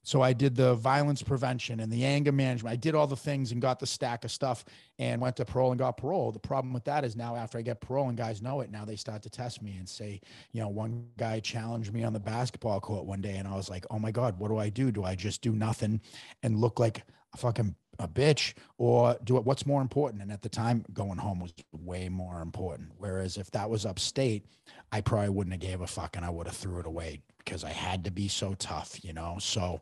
So 0.06 0.22
I 0.22 0.34
did 0.34 0.56
the 0.56 0.76
violence 0.76 1.24
prevention 1.24 1.80
and 1.80 1.91
the 1.91 2.06
anger 2.06 2.32
management. 2.32 2.72
I 2.72 2.76
did 2.76 2.93
all 2.93 3.08
the 3.08 3.16
things 3.16 3.51
and 3.51 3.60
got 3.60 3.80
the 3.80 3.88
stack 3.88 4.24
of 4.24 4.30
stuff 4.30 4.64
and 4.99 5.20
went 5.20 5.36
to 5.38 5.45
parole 5.45 5.72
and 5.72 5.80
got 5.80 5.97
parole. 5.97 6.32
The 6.32 6.38
problem 6.38 6.74
with 6.74 6.84
that 6.84 7.03
is 7.03 7.16
now 7.16 7.36
after 7.36 7.58
I 7.58 7.64
get 7.64 7.82
parole 7.82 8.08
and 8.08 8.16
guys 8.16 8.39
know 8.39 8.62
it, 8.62 8.70
now 8.70 8.86
they 8.86 8.97
start 8.97 9.24
to 9.24 9.32
test 9.32 9.64
me 9.64 9.78
and 9.78 9.89
say, 9.89 10.22
you 10.51 10.62
know, 10.62 10.70
one 10.70 11.08
guy 11.18 11.39
challenged 11.39 11.91
me 11.91 12.03
on 12.03 12.14
the 12.14 12.20
basketball 12.20 12.80
court 12.80 13.06
one 13.06 13.20
day 13.20 13.38
and 13.38 13.47
I 13.47 13.56
was 13.56 13.68
like, 13.68 13.84
"Oh 13.89 13.97
my 13.97 14.12
god, 14.12 14.38
what 14.38 14.49
do 14.49 14.58
I 14.58 14.70
do? 14.70 14.91
Do 14.91 15.03
I 15.03 15.16
just 15.16 15.41
do 15.41 15.53
nothing 15.53 15.99
and 16.43 16.62
look 16.62 16.80
like 16.80 17.01
a 17.34 17.38
fucking 17.38 17.76
a 17.99 18.08
bitch 18.08 18.53
or 18.78 19.18
do 19.24 19.38
it 19.38 19.45
what's 19.45 19.66
more 19.66 19.82
important 19.82 20.22
and 20.22 20.32
at 20.32 20.41
the 20.41 20.49
time 20.49 20.84
going 20.93 21.18
home 21.18 21.39
was 21.39 21.53
way 21.72 22.10
more 22.10 22.41
important 22.41 22.91
whereas 22.97 23.38
if 23.38 23.49
that 23.51 23.70
was 23.70 23.86
upstate 23.86 24.45
i 24.91 24.99
probably 24.99 25.30
wouldn't 25.30 25.53
have 25.53 25.62
gave 25.62 25.80
a 25.80 25.88
fuck 25.88 26.18
and 26.18 26.26
i 26.26 26.30
would 26.30 26.45
have 26.45 26.58
threw 26.58 26.80
it 26.80 26.86
away 26.86 27.22
because 27.45 27.63
i 27.63 27.69
had 27.69 28.03
to 28.03 28.11
be 28.11 28.27
so 28.27 28.53
tough 28.55 29.03
you 29.03 29.13
know? 29.13 29.37
So 29.39 29.81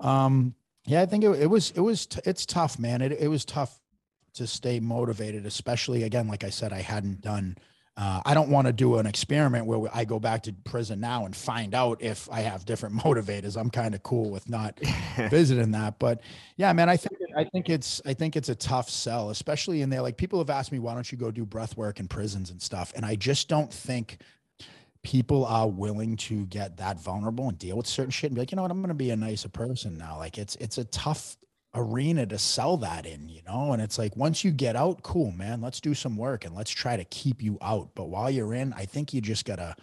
um 0.00 0.54
yeah 0.86 1.02
i 1.02 1.06
think 1.06 1.24
it, 1.24 1.30
it 1.30 1.46
was 1.46 1.70
it 1.72 1.80
was 1.80 2.06
t- 2.06 2.20
it's 2.24 2.46
tough 2.46 2.78
man. 2.78 3.02
It, 3.02 3.12
it 3.12 3.28
was 3.28 3.44
tough 3.44 3.80
to 4.34 4.46
stay 4.46 4.78
motivated 4.78 5.46
especially 5.46 6.04
again 6.04 6.28
like 6.28 6.44
i 6.44 6.50
said 6.50 6.72
i 6.72 6.80
hadn't 6.80 7.22
done 7.22 7.56
uh, 7.98 8.22
I 8.24 8.32
don't 8.32 8.48
want 8.48 8.68
to 8.68 8.72
do 8.72 8.98
an 8.98 9.06
experiment 9.06 9.66
where 9.66 9.90
I 9.92 10.04
go 10.04 10.20
back 10.20 10.44
to 10.44 10.52
prison 10.52 11.00
now 11.00 11.26
and 11.26 11.34
find 11.34 11.74
out 11.74 12.00
if 12.00 12.28
I 12.30 12.42
have 12.42 12.64
different 12.64 12.94
motivators. 13.02 13.56
I'm 13.56 13.70
kind 13.70 13.92
of 13.92 14.04
cool 14.04 14.30
with 14.30 14.48
not 14.48 14.78
visiting 15.30 15.72
that, 15.72 15.98
but 15.98 16.20
yeah, 16.56 16.72
man, 16.72 16.88
I 16.88 16.96
think 16.96 17.18
I 17.36 17.42
think 17.42 17.68
it's 17.68 18.00
I 18.06 18.14
think 18.14 18.36
it's 18.36 18.48
a 18.48 18.54
tough 18.54 18.88
sell, 18.88 19.30
especially 19.30 19.82
in 19.82 19.90
there. 19.90 20.00
Like 20.00 20.16
people 20.16 20.38
have 20.38 20.48
asked 20.48 20.70
me, 20.70 20.78
why 20.78 20.94
don't 20.94 21.10
you 21.10 21.18
go 21.18 21.32
do 21.32 21.44
breath 21.44 21.76
work 21.76 21.98
in 21.98 22.06
prisons 22.06 22.50
and 22.50 22.62
stuff, 22.62 22.92
and 22.94 23.04
I 23.04 23.16
just 23.16 23.48
don't 23.48 23.72
think 23.72 24.18
people 25.02 25.44
are 25.44 25.68
willing 25.68 26.16
to 26.16 26.46
get 26.46 26.76
that 26.78 27.00
vulnerable 27.00 27.48
and 27.48 27.58
deal 27.58 27.76
with 27.76 27.86
certain 27.86 28.10
shit 28.10 28.30
and 28.30 28.34
be 28.34 28.42
like, 28.42 28.52
you 28.52 28.56
know 28.56 28.62
what, 28.62 28.70
I'm 28.70 28.80
going 28.80 28.88
to 28.88 28.94
be 28.94 29.10
a 29.10 29.16
nicer 29.16 29.48
person 29.48 29.96
now. 29.96 30.18
Like 30.18 30.38
it's 30.38 30.56
it's 30.56 30.78
a 30.78 30.84
tough 30.84 31.36
arena 31.74 32.26
to 32.26 32.38
sell 32.38 32.76
that 32.78 33.06
in, 33.06 33.28
you 33.28 33.42
know? 33.46 33.72
And 33.72 33.82
it's 33.82 33.98
like 33.98 34.16
once 34.16 34.44
you 34.44 34.50
get 34.50 34.76
out, 34.76 35.02
cool, 35.02 35.30
man, 35.32 35.60
let's 35.60 35.80
do 35.80 35.94
some 35.94 36.16
work 36.16 36.44
and 36.44 36.54
let's 36.54 36.70
try 36.70 36.96
to 36.96 37.04
keep 37.04 37.42
you 37.42 37.58
out. 37.62 37.90
But 37.94 38.08
while 38.08 38.30
you're 38.30 38.54
in, 38.54 38.72
I 38.72 38.84
think 38.84 39.12
you 39.12 39.20
just 39.20 39.44
gotta 39.44 39.76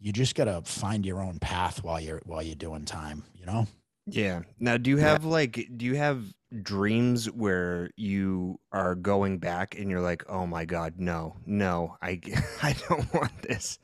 you 0.00 0.12
just 0.12 0.34
gotta 0.34 0.62
find 0.64 1.06
your 1.06 1.20
own 1.20 1.38
path 1.38 1.82
while 1.84 2.00
you're 2.00 2.22
while 2.24 2.42
you're 2.42 2.54
doing 2.54 2.84
time, 2.84 3.24
you 3.34 3.46
know? 3.46 3.66
Yeah. 4.06 4.42
Now 4.58 4.76
do 4.76 4.90
you 4.90 4.96
have 4.98 5.24
yeah. 5.24 5.30
like 5.30 5.68
do 5.76 5.84
you 5.84 5.96
have 5.96 6.24
dreams 6.62 7.30
where 7.30 7.90
you 7.96 8.58
are 8.72 8.94
going 8.94 9.38
back 9.38 9.78
and 9.78 9.90
you're 9.90 10.00
like, 10.00 10.24
oh 10.28 10.46
my 10.46 10.64
God, 10.64 10.94
no, 10.98 11.36
no, 11.46 11.96
I 12.02 12.20
I 12.62 12.74
don't 12.88 13.12
want 13.14 13.42
this. 13.42 13.78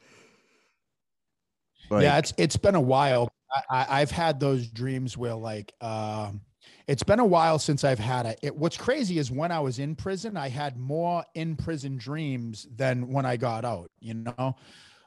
Like, 1.91 2.03
yeah, 2.03 2.18
it's 2.18 2.32
it's 2.36 2.57
been 2.57 2.74
a 2.74 2.80
while. 2.80 3.28
I, 3.70 4.01
have 4.01 4.11
had 4.11 4.41
those 4.41 4.66
dreams 4.66 5.16
where 5.16 5.34
like 5.34 5.72
um 5.80 6.43
it's 6.86 7.03
been 7.03 7.20
a 7.20 7.26
while 7.26 7.59
since 7.59 7.84
I've 7.84 7.99
had 7.99 8.26
it. 8.26 8.39
it. 8.43 8.57
What's 8.57 8.76
crazy 8.76 9.18
is 9.18 9.30
when 9.30 9.53
I 9.53 9.61
was 9.61 9.78
in 9.78 9.95
prison, 9.95 10.36
I 10.36 10.49
had 10.49 10.78
more 10.78 11.22
in 11.34 11.55
prison 11.55 11.99
dreams 11.99 12.66
than 12.74 13.12
when 13.12 13.26
I 13.26 13.36
got 13.36 13.66
out, 13.66 13.91
you 14.01 14.14
know? 14.14 14.57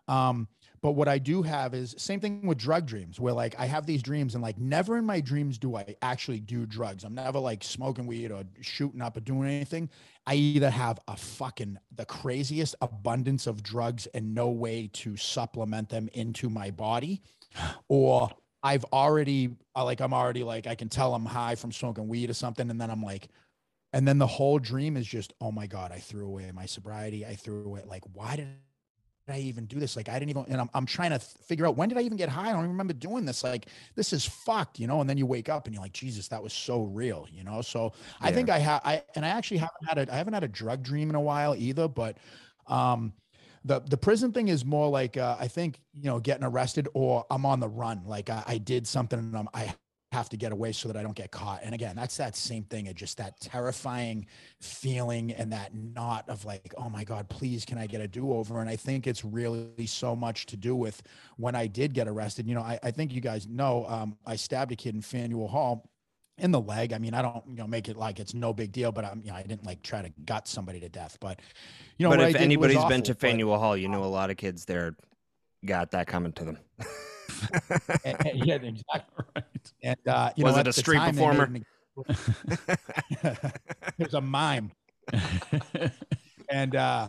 Um, 0.07 0.47
but 0.81 0.91
what 0.91 1.07
I 1.07 1.17
do 1.17 1.41
have 1.41 1.73
is 1.73 1.95
same 1.97 2.19
thing 2.19 2.45
with 2.45 2.57
drug 2.57 2.85
dreams, 2.85 3.19
where 3.19 3.33
like 3.33 3.55
I 3.59 3.65
have 3.65 3.85
these 3.85 4.03
dreams 4.03 4.35
and 4.35 4.43
like 4.43 4.59
never 4.59 4.97
in 4.97 5.05
my 5.05 5.21
dreams 5.21 5.57
do 5.57 5.75
I 5.75 5.95
actually 6.01 6.39
do 6.39 6.65
drugs. 6.65 7.03
I'm 7.03 7.15
never 7.15 7.39
like 7.39 7.63
smoking 7.63 8.07
weed 8.07 8.31
or 8.31 8.43
shooting 8.61 9.01
up 9.01 9.17
or 9.17 9.21
doing 9.21 9.47
anything. 9.47 9.89
I 10.27 10.35
either 10.35 10.69
have 10.69 10.99
a 11.07 11.17
fucking 11.17 11.77
the 11.95 12.05
craziest 12.05 12.75
abundance 12.81 13.47
of 13.47 13.63
drugs 13.63 14.07
and 14.13 14.35
no 14.35 14.49
way 14.49 14.89
to 14.93 15.17
supplement 15.17 15.89
them 15.89 16.09
into 16.13 16.49
my 16.49 16.71
body, 16.71 17.21
or 17.87 18.29
I've 18.63 18.85
already 18.85 19.55
uh, 19.75 19.83
like 19.83 19.99
I'm 20.01 20.13
already 20.13 20.43
like 20.43 20.67
I 20.67 20.75
can 20.75 20.89
tell 20.89 21.15
I'm 21.15 21.25
high 21.25 21.55
from 21.55 21.71
smoking 21.71 22.07
weed 22.07 22.29
or 22.29 22.33
something, 22.33 22.69
and 22.69 22.79
then 22.79 22.91
I'm 22.91 23.03
like, 23.03 23.29
and 23.93 24.07
then 24.07 24.19
the 24.19 24.27
whole 24.27 24.59
dream 24.59 24.95
is 24.95 25.07
just, 25.07 25.33
oh 25.41 25.51
my 25.51 25.67
god, 25.67 25.91
I 25.91 25.99
threw 25.99 26.27
away 26.27 26.51
my 26.53 26.65
sobriety. 26.65 27.25
I 27.25 27.35
threw 27.35 27.65
away 27.65 27.81
like 27.85 28.03
why 28.13 28.35
did 28.35 28.47
I 29.31 29.39
even 29.39 29.65
do 29.65 29.79
this? 29.79 29.95
Like 29.95 30.09
I 30.09 30.19
didn't 30.19 30.29
even, 30.29 30.45
and 30.47 30.61
I'm 30.61 30.69
I'm 30.73 30.85
trying 30.85 31.11
to 31.11 31.19
figure 31.19 31.65
out 31.65 31.77
when 31.77 31.89
did 31.89 31.97
I 31.97 32.01
even 32.01 32.17
get 32.17 32.29
high? 32.29 32.49
I 32.49 32.51
don't 32.51 32.59
even 32.59 32.71
remember 32.71 32.93
doing 32.93 33.25
this. 33.25 33.43
Like 33.43 33.67
this 33.95 34.13
is 34.13 34.25
fucked, 34.25 34.79
you 34.79 34.87
know. 34.87 35.01
And 35.01 35.09
then 35.09 35.17
you 35.17 35.25
wake 35.25 35.49
up 35.49 35.65
and 35.65 35.73
you're 35.73 35.83
like, 35.83 35.93
Jesus, 35.93 36.27
that 36.29 36.41
was 36.41 36.53
so 36.53 36.83
real, 36.83 37.27
you 37.31 37.43
know. 37.43 37.61
So 37.61 37.93
yeah. 37.93 38.27
I 38.27 38.31
think 38.31 38.49
I 38.49 38.59
have, 38.59 38.81
I 38.83 39.03
and 39.15 39.25
I 39.25 39.29
actually 39.29 39.57
haven't 39.57 39.87
had 39.87 39.97
a, 39.97 40.13
I 40.13 40.17
haven't 40.17 40.33
had 40.33 40.43
a 40.43 40.47
drug 40.47 40.83
dream 40.83 41.09
in 41.09 41.15
a 41.15 41.21
while 41.21 41.55
either, 41.55 41.87
but 41.87 42.17
um 42.67 43.13
the 43.65 43.79
the 43.81 43.97
prison 43.97 44.31
thing 44.31 44.47
is 44.47 44.65
more 44.65 44.89
like 44.89 45.17
uh, 45.17 45.37
I 45.39 45.47
think 45.47 45.79
you 45.93 46.05
know 46.05 46.19
getting 46.19 46.43
arrested 46.43 46.87
or 46.93 47.25
I'm 47.29 47.45
on 47.45 47.59
the 47.59 47.69
run. 47.69 48.01
Like 48.05 48.29
I, 48.29 48.43
I 48.47 48.57
did 48.57 48.87
something 48.87 49.19
and 49.19 49.37
I'm, 49.37 49.47
I 49.53 49.75
have 50.11 50.27
to 50.29 50.37
get 50.37 50.51
away 50.51 50.73
so 50.73 50.89
that 50.89 50.97
I 50.97 51.03
don't 51.03 51.15
get 51.15 51.31
caught. 51.31 51.61
And 51.63 51.73
again, 51.73 51.95
that's 51.95 52.17
that 52.17 52.35
same 52.35 52.63
thing 52.63 52.89
of 52.89 52.95
just 52.95 53.17
that 53.17 53.39
terrifying 53.39 54.25
feeling 54.59 55.31
and 55.31 55.53
that 55.53 55.73
knot 55.73 56.25
of 56.27 56.43
like, 56.43 56.73
oh 56.77 56.89
my 56.89 57.05
God, 57.05 57.29
please 57.29 57.63
can 57.63 57.77
I 57.77 57.87
get 57.87 58.01
a 58.01 58.07
do-over? 58.07 58.59
And 58.59 58.69
I 58.69 58.75
think 58.75 59.07
it's 59.07 59.23
really 59.23 59.85
so 59.85 60.15
much 60.15 60.47
to 60.47 60.57
do 60.57 60.75
with 60.75 61.01
when 61.37 61.55
I 61.55 61.67
did 61.67 61.93
get 61.93 62.09
arrested. 62.09 62.45
You 62.45 62.55
know, 62.55 62.61
I, 62.61 62.77
I 62.83 62.91
think 62.91 63.13
you 63.13 63.21
guys 63.21 63.47
know 63.47 63.85
um, 63.87 64.17
I 64.25 64.35
stabbed 64.35 64.73
a 64.73 64.75
kid 64.75 64.95
in 64.95 65.01
Faneuil 65.01 65.47
Hall 65.47 65.89
in 66.37 66.51
the 66.51 66.59
leg. 66.59 66.91
I 66.91 66.97
mean, 66.97 67.13
I 67.13 67.21
don't, 67.21 67.43
you 67.47 67.55
know, 67.55 67.67
make 67.67 67.87
it 67.87 67.95
like 67.95 68.19
it's 68.19 68.33
no 68.33 68.51
big 68.51 68.73
deal, 68.73 68.91
but 68.91 69.05
I'm, 69.05 69.21
you 69.23 69.31
know, 69.31 69.37
I 69.37 69.43
didn't 69.43 69.65
like 69.65 69.81
try 69.81 70.01
to 70.01 70.11
gut 70.25 70.45
somebody 70.45 70.81
to 70.81 70.89
death. 70.89 71.17
But, 71.21 71.39
you 71.97 72.09
know, 72.09 72.15
but 72.15 72.29
if 72.31 72.35
anybody's 72.35 72.75
awful, 72.75 72.89
been 72.89 73.03
to 73.03 73.15
Faneuil 73.15 73.57
Hall, 73.57 73.77
you 73.77 73.87
know, 73.87 74.03
a 74.03 74.05
lot 74.05 74.29
of 74.29 74.35
kids 74.35 74.65
there 74.65 74.97
got 75.65 75.91
that 75.91 76.07
coming 76.07 76.33
to 76.33 76.43
them. 76.43 76.57
and, 78.05 78.27
and, 78.27 78.45
yeah, 78.45 78.55
exactly. 78.55 79.25
Right. 79.35 79.73
And, 79.83 80.07
uh, 80.07 80.31
you 80.35 80.43
was 80.43 80.55
know, 80.55 80.61
it 80.61 80.67
a 80.67 80.73
street 80.73 80.99
performer? 80.99 81.49
There's 83.97 84.13
a 84.13 84.21
mime. 84.21 84.71
and, 86.49 86.75
uh, 86.75 87.07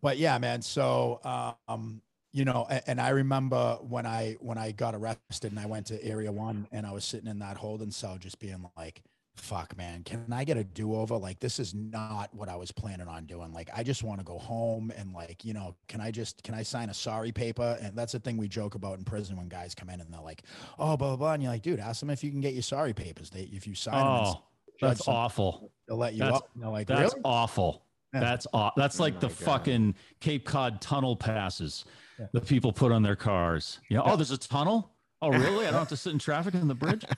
but 0.00 0.18
yeah, 0.18 0.38
man. 0.38 0.62
So, 0.62 1.20
um, 1.68 2.02
you 2.32 2.44
know 2.44 2.66
and 2.86 3.00
i 3.00 3.08
remember 3.08 3.78
when 3.80 4.04
i 4.04 4.36
when 4.40 4.58
i 4.58 4.70
got 4.70 4.94
arrested 4.94 5.50
and 5.50 5.58
i 5.58 5.64
went 5.64 5.86
to 5.86 6.02
area 6.04 6.30
one 6.30 6.68
and 6.72 6.86
i 6.86 6.92
was 6.92 7.04
sitting 7.04 7.26
in 7.26 7.38
that 7.38 7.56
holding 7.56 7.90
cell 7.90 8.18
just 8.18 8.38
being 8.38 8.68
like 8.76 9.02
fuck 9.38 9.76
man 9.76 10.02
can 10.04 10.24
i 10.32 10.44
get 10.44 10.56
a 10.56 10.64
do-over 10.64 11.16
like 11.16 11.38
this 11.40 11.58
is 11.58 11.74
not 11.74 12.32
what 12.34 12.48
i 12.48 12.56
was 12.56 12.70
planning 12.70 13.08
on 13.08 13.24
doing 13.24 13.52
like 13.52 13.70
i 13.74 13.82
just 13.82 14.02
want 14.02 14.18
to 14.18 14.24
go 14.24 14.38
home 14.38 14.92
and 14.96 15.12
like 15.12 15.44
you 15.44 15.54
know 15.54 15.74
can 15.86 16.00
i 16.00 16.10
just 16.10 16.42
can 16.42 16.54
i 16.54 16.62
sign 16.62 16.90
a 16.90 16.94
sorry 16.94 17.32
paper 17.32 17.78
and 17.80 17.96
that's 17.96 18.12
the 18.12 18.18
thing 18.18 18.36
we 18.36 18.48
joke 18.48 18.74
about 18.74 18.98
in 18.98 19.04
prison 19.04 19.36
when 19.36 19.48
guys 19.48 19.74
come 19.74 19.88
in 19.88 20.00
and 20.00 20.12
they're 20.12 20.20
like 20.20 20.42
oh 20.78 20.96
blah 20.96 21.08
blah 21.08 21.16
blah 21.16 21.32
and 21.32 21.42
you're 21.42 21.52
like 21.52 21.62
dude 21.62 21.80
ask 21.80 22.00
them 22.00 22.10
if 22.10 22.22
you 22.22 22.30
can 22.30 22.40
get 22.40 22.52
your 22.52 22.62
sorry 22.62 22.92
papers 22.92 23.30
they 23.30 23.42
if 23.52 23.66
you 23.66 23.74
sign 23.74 23.94
oh 23.94 24.32
them 24.32 24.34
that's 24.80 25.08
awful 25.08 25.72
they'll 25.86 25.96
let 25.96 26.14
you 26.14 26.20
that's, 26.20 26.36
up 26.36 26.50
they're 26.56 26.68
like 26.68 26.86
that's 26.86 27.14
really? 27.14 27.22
awful 27.24 27.84
that's 28.12 28.46
aw- 28.52 28.72
that's 28.76 28.98
oh 28.98 29.02
like 29.02 29.14
oh 29.16 29.20
the 29.20 29.28
God. 29.28 29.36
fucking 29.36 29.94
Cape 30.20 30.44
Cod 30.44 30.80
tunnel 30.80 31.14
passes 31.14 31.84
yeah. 32.18 32.26
the 32.32 32.40
people 32.40 32.72
put 32.72 32.92
on 32.92 33.02
their 33.02 33.16
cars. 33.16 33.80
Yeah. 33.88 34.00
Oh, 34.04 34.16
there's 34.16 34.30
a 34.30 34.38
tunnel. 34.38 34.92
Oh, 35.20 35.30
really? 35.30 35.66
I 35.66 35.70
don't 35.70 35.80
have 35.80 35.88
to 35.88 35.96
sit 35.96 36.12
in 36.12 36.18
traffic 36.18 36.54
in 36.54 36.68
the 36.68 36.74
bridge. 36.74 37.04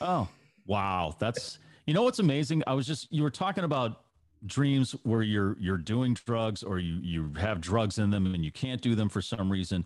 Oh, 0.00 0.28
wow. 0.66 1.14
That's 1.18 1.58
you 1.86 1.94
know 1.94 2.02
what's 2.02 2.18
amazing. 2.18 2.62
I 2.66 2.74
was 2.74 2.86
just 2.86 3.12
you 3.12 3.22
were 3.22 3.30
talking 3.30 3.64
about 3.64 4.00
dreams 4.46 4.92
where 5.02 5.22
you're 5.22 5.56
you're 5.58 5.78
doing 5.78 6.14
drugs 6.14 6.62
or 6.62 6.78
you 6.78 6.98
you 7.02 7.32
have 7.38 7.60
drugs 7.60 7.98
in 7.98 8.10
them 8.10 8.26
and 8.26 8.44
you 8.44 8.52
can't 8.52 8.80
do 8.80 8.94
them 8.94 9.08
for 9.08 9.22
some 9.22 9.50
reason. 9.50 9.84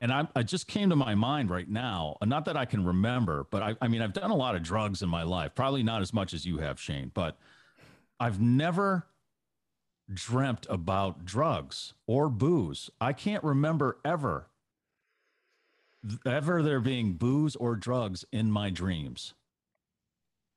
And 0.00 0.12
I, 0.12 0.26
I 0.34 0.42
just 0.42 0.66
came 0.66 0.90
to 0.90 0.96
my 0.96 1.14
mind 1.14 1.50
right 1.50 1.68
now, 1.68 2.16
not 2.24 2.46
that 2.46 2.56
I 2.56 2.64
can 2.64 2.84
remember, 2.84 3.46
but 3.50 3.62
I, 3.62 3.76
I 3.80 3.86
mean, 3.86 4.02
I've 4.02 4.14
done 4.14 4.32
a 4.32 4.36
lot 4.36 4.56
of 4.56 4.62
drugs 4.62 5.02
in 5.02 5.08
my 5.08 5.22
life, 5.22 5.54
probably 5.54 5.84
not 5.84 6.02
as 6.02 6.12
much 6.12 6.34
as 6.34 6.44
you 6.44 6.58
have, 6.58 6.80
Shane, 6.80 7.12
but 7.14 7.38
I've 8.18 8.40
never 8.40 9.06
dreamt 10.12 10.66
about 10.68 11.24
drugs 11.24 11.94
or 12.08 12.28
booze. 12.28 12.90
I 13.00 13.12
can't 13.12 13.44
remember 13.44 13.98
ever 14.04 14.48
ever 16.26 16.62
there 16.62 16.80
being 16.80 17.12
booze 17.12 17.56
or 17.56 17.76
drugs 17.76 18.24
in 18.32 18.50
my 18.50 18.70
dreams. 18.70 19.34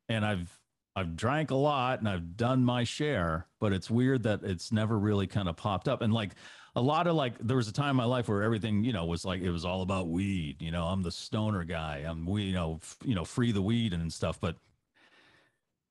And 0.10 0.26
I've 0.26 0.60
I've 0.96 1.16
drank 1.16 1.52
a 1.52 1.56
lot 1.56 2.00
and 2.00 2.08
I've 2.08 2.38
done 2.38 2.64
my 2.64 2.84
share, 2.84 3.48
but 3.60 3.74
it's 3.74 3.90
weird 3.90 4.24
that 4.24 4.44
it's 4.44 4.72
never 4.72 4.98
really 4.98 5.28
kind 5.28 5.50
of 5.50 5.58
popped 5.58 5.88
up. 5.88 6.02
And 6.02 6.14
like 6.14 6.32
a 6.76 6.82
lot 6.82 7.08
of 7.08 7.16
like 7.16 7.38
there 7.40 7.58
was 7.58 7.68
a 7.68 7.74
time 7.74 7.92
in 7.92 7.96
my 7.98 8.06
life 8.06 8.30
where 8.30 8.44
everything, 8.44 8.84
you 8.84 8.94
know, 8.94 9.06
was 9.06 9.26
like 9.26 9.42
it 9.42 9.52
was 9.52 9.66
all 9.66 9.82
about 9.82 10.08
weed, 10.08 10.62
you 10.62 10.72
know, 10.72 10.86
I'm 10.86 11.02
the 11.02 11.12
stoner 11.12 11.64
guy. 11.64 12.06
I'm 12.08 12.26
we, 12.26 12.44
you 12.44 12.54
know, 12.54 12.80
f- 12.82 12.98
you 13.04 13.16
know, 13.16 13.26
free 13.26 13.52
the 13.52 13.62
weed 13.62 13.94
and 13.94 14.12
stuff, 14.12 14.40
but 14.40 14.56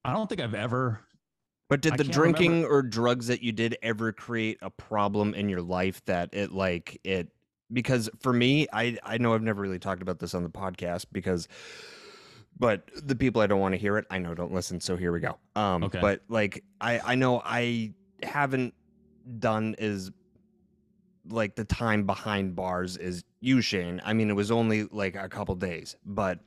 I 0.04 0.12
don't 0.12 0.28
think 0.28 0.40
I've 0.40 0.54
ever 0.54 1.00
but 1.68 1.80
did 1.80 1.96
the 1.96 2.04
drinking 2.04 2.52
remember. 2.52 2.76
or 2.76 2.82
drugs 2.82 3.26
that 3.26 3.42
you 3.42 3.52
did 3.52 3.76
ever 3.82 4.12
create 4.12 4.58
a 4.62 4.70
problem 4.70 5.34
in 5.34 5.48
your 5.48 5.62
life 5.62 6.04
that 6.04 6.30
it 6.32 6.52
like 6.52 7.00
it 7.04 7.28
because 7.72 8.10
for 8.20 8.32
me, 8.32 8.66
I 8.72 8.98
I 9.02 9.18
know 9.18 9.34
I've 9.34 9.42
never 9.42 9.62
really 9.62 9.78
talked 9.78 10.02
about 10.02 10.18
this 10.18 10.34
on 10.34 10.42
the 10.42 10.50
podcast 10.50 11.06
because 11.12 11.48
but 12.58 12.88
the 13.02 13.14
people 13.14 13.42
I 13.42 13.46
don't 13.46 13.60
want 13.60 13.72
to 13.74 13.78
hear 13.78 13.98
it, 13.98 14.06
I 14.10 14.18
know 14.18 14.34
don't 14.34 14.52
listen, 14.52 14.80
so 14.80 14.96
here 14.96 15.12
we 15.12 15.20
go. 15.20 15.38
Um 15.56 15.84
Okay. 15.84 16.00
but 16.00 16.22
like 16.28 16.64
I 16.80 17.00
I 17.00 17.14
know 17.14 17.42
I 17.44 17.92
haven't 18.22 18.74
done 19.38 19.74
as 19.78 20.10
like 21.28 21.56
the 21.56 21.64
time 21.64 22.04
behind 22.04 22.54
bars 22.54 22.96
is 22.96 23.24
you 23.40 23.60
Shane. 23.60 24.00
I 24.04 24.12
mean 24.12 24.30
it 24.30 24.34
was 24.34 24.50
only 24.50 24.84
like 24.84 25.16
a 25.16 25.28
couple 25.28 25.54
days, 25.54 25.96
but 26.04 26.40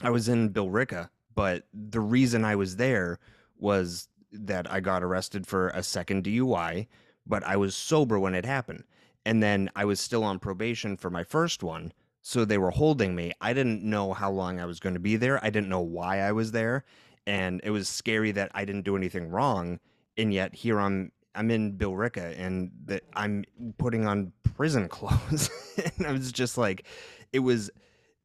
I 0.00 0.10
was 0.10 0.28
in 0.28 0.50
Billerica, 0.50 1.08
but 1.34 1.64
the 1.72 2.00
reason 2.00 2.44
I 2.44 2.56
was 2.56 2.76
there 2.76 3.18
was 3.56 4.08
that 4.32 4.70
I 4.70 4.80
got 4.80 5.02
arrested 5.02 5.46
for 5.46 5.68
a 5.70 5.82
second 5.82 6.24
DUI, 6.24 6.86
but 7.26 7.42
I 7.44 7.56
was 7.56 7.74
sober 7.74 8.18
when 8.18 8.34
it 8.34 8.44
happened. 8.44 8.84
And 9.24 9.42
then 9.42 9.70
I 9.74 9.84
was 9.84 10.00
still 10.00 10.24
on 10.24 10.38
probation 10.38 10.96
for 10.96 11.10
my 11.10 11.24
first 11.24 11.62
one. 11.62 11.92
So 12.22 12.44
they 12.44 12.58
were 12.58 12.70
holding 12.70 13.14
me. 13.14 13.32
I 13.40 13.52
didn't 13.52 13.82
know 13.82 14.12
how 14.12 14.30
long 14.30 14.60
I 14.60 14.66
was 14.66 14.80
going 14.80 14.94
to 14.94 15.00
be 15.00 15.16
there. 15.16 15.42
I 15.44 15.50
didn't 15.50 15.68
know 15.68 15.80
why 15.80 16.20
I 16.20 16.32
was 16.32 16.52
there. 16.52 16.84
And 17.26 17.60
it 17.64 17.70
was 17.70 17.88
scary 17.88 18.32
that 18.32 18.50
I 18.54 18.64
didn't 18.64 18.84
do 18.84 18.96
anything 18.96 19.28
wrong. 19.28 19.80
And 20.16 20.32
yet 20.32 20.54
here 20.54 20.80
I'm 20.80 21.12
I'm 21.34 21.50
in 21.50 21.78
Billerica 21.78 22.36
and 22.38 22.70
that 22.86 23.04
I'm 23.14 23.44
putting 23.78 24.06
on 24.06 24.32
prison 24.54 24.88
clothes. 24.88 25.50
and 25.96 26.06
I 26.06 26.12
was 26.12 26.32
just 26.32 26.58
like 26.58 26.86
it 27.32 27.40
was 27.40 27.70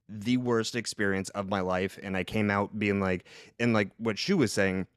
the 0.09 0.37
worst 0.37 0.75
experience 0.75 1.29
of 1.29 1.49
my 1.49 1.61
life. 1.61 1.99
And 2.01 2.17
I 2.17 2.23
came 2.23 2.49
out 2.49 2.77
being 2.77 2.99
like 2.99 3.25
and 3.59 3.73
like 3.73 3.91
what 3.97 4.17
Shue 4.17 4.37
was 4.37 4.51
saying, 4.51 4.87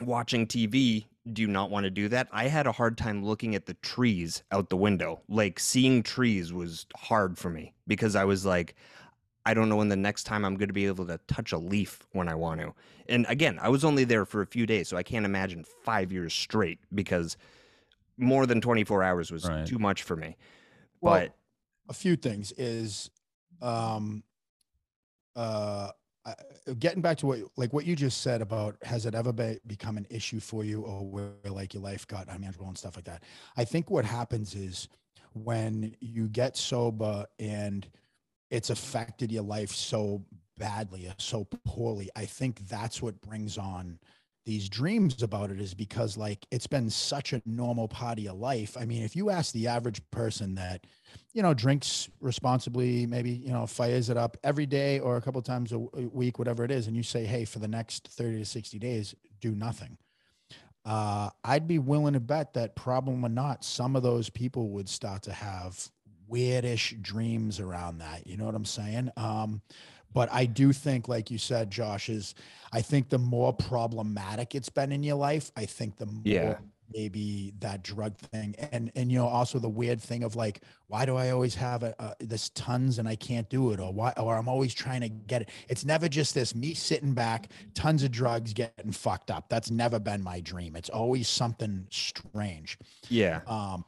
watching 0.00 0.46
TV, 0.46 1.06
do 1.32 1.42
you 1.42 1.48
not 1.48 1.70
want 1.70 1.84
to 1.84 1.90
do 1.90 2.08
that? 2.08 2.28
I 2.32 2.48
had 2.48 2.66
a 2.66 2.72
hard 2.72 2.96
time 2.96 3.24
looking 3.24 3.54
at 3.54 3.66
the 3.66 3.74
trees 3.74 4.42
out 4.52 4.68
the 4.70 4.76
window. 4.76 5.22
Like 5.28 5.58
seeing 5.58 6.02
trees 6.02 6.52
was 6.52 6.86
hard 6.96 7.36
for 7.38 7.50
me 7.50 7.74
because 7.86 8.14
I 8.14 8.24
was 8.24 8.46
like, 8.46 8.74
I 9.44 9.54
don't 9.54 9.68
know 9.68 9.76
when 9.76 9.88
the 9.88 9.96
next 9.96 10.24
time 10.24 10.44
I'm 10.44 10.56
going 10.56 10.68
to 10.68 10.74
be 10.74 10.86
able 10.86 11.06
to 11.06 11.18
touch 11.28 11.52
a 11.52 11.58
leaf 11.58 12.06
when 12.12 12.28
I 12.28 12.34
want 12.34 12.60
to. 12.60 12.74
And 13.08 13.26
again, 13.28 13.58
I 13.60 13.68
was 13.68 13.84
only 13.84 14.04
there 14.04 14.24
for 14.24 14.42
a 14.42 14.46
few 14.46 14.66
days, 14.66 14.88
so 14.88 14.96
I 14.96 15.02
can't 15.02 15.24
imagine 15.24 15.64
five 15.84 16.12
years 16.12 16.34
straight 16.34 16.80
because 16.94 17.36
more 18.16 18.46
than 18.46 18.60
24 18.60 19.02
hours 19.02 19.30
was 19.30 19.44
Right. 19.44 19.66
too 19.66 19.78
much 19.78 20.02
for 20.02 20.16
me. 20.16 20.36
Well, 21.00 21.14
But 21.14 21.34
a 21.88 21.92
few 21.92 22.16
things 22.16 22.52
is 22.52 23.10
um 23.62 24.22
uh 25.34 25.90
I- 26.26 26.30
uh, 26.30 26.74
getting 26.78 27.00
back 27.00 27.16
to 27.18 27.26
what 27.26 27.38
like 27.56 27.72
what 27.72 27.86
you 27.86 27.94
just 27.94 28.20
said 28.20 28.42
about 28.42 28.76
has 28.82 29.06
it 29.06 29.14
ever 29.14 29.32
be, 29.32 29.58
become 29.66 29.96
an 29.96 30.06
issue 30.10 30.40
for 30.40 30.64
you 30.64 30.82
or 30.82 31.06
where 31.06 31.30
like 31.44 31.72
your 31.72 31.82
life 31.82 32.06
got 32.06 32.26
unmanageable 32.28 32.66
and 32.66 32.76
stuff 32.76 32.96
like 32.96 33.04
that 33.04 33.22
i 33.56 33.64
think 33.64 33.90
what 33.90 34.04
happens 34.04 34.54
is 34.54 34.88
when 35.34 35.94
you 36.00 36.28
get 36.28 36.56
sober 36.56 37.24
and 37.38 37.86
it's 38.50 38.70
affected 38.70 39.30
your 39.30 39.44
life 39.44 39.70
so 39.70 40.24
badly 40.58 41.06
or 41.06 41.14
so 41.18 41.44
poorly 41.64 42.10
i 42.16 42.24
think 42.24 42.66
that's 42.68 43.00
what 43.00 43.20
brings 43.20 43.56
on 43.56 43.98
these 44.46 44.68
dreams 44.68 45.22
about 45.22 45.50
it 45.50 45.60
is 45.60 45.74
because 45.74 46.16
like 46.16 46.46
it's 46.50 46.66
been 46.66 46.88
such 46.88 47.34
a 47.34 47.42
normal 47.44 47.88
part 47.88 48.18
of 48.18 48.24
your 48.24 48.34
life 48.34 48.76
i 48.80 48.86
mean 48.86 49.02
if 49.02 49.14
you 49.14 49.28
ask 49.28 49.52
the 49.52 49.66
average 49.66 50.00
person 50.10 50.54
that 50.54 50.86
you 51.36 51.42
know, 51.42 51.52
drinks 51.52 52.08
responsibly, 52.20 53.04
maybe, 53.04 53.30
you 53.30 53.52
know, 53.52 53.66
fires 53.66 54.08
it 54.08 54.16
up 54.16 54.38
every 54.42 54.64
day 54.64 55.00
or 55.00 55.18
a 55.18 55.20
couple 55.20 55.42
times 55.42 55.70
a 55.70 55.78
week, 55.78 56.38
whatever 56.38 56.64
it 56.64 56.70
is. 56.70 56.86
And 56.86 56.96
you 56.96 57.02
say, 57.02 57.26
hey, 57.26 57.44
for 57.44 57.58
the 57.58 57.68
next 57.68 58.08
30 58.08 58.38
to 58.38 58.44
60 58.46 58.78
days, 58.78 59.14
do 59.42 59.54
nothing. 59.54 59.98
Uh, 60.86 61.28
I'd 61.44 61.68
be 61.68 61.78
willing 61.78 62.14
to 62.14 62.20
bet 62.20 62.54
that 62.54 62.74
problem 62.74 63.22
or 63.22 63.28
not, 63.28 63.64
some 63.64 63.96
of 63.96 64.02
those 64.02 64.30
people 64.30 64.70
would 64.70 64.88
start 64.88 65.24
to 65.24 65.32
have 65.34 65.90
weirdish 66.30 67.02
dreams 67.02 67.60
around 67.60 67.98
that. 67.98 68.26
You 68.26 68.38
know 68.38 68.46
what 68.46 68.54
I'm 68.54 68.64
saying? 68.64 69.10
Um, 69.18 69.60
but 70.16 70.32
I 70.32 70.46
do 70.46 70.72
think, 70.72 71.08
like 71.08 71.30
you 71.30 71.36
said, 71.36 71.70
Josh, 71.70 72.08
is 72.08 72.34
I 72.72 72.80
think 72.80 73.10
the 73.10 73.18
more 73.18 73.52
problematic 73.52 74.54
it's 74.54 74.70
been 74.70 74.90
in 74.90 75.02
your 75.02 75.16
life, 75.16 75.52
I 75.58 75.66
think 75.66 75.98
the 75.98 76.06
more 76.06 76.22
Yeah. 76.24 76.56
maybe 76.94 77.52
that 77.60 77.82
drug 77.82 78.16
thing. 78.16 78.54
And 78.72 78.90
and 78.96 79.12
you 79.12 79.18
know 79.18 79.26
also 79.28 79.58
the 79.58 79.68
weird 79.68 80.00
thing 80.00 80.24
of 80.24 80.34
like 80.34 80.62
why 80.86 81.04
do 81.04 81.16
i 81.16 81.30
always 81.32 81.54
have 81.56 81.82
a, 81.82 81.94
a, 81.98 82.14
this 82.24 82.48
tons 82.50 82.98
and 82.98 83.06
i 83.06 83.14
can't 83.14 83.50
do 83.50 83.72
it? 83.72 83.78
Or 83.78 83.92
why 83.92 84.14
or 84.16 84.36
i'm 84.38 84.48
always 84.48 84.72
trying 84.72 85.02
to 85.02 85.10
get 85.10 85.42
it. 85.42 85.50
It's 85.68 85.84
never 85.84 86.08
just 86.08 86.34
this 86.34 86.54
me 86.54 86.72
sitting 86.72 87.12
back 87.12 87.50
tons 87.74 88.02
of 88.02 88.10
drugs 88.10 88.54
getting 88.54 88.92
fucked 88.92 89.30
up. 89.30 89.50
That's 89.50 89.70
never 89.70 89.98
been 89.98 90.22
my 90.22 90.40
dream. 90.40 90.76
It's 90.76 90.88
always 90.88 91.28
something 91.28 91.86
strange. 91.90 92.78
Yeah, 93.10 93.42
um 93.46 93.84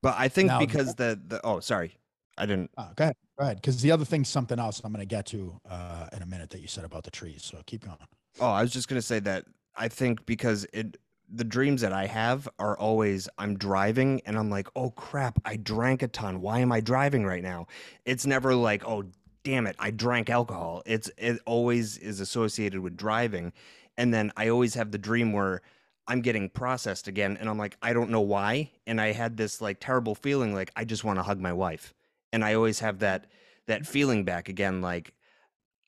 but 0.00 0.14
I 0.16 0.28
think 0.28 0.46
Now- 0.48 0.58
because 0.60 0.94
the, 0.94 1.20
the, 1.28 1.38
oh, 1.44 1.60
sorry. 1.60 1.98
I 2.38 2.46
didn't, 2.46 2.70
uh, 2.78 2.88
go 2.96 3.04
ahead 3.04 3.16
ahead 3.42 3.56
because 3.56 3.80
the 3.82 3.90
other 3.90 4.04
thing's 4.04 4.28
something 4.28 4.58
else 4.58 4.80
i'm 4.84 4.92
going 4.92 5.00
to 5.00 5.06
get 5.06 5.26
to 5.26 5.60
uh 5.68 6.06
in 6.12 6.22
a 6.22 6.26
minute 6.26 6.50
that 6.50 6.60
you 6.60 6.68
said 6.68 6.84
about 6.84 7.04
the 7.04 7.10
trees 7.10 7.42
so 7.44 7.58
keep 7.66 7.84
going 7.84 7.96
Oh, 8.38 8.50
I 8.50 8.62
was 8.62 8.72
just 8.72 8.88
gonna 8.88 9.02
say 9.02 9.18
that 9.20 9.44
I 9.76 9.88
think 9.88 10.24
because 10.26 10.66
it 10.72 10.96
the 11.32 11.44
dreams 11.44 11.80
that 11.82 11.92
I 11.92 12.06
have 12.06 12.48
are 12.58 12.76
always 12.76 13.28
I'm 13.38 13.56
driving 13.56 14.20
and 14.26 14.36
I'm 14.36 14.50
like, 14.50 14.68
oh 14.76 14.90
crap, 14.90 15.38
I 15.44 15.56
drank 15.56 16.02
a 16.02 16.08
ton. 16.08 16.40
Why 16.40 16.58
am 16.60 16.72
I 16.72 16.80
driving 16.80 17.24
right 17.24 17.42
now? 17.42 17.66
It's 18.04 18.26
never 18.26 18.54
like, 18.54 18.86
oh 18.86 19.04
damn 19.44 19.66
it, 19.66 19.76
I 19.78 19.90
drank 19.90 20.30
alcohol. 20.30 20.82
It's 20.86 21.10
it 21.18 21.40
always 21.46 21.98
is 21.98 22.20
associated 22.20 22.80
with 22.80 22.96
driving. 22.96 23.52
And 23.96 24.12
then 24.14 24.32
I 24.36 24.48
always 24.48 24.74
have 24.74 24.90
the 24.90 24.98
dream 24.98 25.32
where 25.32 25.62
I'm 26.06 26.20
getting 26.20 26.48
processed 26.48 27.06
again 27.08 27.36
and 27.38 27.48
I'm 27.48 27.58
like, 27.58 27.76
I 27.82 27.92
don't 27.92 28.10
know 28.10 28.20
why. 28.20 28.70
And 28.86 29.00
I 29.00 29.12
had 29.12 29.36
this 29.36 29.60
like 29.60 29.78
terrible 29.80 30.14
feeling 30.14 30.54
like 30.54 30.70
I 30.76 30.84
just 30.84 31.04
want 31.04 31.18
to 31.18 31.22
hug 31.22 31.40
my 31.40 31.52
wife. 31.52 31.94
And 32.32 32.44
I 32.44 32.54
always 32.54 32.80
have 32.80 33.00
that 33.00 33.26
that 33.66 33.86
feeling 33.86 34.24
back 34.24 34.48
again, 34.48 34.80
like 34.82 35.14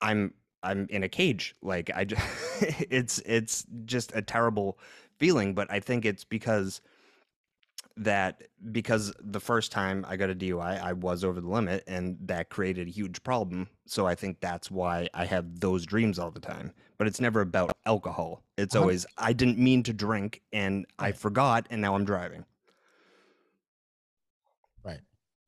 I'm 0.00 0.34
I'm 0.62 0.86
in 0.90 1.02
a 1.02 1.08
cage. 1.08 1.56
Like 1.62 1.90
I 1.94 2.04
just, 2.04 2.22
it's 2.90 3.20
it's 3.26 3.66
just 3.84 4.12
a 4.14 4.22
terrible 4.22 4.78
feeling. 5.18 5.54
But 5.54 5.70
I 5.70 5.80
think 5.80 6.04
it's 6.04 6.24
because 6.24 6.80
that 7.96 8.42
because 8.70 9.12
the 9.20 9.40
first 9.40 9.70
time 9.70 10.04
I 10.08 10.16
got 10.16 10.30
a 10.30 10.34
DUI, 10.34 10.76
I 10.76 10.92
was 10.94 11.24
over 11.24 11.40
the 11.40 11.48
limit, 11.48 11.84
and 11.86 12.16
that 12.22 12.48
created 12.48 12.88
a 12.88 12.90
huge 12.90 13.22
problem. 13.22 13.68
So 13.86 14.06
I 14.06 14.14
think 14.14 14.40
that's 14.40 14.70
why 14.70 15.08
I 15.12 15.26
have 15.26 15.60
those 15.60 15.84
dreams 15.84 16.18
all 16.18 16.30
the 16.30 16.40
time. 16.40 16.72
But 16.96 17.06
it's 17.06 17.20
never 17.20 17.40
about 17.40 17.76
alcohol. 17.84 18.42
It's 18.56 18.74
Uh-huh. 18.74 18.78
always 18.80 19.04
I 19.18 19.32
didn't 19.32 19.58
mean 19.58 19.82
to 19.84 19.92
drink, 19.92 20.42
and 20.52 20.86
I 20.98 21.12
forgot, 21.12 21.66
and 21.70 21.82
now 21.82 21.94
I'm 21.94 22.04
driving. 22.04 22.44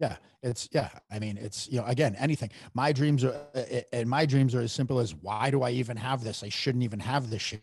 Yeah, 0.05 0.17
it's 0.43 0.69
yeah. 0.71 0.91
I 1.11 1.19
mean, 1.19 1.39
it's 1.39 1.67
you 1.71 1.79
know, 1.81 1.87
again, 1.87 2.15
anything. 2.19 2.51
My 2.75 2.93
dreams 2.93 3.25
are, 3.25 3.35
uh, 3.55 3.59
uh, 3.59 3.81
and 3.95 4.07
my 4.09 4.27
dreams 4.27 4.55
are 4.55 4.61
as 4.61 4.71
simple 4.71 4.99
as, 4.99 5.15
why 5.15 5.51
do 5.51 5.63
I 5.63 5.71
even 5.71 5.97
have 5.97 6.23
this? 6.23 6.43
I 6.43 6.51
shouldn't 6.51 6.85
even 6.85 7.01
have 7.01 7.31
this 7.31 7.41
shit. 7.41 7.63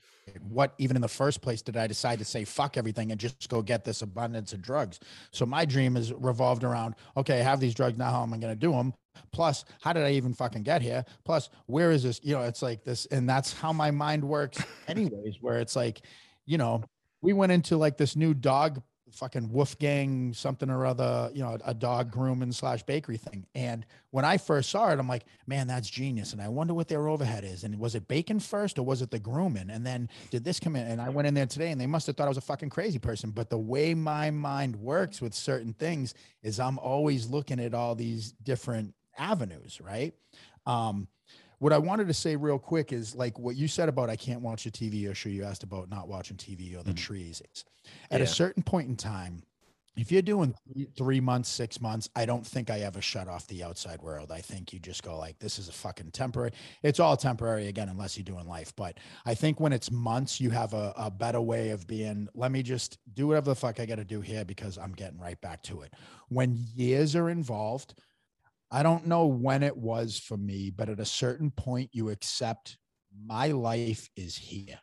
What 0.50 0.74
even 0.80 0.96
in 0.96 1.04
the 1.04 1.08
first 1.08 1.42
place 1.42 1.62
did 1.62 1.78
I 1.78 1.86
decide 1.86 2.18
to 2.18 2.26
say 2.26 2.44
fuck 2.44 2.78
everything 2.78 3.12
and 3.12 3.20
just 3.20 3.48
go 3.48 3.62
get 3.62 3.84
this 3.84 4.02
abundance 4.02 4.54
of 4.54 4.62
drugs? 4.64 5.00
So 5.32 5.46
my 5.46 5.66
dream 5.66 5.96
is 5.96 6.14
revolved 6.14 6.64
around, 6.64 6.96
okay, 7.16 7.40
I 7.42 7.44
have 7.44 7.60
these 7.60 7.76
drugs 7.76 7.98
now. 7.98 8.10
How 8.10 8.24
am 8.24 8.34
I 8.34 8.38
going 8.38 8.54
to 8.54 8.60
do 8.60 8.72
them? 8.72 8.94
Plus, 9.32 9.64
how 9.82 9.94
did 9.94 10.04
I 10.04 10.12
even 10.14 10.34
fucking 10.34 10.64
get 10.64 10.82
here? 10.82 11.06
Plus, 11.26 11.50
where 11.68 11.92
is 11.92 12.02
this? 12.02 12.20
You 12.24 12.36
know, 12.36 12.42
it's 12.42 12.64
like 12.64 12.84
this, 12.84 13.06
and 13.08 13.30
that's 13.30 13.54
how 13.54 13.72
my 13.72 13.92
mind 13.92 14.24
works, 14.24 14.64
anyways. 14.88 15.36
Where 15.42 15.60
it's 15.60 15.76
like, 15.76 16.02
you 16.48 16.58
know, 16.58 16.84
we 17.22 17.34
went 17.34 17.52
into 17.52 17.78
like 17.78 17.98
this 17.98 18.16
new 18.16 18.34
dog 18.34 18.82
fucking 19.12 19.52
Wolfgang 19.52 20.34
something 20.34 20.70
or 20.70 20.86
other, 20.86 21.30
you 21.34 21.42
know, 21.44 21.58
a 21.66 21.74
dog 21.74 22.12
grooming 22.12 22.52
slash 22.52 22.84
bakery 22.84 23.18
thing. 23.18 23.46
And 23.56 23.86
when 24.12 24.26
I 24.26 24.38
first 24.38 24.70
saw 24.70 24.90
it, 24.92 25.00
I'm 25.00 25.08
like, 25.08 25.26
man, 25.48 25.68
that's 25.68 25.90
genius. 25.90 26.34
And 26.34 26.42
I 26.42 26.48
wonder 26.48 26.74
what 26.74 26.88
their 26.88 27.08
overhead 27.08 27.44
is. 27.44 27.64
And 27.64 27.80
was 27.80 27.96
it 27.96 28.08
bacon 28.08 28.40
first 28.40 28.80
or 28.80 28.84
was 28.84 29.02
it 29.02 29.12
the 29.12 29.20
grooming? 29.20 29.70
And 29.70 29.86
then 29.86 30.10
did 30.30 30.44
this 30.44 30.60
come 30.60 30.76
in? 30.76 30.88
And 30.88 31.02
I 31.02 31.10
went 31.10 31.28
in 31.28 31.34
there 31.34 31.46
today 31.46 31.72
and 31.72 31.80
they 31.80 31.88
must 31.88 32.08
have 32.08 32.16
thought 32.16 32.26
I 32.26 32.30
was 32.30 32.38
a 32.38 32.42
fucking 32.42 32.70
crazy 32.70 33.00
person. 33.00 33.32
But 33.32 33.50
the 33.50 33.58
way 33.58 33.94
my 33.94 34.32
mind 34.32 34.76
works 34.76 35.22
with 35.22 35.34
certain 35.34 35.74
things 35.74 36.14
is 36.44 36.60
I'm 36.60 36.80
always 36.80 37.28
looking 37.28 37.60
at 37.60 37.74
all 37.74 37.96
these 37.96 38.32
different 38.44 38.94
avenues, 39.18 39.80
right? 39.82 40.14
Um, 40.66 41.08
what 41.62 41.72
I 41.72 41.78
wanted 41.78 42.08
to 42.08 42.14
say 42.16 42.36
real 42.36 42.58
quick 42.58 42.92
is 42.92 43.14
like 43.14 43.38
what 43.38 43.56
you 43.56 43.68
said 43.68 43.88
about 43.88 44.10
I 44.10 44.16
can't 44.16 44.42
watch 44.42 44.64
the 44.64 44.72
TV 44.72 45.08
or 45.08 45.14
sure 45.14 45.32
you 45.32 45.44
asked 45.44 45.62
about 45.62 45.90
not 45.92 46.08
watching 46.08 46.36
TV 46.36 46.76
or 46.76 46.82
the 46.82 46.92
Mhm. 46.92 46.98
trees. 46.98 47.40
At 48.10 48.20
Yeah. 48.20 48.24
a 48.24 48.28
certain 48.28 48.64
point 48.64 48.90
in 48.90 48.96
time, 48.96 49.44
if 49.96 50.12
you're 50.12 50.24
doing 50.24 50.56
three, 50.74 50.86
three 50.98 51.20
months, 51.20 51.50
six 51.50 51.80
months, 51.80 52.10
I 52.16 52.26
don't 52.26 52.48
think 52.48 52.72
I 52.72 52.80
ever 52.80 53.00
shut 53.00 53.28
off 53.28 53.46
the 53.46 53.62
outside 53.62 54.02
world. 54.02 54.32
I 54.32 54.42
think 54.42 54.74
you 54.74 54.80
just 54.80 55.04
go 55.04 55.16
like, 55.20 55.38
this 55.38 55.60
is 55.60 55.70
a 55.70 55.72
fucking 55.72 56.10
temporary. 56.12 56.54
It's 56.82 57.00
all 57.00 57.16
temporary 57.16 57.68
again, 57.68 57.90
unless 57.90 58.18
you're 58.18 58.24
doing 58.24 58.48
life. 58.48 58.76
But 58.76 58.98
I 59.26 59.36
think 59.36 59.60
when 59.60 59.72
it's 59.72 59.92
months, 59.92 60.42
you 60.42 60.50
have 60.50 60.74
a, 60.74 60.94
a 60.98 61.12
better 61.12 61.42
way 61.42 61.70
of 61.70 61.86
being, 61.86 62.28
let 62.34 62.52
me 62.52 62.64
just 62.64 62.98
do 63.14 63.28
whatever 63.28 63.52
the 63.52 63.56
fuck 63.56 63.80
I 63.80 63.86
got 63.86 63.98
to 63.98 64.04
do 64.04 64.22
here 64.22 64.46
because 64.46 64.80
I'm 64.80 64.94
getting 64.94 65.20
right 65.20 65.40
back 65.42 65.62
to 65.64 65.82
it. 65.82 65.94
When 66.30 66.56
years 66.74 67.16
are 67.16 67.30
involved, 67.30 67.94
I 68.72 68.84
don't 68.84 69.08
know 69.08 69.26
when 69.26 69.64
it 69.64 69.76
was 69.76 70.18
for 70.18 70.38
me, 70.38 70.72
but 70.76 70.88
at 70.88 71.00
a 71.00 71.06
certain 71.06 71.52
point, 71.52 71.90
you 71.92 72.10
accept 72.10 72.78
my 73.26 73.48
life 73.48 74.10
is 74.16 74.38
here. 74.38 74.80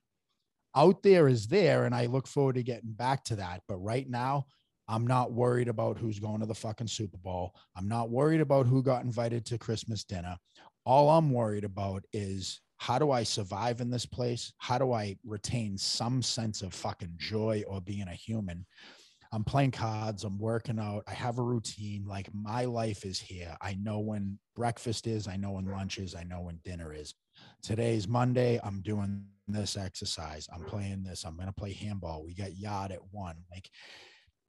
Out 0.77 1.03
there 1.03 1.27
is 1.29 1.47
there, 1.47 1.85
and 1.85 1.95
I 1.95 2.07
look 2.07 2.27
forward 2.27 2.57
to 2.57 2.63
getting 2.63 2.93
back 2.93 3.25
to 3.25 3.37
that. 3.37 3.63
But 3.67 3.79
right 3.79 4.09
now, 4.09 4.45
I'm 4.89 5.07
not 5.07 5.33
worried 5.33 5.69
about 5.69 5.99
who's 5.99 6.19
going 6.19 6.41
to 6.41 6.47
the 6.47 6.55
fucking 6.55 6.87
Super 6.87 7.19
Bowl. 7.19 7.55
I'm 7.77 7.89
not 7.89 8.11
worried 8.11 8.41
about 8.41 8.67
who 8.67 8.83
got 8.83 9.05
invited 9.05 9.45
to 9.47 9.59
Christmas 9.59 10.05
dinner. 10.05 10.37
All 10.85 11.11
I'm 11.11 11.31
worried 11.33 11.65
about 11.65 12.05
is 12.13 12.61
how 12.79 12.99
do 12.99 13.11
I 13.11 13.23
survive 13.23 13.81
in 13.81 13.91
this 13.91 14.07
place? 14.07 14.53
How 14.59 14.79
do 14.79 14.93
I 14.93 15.17
retain 15.25 15.77
some 15.77 16.23
sense 16.23 16.63
of 16.63 16.73
fucking 16.73 17.15
joy 17.17 17.65
or 17.67 17.81
being 17.81 18.09
a 18.09 18.15
human? 18.15 18.65
I'm 19.33 19.45
playing 19.45 19.73
cards, 19.73 20.25
I'm 20.25 20.39
working 20.39 20.79
out, 20.79 21.05
I 21.07 21.13
have 21.13 21.39
a 21.39 21.43
routine. 21.43 22.05
Like 22.07 22.29
my 22.33 22.65
life 22.65 23.05
is 23.05 23.21
here. 23.21 23.57
I 23.61 23.75
know 23.75 23.99
when 23.99 24.39
breakfast 24.57 25.07
is, 25.07 25.29
I 25.29 25.37
know 25.37 25.53
when 25.53 25.67
lunch 25.67 25.99
is, 25.99 26.15
I 26.15 26.25
know 26.25 26.41
when 26.41 26.61
dinner 26.65 26.93
is. 26.95 27.15
Today's 27.63 28.09
Monday, 28.09 28.59
I'm 28.65 28.81
doing 28.81 29.25
this 29.47 29.77
exercise, 29.77 30.49
I'm 30.53 30.65
playing 30.65 31.05
this, 31.05 31.25
I'm 31.25 31.37
going 31.37 31.47
to 31.47 31.53
play 31.53 31.73
handball. 31.73 32.25
We 32.25 32.35
got 32.35 32.57
yard 32.57 32.91
at 32.93 33.01
one. 33.11 33.37
Like 33.51 33.69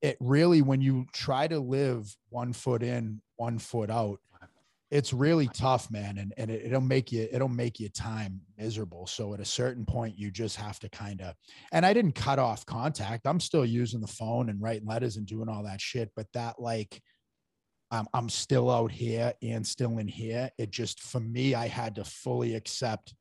it 0.01 0.17
really, 0.19 0.61
when 0.61 0.81
you 0.81 1.05
try 1.13 1.47
to 1.47 1.59
live 1.59 2.15
one 2.29 2.53
foot 2.53 2.81
in, 2.83 3.21
one 3.35 3.59
foot 3.59 3.89
out, 3.89 4.19
it's 4.91 5.13
really 5.13 5.47
tough, 5.47 5.91
man. 5.91 6.17
And, 6.17 6.33
and 6.37 6.49
it, 6.49 6.71
will 6.71 6.81
make 6.81 7.11
you, 7.11 7.27
it'll 7.31 7.47
make 7.47 7.79
your 7.79 7.89
time 7.89 8.41
miserable. 8.57 9.05
So 9.05 9.33
at 9.33 9.39
a 9.39 9.45
certain 9.45 9.85
point, 9.85 10.17
you 10.17 10.31
just 10.31 10.55
have 10.55 10.79
to 10.79 10.89
kind 10.89 11.21
of, 11.21 11.35
and 11.71 11.85
I 11.85 11.93
didn't 11.93 12.13
cut 12.13 12.39
off 12.39 12.65
contact. 12.65 13.27
I'm 13.27 13.39
still 13.39 13.65
using 13.65 14.01
the 14.01 14.07
phone 14.07 14.49
and 14.49 14.61
writing 14.61 14.87
letters 14.87 15.17
and 15.17 15.27
doing 15.27 15.47
all 15.47 15.63
that 15.63 15.79
shit. 15.79 16.09
But 16.15 16.27
that 16.33 16.59
like, 16.59 17.01
um, 17.91 18.07
I'm 18.13 18.29
still 18.29 18.69
out 18.69 18.91
here 18.91 19.33
and 19.41 19.65
still 19.65 19.97
in 19.99 20.07
here. 20.07 20.49
It 20.57 20.71
just, 20.71 21.01
for 21.01 21.19
me, 21.19 21.55
I 21.55 21.67
had 21.67 21.95
to 21.95 22.03
fully 22.03 22.55
accept 22.55 23.13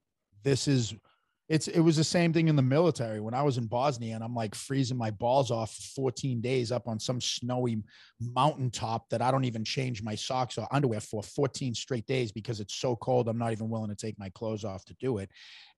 this 0.44 0.68
is 0.68 0.94
it's 1.48 1.66
it 1.66 1.80
was 1.80 1.96
the 1.96 2.04
same 2.04 2.32
thing 2.32 2.48
in 2.48 2.56
the 2.56 2.62
military. 2.62 3.20
When 3.20 3.32
I 3.32 3.42
was 3.42 3.56
in 3.56 3.66
Bosnia 3.66 4.14
and 4.14 4.22
I'm 4.22 4.34
like 4.34 4.54
freezing 4.54 4.98
my 4.98 5.10
balls 5.10 5.50
off 5.50 5.72
14 5.96 6.42
days 6.42 6.70
up 6.70 6.86
on 6.86 7.00
some 7.00 7.20
snowy 7.20 7.82
mountaintop 8.20 9.08
that 9.08 9.22
I 9.22 9.30
don't 9.30 9.44
even 9.44 9.64
change 9.64 10.02
my 10.02 10.14
socks 10.14 10.58
or 10.58 10.68
underwear 10.70 11.00
for 11.00 11.22
14 11.22 11.74
straight 11.74 12.06
days 12.06 12.32
because 12.32 12.60
it's 12.60 12.74
so 12.74 12.96
cold 12.96 13.28
I'm 13.28 13.38
not 13.38 13.52
even 13.52 13.70
willing 13.70 13.88
to 13.88 13.96
take 13.96 14.18
my 14.18 14.28
clothes 14.30 14.64
off 14.64 14.84
to 14.86 14.94
do 15.00 15.18
it. 15.18 15.30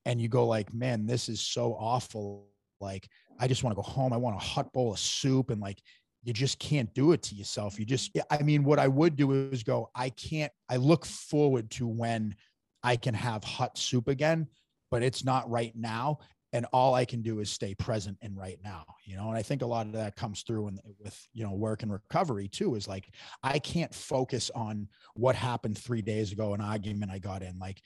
And 0.07 0.21
you 0.21 0.29
go 0.29 0.45
like 0.45 0.75
man 0.75 1.07
this 1.07 1.29
is 1.29 1.41
so 1.41 1.75
awful. 1.75 2.49
Like 2.81 3.09
I 3.39 3.47
just 3.47 3.63
want 3.63 3.77
to 3.77 3.83
go 3.83 3.89
home. 3.89 4.13
I 4.13 4.17
want 4.17 4.37
a 4.37 4.41
hot 4.41 4.73
bowl 4.73 4.93
of 4.93 4.99
soup. 4.99 5.51
And 5.51 5.61
like 5.61 5.81
you 6.25 6.33
just 6.33 6.59
can't 6.59 6.93
do 6.95 7.13
it 7.13 7.23
to 7.23 7.37
yourself. 7.37 7.79
You 7.79 7.85
just 7.87 8.11
I 8.29 8.43
mean 8.43 8.65
what 8.65 8.81
I 8.81 8.89
would 8.89 9.15
do 9.15 9.31
is 9.53 9.63
go 9.63 9.89
I 9.95 10.11
can't 10.11 10.53
I 10.69 10.79
look 10.79 11.07
forward 11.07 11.71
to 11.73 11.87
when 11.87 12.35
I 12.83 12.97
can 12.97 13.15
have 13.15 13.45
hot 13.45 13.79
soup 13.79 14.09
again 14.09 14.49
but 14.91 15.03
it's 15.03 15.25
not 15.25 15.49
right 15.51 15.73
now 15.75 16.19
and 16.53 16.67
all 16.73 16.95
i 16.95 17.05
can 17.05 17.23
do 17.23 17.41
is 17.41 17.51
stay 17.51 17.75
present 17.75 18.17
in 18.23 18.35
right 18.35 18.59
now 18.65 18.85
you 19.05 19.17
know 19.17 19.29
and 19.29 19.37
i 19.37 19.43
think 19.43 19.63
a 19.63 19.67
lot 19.67 19.87
of 19.87 19.93
that 19.93 20.17
comes 20.17 20.43
through 20.43 20.69
in, 20.69 20.79
with 20.99 21.19
you 21.33 21.45
know 21.45 21.53
work 21.53 21.83
and 21.83 21.93
recovery 21.93 22.49
too 22.49 22.75
is 22.75 22.89
like 22.89 23.13
i 23.43 23.59
can't 23.59 23.95
focus 23.95 24.51
on 24.55 24.89
what 25.15 25.35
happened 25.35 25.77
three 25.77 26.03
days 26.03 26.33
ago 26.33 26.55
an 26.55 26.61
argument 26.61 27.11
i 27.11 27.19
got 27.19 27.43
in 27.43 27.59
like 27.59 27.81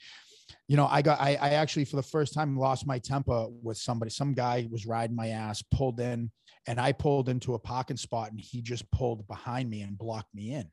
you 0.69 0.77
know 0.77 0.87
i 0.91 1.03
got 1.03 1.21
I, 1.21 1.37
I 1.41 1.51
actually 1.51 1.85
for 1.85 1.97
the 1.97 2.03
first 2.03 2.35
time 2.35 2.57
lost 2.57 2.87
my 2.87 2.99
temper 2.99 3.47
with 3.63 3.77
somebody 3.77 4.11
some 4.11 4.35
guy 4.35 4.67
was 4.71 4.87
riding 4.87 5.17
my 5.17 5.29
ass 5.29 5.63
pulled 5.71 6.01
in 6.01 6.31
and 6.67 6.81
i 6.81 6.93
pulled 6.93 7.29
into 7.29 7.55
a 7.55 7.59
parking 7.59 7.97
spot 7.97 8.31
and 8.31 8.41
he 8.41 8.61
just 8.61 8.91
pulled 8.91 9.27
behind 9.27 9.69
me 9.71 9.83
and 9.83 9.99
blocked 9.99 10.35
me 10.35 10.53
in. 10.53 10.71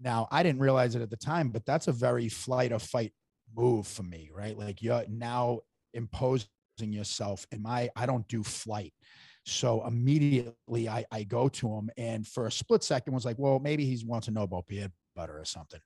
Now 0.00 0.28
i 0.30 0.42
didn't 0.42 0.60
realize 0.60 0.94
it 0.94 1.02
at 1.02 1.10
the 1.10 1.16
time 1.16 1.50
but 1.50 1.64
that's 1.64 1.88
a 1.88 1.92
very 1.92 2.28
flight 2.28 2.72
or 2.72 2.78
fight 2.78 3.12
move 3.56 3.86
for 3.86 4.02
me, 4.02 4.30
right? 4.34 4.56
Like 4.58 4.82
you're 4.82 5.04
now 5.08 5.60
imposing 5.94 6.48
yourself 6.78 7.46
in 7.52 7.62
my, 7.62 7.90
I 7.96 8.06
don't 8.06 8.26
do 8.28 8.42
flight. 8.42 8.92
So 9.44 9.84
immediately 9.86 10.88
I, 10.88 11.04
I 11.10 11.24
go 11.24 11.48
to 11.48 11.68
him 11.68 11.90
and 11.96 12.26
for 12.26 12.46
a 12.46 12.52
split 12.52 12.84
second 12.84 13.12
was 13.12 13.24
like, 13.24 13.38
well, 13.38 13.58
maybe 13.58 13.84
he 13.84 14.04
wants 14.04 14.26
to 14.26 14.32
know 14.32 14.42
about 14.42 14.68
peanut 14.68 14.92
butter 15.16 15.38
or 15.38 15.44
something. 15.44 15.80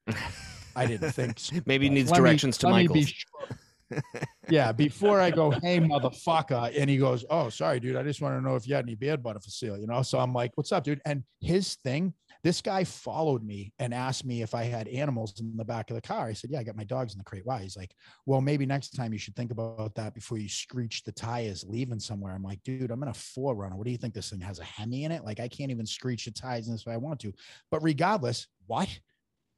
I 0.74 0.86
didn't 0.86 1.12
think 1.12 1.38
so. 1.38 1.56
maybe 1.64 1.88
he 1.88 1.94
needs 1.94 2.10
let 2.10 2.18
directions 2.18 2.62
me, 2.62 2.68
to 2.68 2.70
Michael. 2.70 3.02
Sure. 3.02 4.02
yeah, 4.50 4.72
before 4.72 5.20
I 5.20 5.30
go, 5.30 5.50
hey 5.50 5.78
motherfucker, 5.78 6.76
and 6.76 6.90
he 6.90 6.96
goes, 6.96 7.24
oh 7.30 7.48
sorry, 7.48 7.80
dude, 7.80 7.96
I 7.96 8.02
just 8.02 8.20
want 8.20 8.36
to 8.36 8.46
know 8.46 8.56
if 8.56 8.66
you 8.66 8.74
had 8.74 8.84
any 8.84 8.96
beard 8.96 9.22
butter 9.22 9.38
for 9.40 9.48
sale, 9.48 9.78
you 9.78 9.86
know. 9.86 10.02
So 10.02 10.18
I'm 10.18 10.32
like, 10.32 10.52
what's 10.56 10.72
up, 10.72 10.84
dude? 10.84 11.00
And 11.06 11.22
his 11.40 11.76
thing 11.76 12.12
this 12.46 12.62
guy 12.62 12.84
followed 12.84 13.42
me 13.42 13.72
and 13.80 13.92
asked 13.92 14.24
me 14.24 14.40
if 14.40 14.54
I 14.54 14.62
had 14.62 14.86
animals 14.86 15.40
in 15.40 15.56
the 15.56 15.64
back 15.64 15.90
of 15.90 15.96
the 15.96 16.00
car. 16.00 16.28
I 16.28 16.32
said, 16.32 16.50
Yeah, 16.50 16.60
I 16.60 16.62
got 16.62 16.76
my 16.76 16.84
dogs 16.84 17.12
in 17.12 17.18
the 17.18 17.24
crate. 17.24 17.44
Why? 17.44 17.60
He's 17.60 17.76
like, 17.76 17.92
Well, 18.24 18.40
maybe 18.40 18.64
next 18.64 18.90
time 18.90 19.12
you 19.12 19.18
should 19.18 19.34
think 19.34 19.50
about 19.50 19.96
that 19.96 20.14
before 20.14 20.38
you 20.38 20.48
screech 20.48 21.02
the 21.02 21.10
tires 21.10 21.64
leaving 21.66 21.98
somewhere. 21.98 22.32
I'm 22.32 22.44
like, 22.44 22.62
Dude, 22.62 22.92
I'm 22.92 23.02
in 23.02 23.08
a 23.08 23.12
4Runner. 23.12 23.74
What 23.74 23.84
do 23.84 23.90
you 23.90 23.98
think 23.98 24.14
this 24.14 24.30
thing 24.30 24.38
has 24.42 24.60
a 24.60 24.64
Hemi 24.64 25.02
in 25.02 25.10
it? 25.10 25.24
Like, 25.24 25.40
I 25.40 25.48
can't 25.48 25.72
even 25.72 25.86
screech 25.86 26.24
the 26.24 26.30
tires 26.30 26.68
in 26.68 26.72
this 26.74 26.86
way 26.86 26.92
I 26.92 26.98
want 26.98 27.18
to. 27.22 27.32
But 27.72 27.82
regardless, 27.82 28.46
what? 28.68 28.96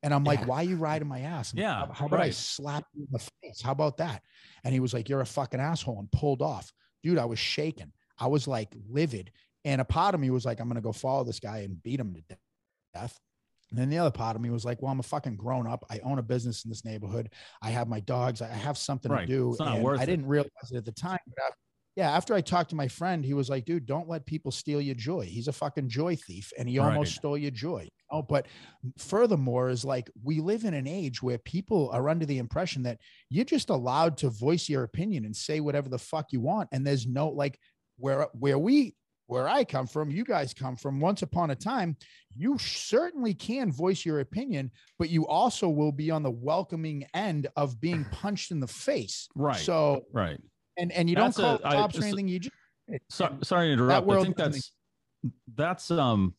And 0.03 0.15
I'm 0.15 0.25
like, 0.25 0.49
why 0.49 0.63
are 0.63 0.69
you 0.69 0.77
riding 0.77 1.09
my 1.09 1.21
ass? 1.21 1.53
I'm 1.53 1.59
yeah. 1.59 1.83
Like, 1.83 1.95
how 1.95 2.07
about 2.07 2.21
right. 2.21 2.29
I 2.29 2.31
slap 2.31 2.85
you 2.95 3.03
in 3.03 3.09
the 3.13 3.31
face? 3.43 3.61
How 3.61 3.73
about 3.73 3.99
that? 3.99 4.23
And 4.65 4.73
he 4.73 4.81
was 4.81 4.95
like, 4.95 5.11
You're 5.11 5.21
a 5.21 5.27
fucking 5.27 5.61
asshole 5.61 5.99
and 5.99 6.11
pulled 6.11 6.41
off. 6.41 6.73
Dude, 7.03 7.19
I 7.19 7.27
was 7.27 7.39
shaking. 7.39 7.93
I 8.19 8.29
was 8.29 8.49
like 8.49 8.75
livid. 8.89 9.31
And 9.67 9.83
a 9.83 9.85
part 9.85 10.15
of 10.15 10.23
me 10.23 10.31
was 10.31 10.47
like, 10.47 10.59
I'm 10.59 10.69
going 10.69 10.77
to 10.77 10.81
go 10.81 10.93
follow 10.93 11.25
this 11.25 11.41
guy 11.41 11.59
and 11.59 11.83
beat 11.83 12.01
him 12.01 12.15
to 12.31 12.37
death. 12.95 13.19
And 13.71 13.79
then 13.79 13.91
the 13.91 13.99
other 13.99 14.11
part 14.11 14.35
of 14.35 14.43
me 14.43 14.51
was 14.51 14.65
like, 14.65 14.81
well, 14.81 14.91
I'm 14.91 15.01
a 15.01 15.03
fucking 15.03 15.37
grown 15.37 15.67
up. 15.67 15.85
I 15.91 16.01
own 16.01 16.19
a 16.19 16.23
business 16.23 16.65
in 16.65 16.71
this 16.71 16.85
neighborhood. 16.85 17.31
I 17.61 17.71
have 17.71 17.89
my 17.89 18.01
dogs. 18.01 18.41
I 18.41 18.49
have 18.49 18.79
something 18.79 19.13
right. 19.13 19.27
to 19.27 19.27
do. 19.27 19.51
It's 19.51 19.61
not 19.61 19.81
worth 19.81 20.01
I 20.01 20.07
didn't 20.07 20.27
realize 20.27 20.51
it 20.71 20.77
at 20.77 20.85
the 20.87 20.93
time. 20.93 21.19
But 21.27 21.45
after, 21.45 21.59
yeah, 21.95 22.11
after 22.11 22.35
I 22.35 22.41
talked 22.41 22.71
to 22.71 22.77
my 22.77 22.89
friend, 22.89 23.25
he 23.25 23.35
was 23.35 23.51
like, 23.51 23.67
dude, 23.67 23.85
don't 23.85 24.09
let 24.09 24.25
people 24.25 24.53
steal 24.53 24.81
your 24.81 24.95
joy. 24.95 25.25
He's 25.25 25.49
a 25.49 25.53
fucking 25.53 25.89
joy 25.89 26.17
thief 26.17 26.51
and 26.57 26.69
he 26.69 26.79
almost 26.79 27.17
stole 27.17 27.37
your 27.37 27.51
joy. 27.51 27.89
Oh, 28.11 28.23
but 28.23 28.47
furthermore, 28.97 29.69
is 29.69 29.85
like 29.85 30.09
we 30.23 30.41
live 30.41 30.65
in 30.65 30.73
an 30.73 30.87
age 30.87 31.23
where 31.23 31.39
people 31.39 31.91
are 31.93 32.09
under 32.09 32.25
the 32.25 32.39
impression 32.39 32.85
that 32.85 33.01
you're 33.29 33.45
just 33.45 33.69
allowed 33.69 34.17
to 34.19 34.31
voice 34.31 34.69
your 34.69 34.85
opinion 34.85 35.27
and 35.27 35.37
say 35.37 35.61
whatever 35.61 35.91
the 35.91 35.99
fuck 35.99 36.33
you 36.33 36.41
want. 36.41 36.71
And 36.73 36.87
there's 36.87 37.07
no 37.07 37.29
like 37.29 37.59
where 37.99 38.29
where 38.33 38.59
we 38.59 38.95
where 39.29 39.47
I 39.47 39.63
come 39.63 39.87
from, 39.87 40.11
you 40.11 40.25
guys 40.25 40.53
come 40.55 40.75
from, 40.75 41.01
once 41.01 41.23
upon 41.23 41.51
a 41.51 41.55
time, 41.55 41.97
you 42.35 42.57
certainly 42.59 43.35
can 43.35 43.71
voice 43.71 44.05
your 44.05 44.21
opinion, 44.21 44.71
but 44.99 45.11
you 45.11 45.27
also 45.27 45.69
will 45.69 45.93
be 45.93 46.11
on 46.11 46.23
the 46.23 46.31
welcoming 46.31 47.07
end 47.15 47.47
of 47.55 47.79
being 47.81 48.05
punched 48.11 48.51
in 48.51 48.59
the 48.59 48.67
face. 48.67 49.29
Right. 49.37 49.57
So, 49.57 50.07
right. 50.13 50.41
And 50.79 50.91
and 50.93 51.11
you 51.11 51.17
that's 51.17 51.37
don't 51.37 51.61
call 51.61 51.71
a, 51.71 51.77
cops 51.77 51.97
I, 51.97 52.01
or 52.01 52.05
anything. 52.05 52.29
You 52.29 52.39
just 52.41 52.55
so, 53.11 53.37
sorry 53.43 53.69
to 53.69 53.73
interrupt. 53.75 54.09
I 54.09 54.23
think 54.23 54.37
that's 54.37 54.73
that's 55.55 55.91
um 55.91 56.35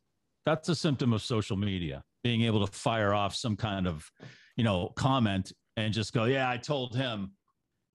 that's 0.45 0.69
a 0.69 0.75
symptom 0.75 1.13
of 1.13 1.21
social 1.21 1.57
media 1.57 2.03
being 2.23 2.43
able 2.43 2.65
to 2.65 2.71
fire 2.71 3.13
off 3.13 3.35
some 3.35 3.55
kind 3.55 3.85
of 3.85 4.09
you 4.55 4.63
know 4.63 4.93
comment 4.95 5.51
and 5.77 5.93
just 5.93 6.13
go, 6.13 6.23
yeah, 6.23 6.49
I 6.49 6.57
told 6.57 6.95
him, 6.95 7.33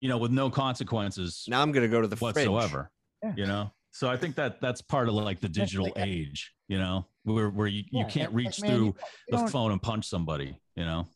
you 0.01 0.09
know, 0.09 0.19
with 0.19 0.31
no 0.31 0.51
consequences. 0.51 1.45
Now 1.49 1.63
I'm 1.63 1.73
going 1.73 1.83
to 1.83 1.89
go 1.89 2.01
to 2.01 2.07
the 2.07 2.17
whatsoever. 2.17 2.91
Yeah. 3.23 3.33
You 3.37 3.47
know. 3.47 3.73
So 3.95 4.11
I 4.11 4.17
think 4.17 4.35
that 4.35 4.61
that's 4.61 4.83
part 4.83 5.09
of 5.09 5.15
like 5.15 5.41
the 5.41 5.49
digital 5.49 5.93
age, 5.97 6.53
you 6.67 6.79
know, 6.79 7.07
where 7.23 7.49
where 7.49 7.69
you, 7.69 7.85
you 7.93 8.05
can't 8.07 8.33
reach 8.33 8.61
like, 8.61 8.69
man, 8.69 8.77
through 8.77 8.95
the 9.29 9.47
phone 9.47 9.71
and 9.71 9.81
punch 9.81 10.09
somebody, 10.09 10.59
you 10.75 10.85
know. 10.85 11.07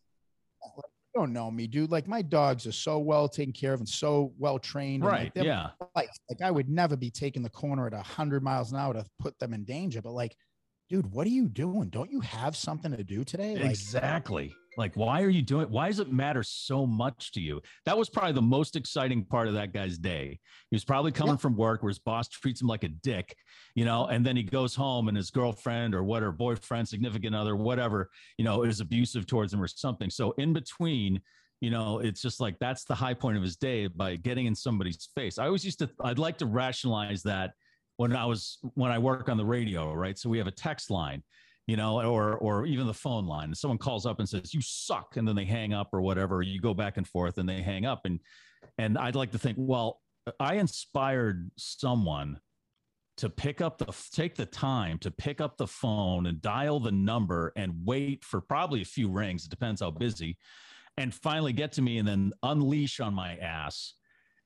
You 0.65 0.83
don't 1.17 1.33
know 1.33 1.51
me, 1.51 1.67
dude. 1.67 1.91
Like 1.91 2.07
my 2.07 2.23
dogs 2.23 2.69
are 2.69 2.73
so 2.73 3.01
well 3.01 3.29
taken 3.29 3.53
care 3.53 3.73
of 3.73 3.81
and 3.81 3.89
so 3.89 4.33
well 4.39 4.61
trained. 4.61 5.05
Right. 5.05 5.33
Like, 5.35 5.45
yeah. 5.45 5.71
Like, 5.97 6.09
like 6.31 6.41
I 6.41 6.53
would 6.53 6.69
never 6.69 6.97
be 6.97 7.11
taking 7.11 7.43
the 7.43 7.51
corner 7.51 7.89
at 7.89 7.95
hundred 7.95 8.45
miles 8.45 8.71
an 8.71 8.79
hour 8.79 8.95
to 8.95 9.05
put 9.19 9.37
them 9.41 9.55
in 9.55 9.65
danger. 9.65 10.01
But 10.01 10.13
like, 10.13 10.37
dude, 10.89 11.11
what 11.11 11.27
are 11.27 11.31
you 11.31 11.49
doing? 11.49 11.89
Don't 11.89 12.13
you 12.13 12.21
have 12.21 12.55
something 12.55 12.93
to 12.93 13.03
do 13.03 13.25
today? 13.25 13.57
Like, 13.57 13.71
exactly. 13.71 14.55
Like, 14.79 14.95
why 14.95 15.23
are 15.23 15.29
you 15.29 15.43
doing 15.43 15.65
it? 15.65 15.71
Why 15.71 15.89
does 15.89 15.99
it 15.99 16.13
matter 16.13 16.45
so 16.45 16.87
much 16.87 17.33
to 17.33 17.41
you? 17.41 17.61
That 17.85 17.99
was 17.99 18.09
probably 18.09 18.33
the 18.33 18.43
most 18.43 18.77
exciting 18.77 19.25
part 19.25 19.49
of 19.49 19.55
that 19.55 19.73
guy's 19.73 19.99
day. 19.99 20.39
He 20.71 20.77
was 20.77 20.85
probably 20.85 21.11
coming 21.11 21.35
yeah. 21.35 21.39
from 21.39 21.57
work 21.57 21.83
where 21.83 21.91
his 21.91 21.99
boss 21.99 22.29
treats 22.29 22.63
him 22.63 22.69
like 22.69 22.85
a 22.85 22.89
dick, 22.89 23.37
you 23.75 23.85
know, 23.85 24.07
and 24.07 24.25
then 24.25 24.37
he 24.37 24.45
goes 24.45 24.77
home 24.77 25.09
and 25.09 25.17
his 25.17 25.31
girlfriend 25.31 25.97
or 25.97 26.05
what, 26.05 26.23
boyfriend, 26.39 26.89
significant 26.89 27.35
other, 27.35 27.57
whatever, 27.57 28.09
you 28.39 28.45
know, 28.45 28.63
is 28.63 28.79
abusive 28.79 29.27
towards 29.27 29.53
him 29.53 29.61
or 29.61 29.67
something. 29.67 30.11
So 30.11 30.31
in 30.39 30.53
between, 30.53 31.21
you 31.61 31.71
know, 31.71 31.99
it's 31.99 32.23
just 32.23 32.41
like 32.41 32.57
that's 32.61 32.85
the 32.85 32.95
high 32.95 33.15
point 33.15 33.37
of 33.37 33.43
his 33.43 33.57
day 33.57 33.89
by 33.89 34.15
getting 34.15 34.47
in 34.47 34.55
somebody's 34.55 35.09
face. 35.17 35.39
I 35.39 35.47
always 35.47 35.65
used 35.65 35.81
to, 35.81 35.91
I'd 36.05 36.21
like 36.21 36.39
to 36.39 36.47
rationalize 36.47 37.25
that 37.25 37.51
when 37.97 38.15
I 38.15 38.27
was, 38.27 38.59
when 38.75 38.93
I 38.93 38.99
work 38.99 39.29
on 39.29 39.39
the 39.39 39.45
radio, 39.45 39.93
right? 39.93 40.17
So 40.17 40.31
we 40.31 40.39
have 40.39 40.47
a 40.47 40.53
text 40.53 40.89
line 40.89 41.25
you 41.69 41.77
know, 41.77 42.01
or 42.01 42.39
or 42.39 42.65
even 42.67 42.87
the 42.87 42.95
phone 42.95 43.27
line. 43.27 43.55
Someone 43.55 43.77
calls 43.77 44.07
up 44.07 44.19
and 44.19 44.29
says, 44.29 44.55
"You 44.55 44.63
suck," 44.63 45.19
and 45.19 45.29
then 45.29 45.37
they 45.37 45.45
hang 45.45 45.75
up 45.75 45.91
or 45.93 46.01
whatever. 46.01 46.41
You 46.41 46.61
go 46.61 46.73
back 46.73 46.97
and 46.97 47.07
forth, 47.07 47.37
and 47.37 47.47
they 47.47 47.61
hang 47.61 47.85
up. 47.85 48.07
And 48.07 48.21
and 48.79 48.97
I'd 48.97 49.15
like 49.15 49.33
to 49.33 49.39
think, 49.39 49.59
well, 49.61 50.01
I 50.41 50.55
inspired 50.55 51.51
someone 51.59 52.41
to 53.19 53.29
pick 53.29 53.61
up 53.61 53.77
the 53.77 53.95
take 54.13 54.35
the 54.35 54.47
time 54.47 54.99
to 55.01 55.11
pick 55.11 55.43
up 55.43 55.59
the 55.59 55.67
phone 55.67 56.27
and 56.27 56.41
dial 56.41 56.81
the 56.81 56.91
number 56.91 57.53
and 57.55 57.75
wait 57.85 58.25
for 58.25 58.41
probably 58.41 58.81
a 58.81 58.87
few 58.87 59.11
rings. 59.11 59.45
It 59.45 59.51
depends 59.51 59.83
how 59.83 59.91
busy, 59.91 60.39
and 60.97 61.13
finally 61.13 61.53
get 61.53 61.73
to 61.73 61.83
me 61.83 61.99
and 61.99 62.09
then 62.09 62.33
unleash 62.43 62.99
on 62.99 63.13
my 63.13 63.37
ass. 63.37 63.93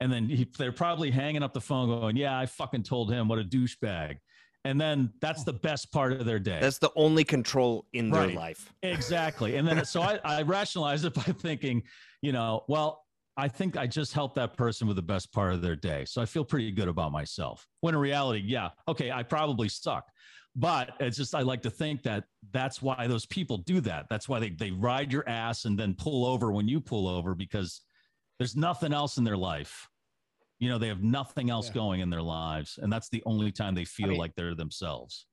And 0.01 0.13
then 0.13 0.29
he, 0.29 0.49
they're 0.59 0.73
probably 0.73 1.13
hanging 1.13 1.45
up 1.45 1.53
the 1.53 1.61
phone, 1.61 1.87
going, 1.87 2.17
"Yeah, 2.17 2.37
I 2.37 2.47
fucking 2.47 2.83
told 2.83 3.13
him 3.13 3.29
what 3.29 3.39
a 3.39 3.45
douchebag." 3.45 4.17
And 4.65 4.81
then 4.81 5.13
that's 5.21 5.45
the 5.45 5.53
best 5.53 5.91
part 5.93 6.13
of 6.13 6.25
their 6.25 6.39
day. 6.39 6.59
That's 6.61 6.79
the 6.79 6.93
only 6.95 7.25
control 7.25 7.87
in 7.93 8.11
their 8.11 8.23
Right. 8.29 8.37
life. 8.37 8.73
Exactly. 8.83 9.57
And 9.57 9.67
then 9.67 9.85
so 9.85 10.03
I, 10.03 10.21
I 10.25 10.43
rationalized 10.43 11.05
it 11.05 11.15
by 11.23 11.23
thinking, 11.23 11.83
you 12.21 12.33
know, 12.33 12.65
well, 12.69 13.05
I 13.37 13.49
think 13.49 13.77
I 13.77 13.87
just 13.87 14.13
helped 14.13 14.35
that 14.37 14.57
person 14.57 14.87
with 14.87 14.97
the 14.97 15.03
best 15.03 15.33
part 15.33 15.53
of 15.55 15.63
their 15.63 15.75
day. 15.77 16.05
So 16.05 16.21
I 16.21 16.27
feel 16.27 16.45
pretty 16.45 16.71
good 16.71 16.89
about 16.89 17.13
myself. 17.13 17.67
When 17.81 17.95
in 17.95 18.01
reality, 18.01 18.43
yeah, 18.45 18.71
okay, 18.87 19.11
I 19.11 19.23
probably 19.23 19.69
suck. 19.69 20.05
But 20.55 20.91
it's 21.01 21.17
just 21.17 21.35
I 21.35 21.41
like 21.41 21.63
to 21.63 21.71
think 21.71 22.03
that 22.03 22.25
that's 22.53 22.83
why 22.83 23.07
those 23.07 23.25
people 23.25 23.57
do 23.57 23.81
that. 23.81 24.07
That's 24.11 24.29
why 24.29 24.39
they 24.39 24.51
they 24.51 24.71
ride 24.71 25.11
your 25.11 25.27
ass 25.27 25.65
and 25.65 25.79
then 25.79 25.95
pull 25.95 26.27
over 26.27 26.53
when 26.53 26.69
you 26.69 26.79
pull 26.79 27.09
over 27.09 27.35
because 27.35 27.81
there's 28.39 28.55
nothing 28.55 28.93
else 28.93 29.17
in 29.17 29.25
their 29.25 29.37
life. 29.39 29.89
You 30.63 30.69
know, 30.69 30.79
they 30.79 30.87
have 30.87 31.03
nothing 31.03 31.51
else 31.51 31.67
Yeah. 31.67 31.73
going 31.75 32.01
in 32.03 32.09
their 32.09 32.23
lives, 32.23 32.79
and 32.81 32.93
that's 32.93 33.09
the 33.09 33.21
only 33.27 33.51
time 33.51 33.75
they 33.75 33.85
feel 33.85 34.11
mean- 34.11 34.19
like 34.21 34.35
they're 34.37 34.55
themselves. 34.55 35.27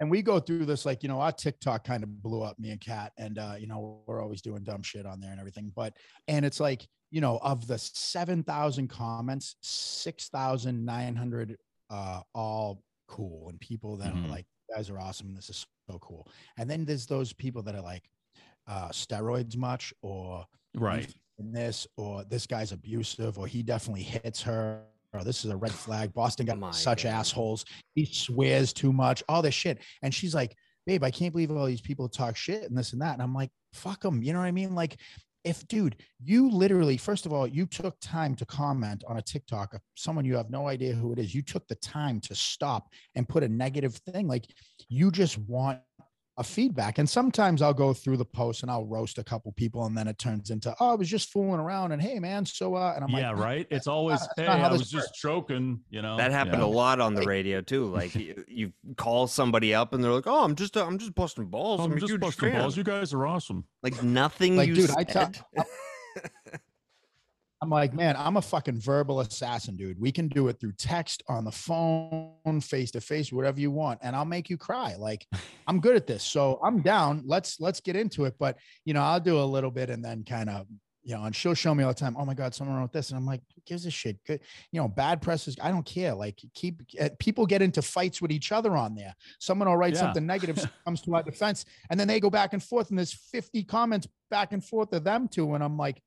and 0.00 0.10
we 0.10 0.22
go 0.22 0.40
through 0.40 0.64
this 0.66 0.84
like 0.86 1.02
you 1.04 1.08
know 1.08 1.20
our 1.20 1.30
tiktok 1.30 1.84
kind 1.84 2.02
of 2.02 2.22
blew 2.22 2.42
up 2.42 2.58
me 2.58 2.70
and 2.70 2.80
kat 2.80 3.12
and 3.18 3.38
uh 3.38 3.54
you 3.58 3.68
know 3.68 4.02
we're 4.06 4.20
always 4.22 4.42
doing 4.42 4.62
dumb 4.64 4.82
shit 4.82 5.06
on 5.06 5.20
there 5.20 5.30
and 5.30 5.38
everything 5.38 5.70
but 5.76 5.96
and 6.26 6.44
it's 6.44 6.58
like 6.58 6.88
you 7.12 7.20
know 7.20 7.38
of 7.42 7.66
the 7.68 7.78
7000 7.78 8.88
comments 8.88 9.54
6900 9.62 11.56
uh 11.90 12.20
all 12.34 12.82
cool 13.06 13.48
and 13.48 13.60
people 13.60 13.96
that 13.96 14.12
Mhm. 14.12 14.24
are 14.24 14.28
like 14.28 14.46
"You 14.68 14.76
guys 14.76 14.90
are 14.90 14.98
awesome 14.98 15.34
this 15.34 15.50
is 15.50 15.66
so 15.88 15.98
cool 16.00 16.26
and 16.56 16.68
then 16.68 16.84
there's 16.84 17.06
those 17.06 17.32
people 17.32 17.62
that 17.62 17.74
are 17.76 17.82
like 17.82 18.08
uh 18.66 18.88
steroids 18.88 19.56
much 19.56 19.92
or 20.02 20.46
Right. 20.74 21.14
In 21.42 21.52
this 21.52 21.86
or 21.96 22.24
this 22.24 22.46
guy's 22.46 22.72
abusive 22.72 23.38
or 23.38 23.46
he 23.46 23.62
definitely 23.62 24.02
hits 24.02 24.40
her 24.42 24.82
or 25.12 25.24
this 25.24 25.44
is 25.44 25.50
a 25.50 25.56
red 25.56 25.72
flag 25.72 26.12
boston 26.14 26.46
got 26.46 26.56
oh 26.56 26.60
My 26.60 26.70
such 26.70 27.02
God. 27.04 27.10
assholes 27.10 27.64
he 27.94 28.04
swears 28.06 28.72
too 28.72 28.92
much 28.92 29.22
all 29.28 29.42
this 29.42 29.54
shit. 29.54 29.78
And 30.02 30.14
she's 30.14 30.34
like 30.34 30.56
babe 30.86 31.04
i 31.04 31.10
can't 31.10 31.32
believe 31.32 31.50
all 31.50 31.66
these 31.66 31.80
people 31.80 32.08
talk 32.08 32.36
shit 32.36 32.64
and 32.64 32.76
this 32.76 32.92
and 32.92 33.02
that. 33.02 33.14
And 33.14 33.22
i'm 33.22 33.34
like 33.34 33.50
fuck 33.72 34.00
them 34.00 34.22
you 34.22 34.32
know 34.32 34.38
what 34.38 34.46
i 34.46 34.52
mean? 34.52 34.74
Like 34.74 34.96
if 35.44 35.66
dude 35.66 35.96
you 36.22 36.48
literally 36.48 36.96
first 36.96 37.26
of 37.26 37.32
all 37.32 37.48
you 37.48 37.66
took 37.66 37.96
time 38.00 38.34
to 38.36 38.46
comment 38.46 39.02
on 39.08 39.16
a 39.16 39.22
tiktok 39.22 39.74
of 39.74 39.80
someone 39.96 40.24
you 40.24 40.36
have 40.36 40.50
no 40.50 40.68
idea 40.68 40.94
who 40.94 41.12
it 41.12 41.18
is. 41.18 41.34
You 41.34 41.42
took 41.42 41.66
the 41.66 41.74
time 41.76 42.20
to 42.20 42.34
stop 42.34 42.88
and 43.16 43.28
put 43.28 43.42
a 43.42 43.48
negative 43.48 43.96
thing 43.96 44.28
like 44.28 44.46
you 44.88 45.10
just 45.10 45.38
want 45.38 45.80
a 46.42 46.44
feedback. 46.44 46.98
And 46.98 47.08
sometimes 47.08 47.62
I'll 47.62 47.72
go 47.72 47.92
through 47.94 48.18
the 48.18 48.24
post 48.24 48.62
and 48.62 48.70
I'll 48.70 48.84
roast 48.84 49.18
a 49.18 49.24
couple 49.24 49.50
people, 49.52 49.86
and 49.86 49.96
then 49.96 50.06
it 50.08 50.18
turns 50.18 50.50
into, 50.50 50.74
oh, 50.80 50.90
I 50.92 50.94
was 50.94 51.08
just 51.08 51.30
fooling 51.30 51.60
around, 51.60 51.92
and 51.92 52.02
hey, 52.02 52.18
man, 52.18 52.44
so 52.44 52.74
uh, 52.74 52.92
and 52.94 53.04
I'm 53.04 53.10
like 53.10 53.22
yeah, 53.22 53.30
like, 53.30 53.38
right. 53.44 53.66
It's 53.70 53.86
always, 53.86 54.20
that's 54.20 54.32
hey, 54.36 54.46
not 54.46 54.60
I 54.60 54.68
this 54.68 54.80
was 54.80 54.90
just 54.90 55.08
works." 55.08 55.20
joking, 55.20 55.80
you 55.90 56.02
know. 56.02 56.16
That 56.16 56.30
happened 56.32 56.58
Yeah. 56.58 56.64
a 56.64 56.74
lot 56.82 57.00
on 57.00 57.14
the 57.14 57.22
radio 57.22 57.60
too. 57.60 57.86
Like 58.02 58.14
you, 58.14 58.44
you 58.48 58.72
call 58.96 59.26
somebody 59.26 59.74
up 59.74 59.92
and 59.92 60.02
they're 60.02 60.10
like, 60.12 60.26
"Oh, 60.26 60.44
I'm 60.44 60.54
just 60.54 60.76
uh, 60.76 60.84
I'm 60.86 60.98
just 60.98 61.14
busting 61.14 61.46
balls. 61.46 61.80
I'm, 61.80 61.92
I'm 61.92 61.98
just 61.98 62.18
busting 62.20 62.50
fan." 62.50 62.60
balls. 62.60 62.76
You 62.76 62.84
guys 62.84 63.12
are 63.12 63.26
awesome. 63.26 63.64
Like 63.82 64.02
nothing 64.02 64.56
Like, 64.56 64.68
you 64.68 64.74
dude, 64.74 64.90
I 64.90 65.04
said. 65.04 65.38
I'm 67.62 67.70
like, 67.70 67.94
man, 67.94 68.16
I'm 68.18 68.36
a 68.38 68.42
fucking 68.42 68.80
verbal 68.80 69.20
assassin, 69.20 69.76
dude. 69.76 70.00
We 70.00 70.10
can 70.10 70.26
do 70.26 70.48
it 70.48 70.58
through 70.58 70.72
text, 70.72 71.22
on 71.28 71.44
the 71.44 71.52
phone, 71.52 72.60
face 72.60 72.90
to 72.90 73.00
face, 73.00 73.32
whatever 73.32 73.60
you 73.60 73.70
want, 73.70 74.00
and 74.02 74.16
I'll 74.16 74.24
make 74.24 74.50
you 74.50 74.56
cry. 74.56 74.96
Like, 74.98 75.24
I'm 75.68 75.78
good 75.78 75.94
at 75.94 76.08
this, 76.08 76.24
so 76.24 76.58
I'm 76.64 76.82
down. 76.82 77.22
Let's 77.24 77.60
let's 77.60 77.78
get 77.80 77.94
into 77.94 78.24
it. 78.24 78.34
But 78.38 78.58
you 78.84 78.94
know, 78.94 79.02
I'll 79.02 79.20
do 79.20 79.38
a 79.40 79.44
little 79.44 79.70
bit 79.70 79.90
and 79.90 80.04
then 80.04 80.24
kind 80.24 80.50
of, 80.50 80.66
you 81.04 81.14
know, 81.14 81.22
and 81.22 81.36
she'll 81.36 81.54
show 81.54 81.72
me 81.72 81.84
all 81.84 81.90
the 81.90 81.94
time. 82.00 82.16
Oh 82.18 82.24
my 82.24 82.34
god, 82.34 82.52
someone 82.52 82.76
wrote 82.78 82.92
this, 82.92 83.10
and 83.10 83.16
I'm 83.16 83.26
like, 83.26 83.42
who 83.54 83.62
gives 83.64 83.86
a 83.86 83.92
shit? 83.92 84.18
Good, 84.26 84.40
you 84.72 84.80
know, 84.80 84.88
bad 84.88 85.22
press 85.22 85.46
is. 85.46 85.56
I 85.62 85.70
don't 85.70 85.86
care. 85.86 86.14
Like, 86.14 86.40
keep 86.54 86.82
uh, 87.00 87.10
people 87.20 87.46
get 87.46 87.62
into 87.62 87.80
fights 87.80 88.20
with 88.20 88.32
each 88.32 88.50
other 88.50 88.76
on 88.76 88.96
there. 88.96 89.14
Someone 89.38 89.68
will 89.68 89.76
write 89.76 89.94
Yeah. 89.94 90.00
something 90.00 90.26
negative, 90.26 90.58
comes 90.84 91.00
to 91.02 91.14
our 91.14 91.22
defense, 91.22 91.64
and 91.90 92.00
then 92.00 92.08
they 92.08 92.18
go 92.18 92.28
back 92.28 92.54
and 92.54 92.62
forth, 92.62 92.90
and 92.90 92.98
there's 92.98 93.12
50 93.14 93.62
comments 93.62 94.08
back 94.32 94.52
and 94.52 94.64
forth 94.64 94.92
of 94.94 95.04
them 95.04 95.28
two, 95.28 95.54
and 95.54 95.62
I'm 95.62 95.76
like, 95.76 96.02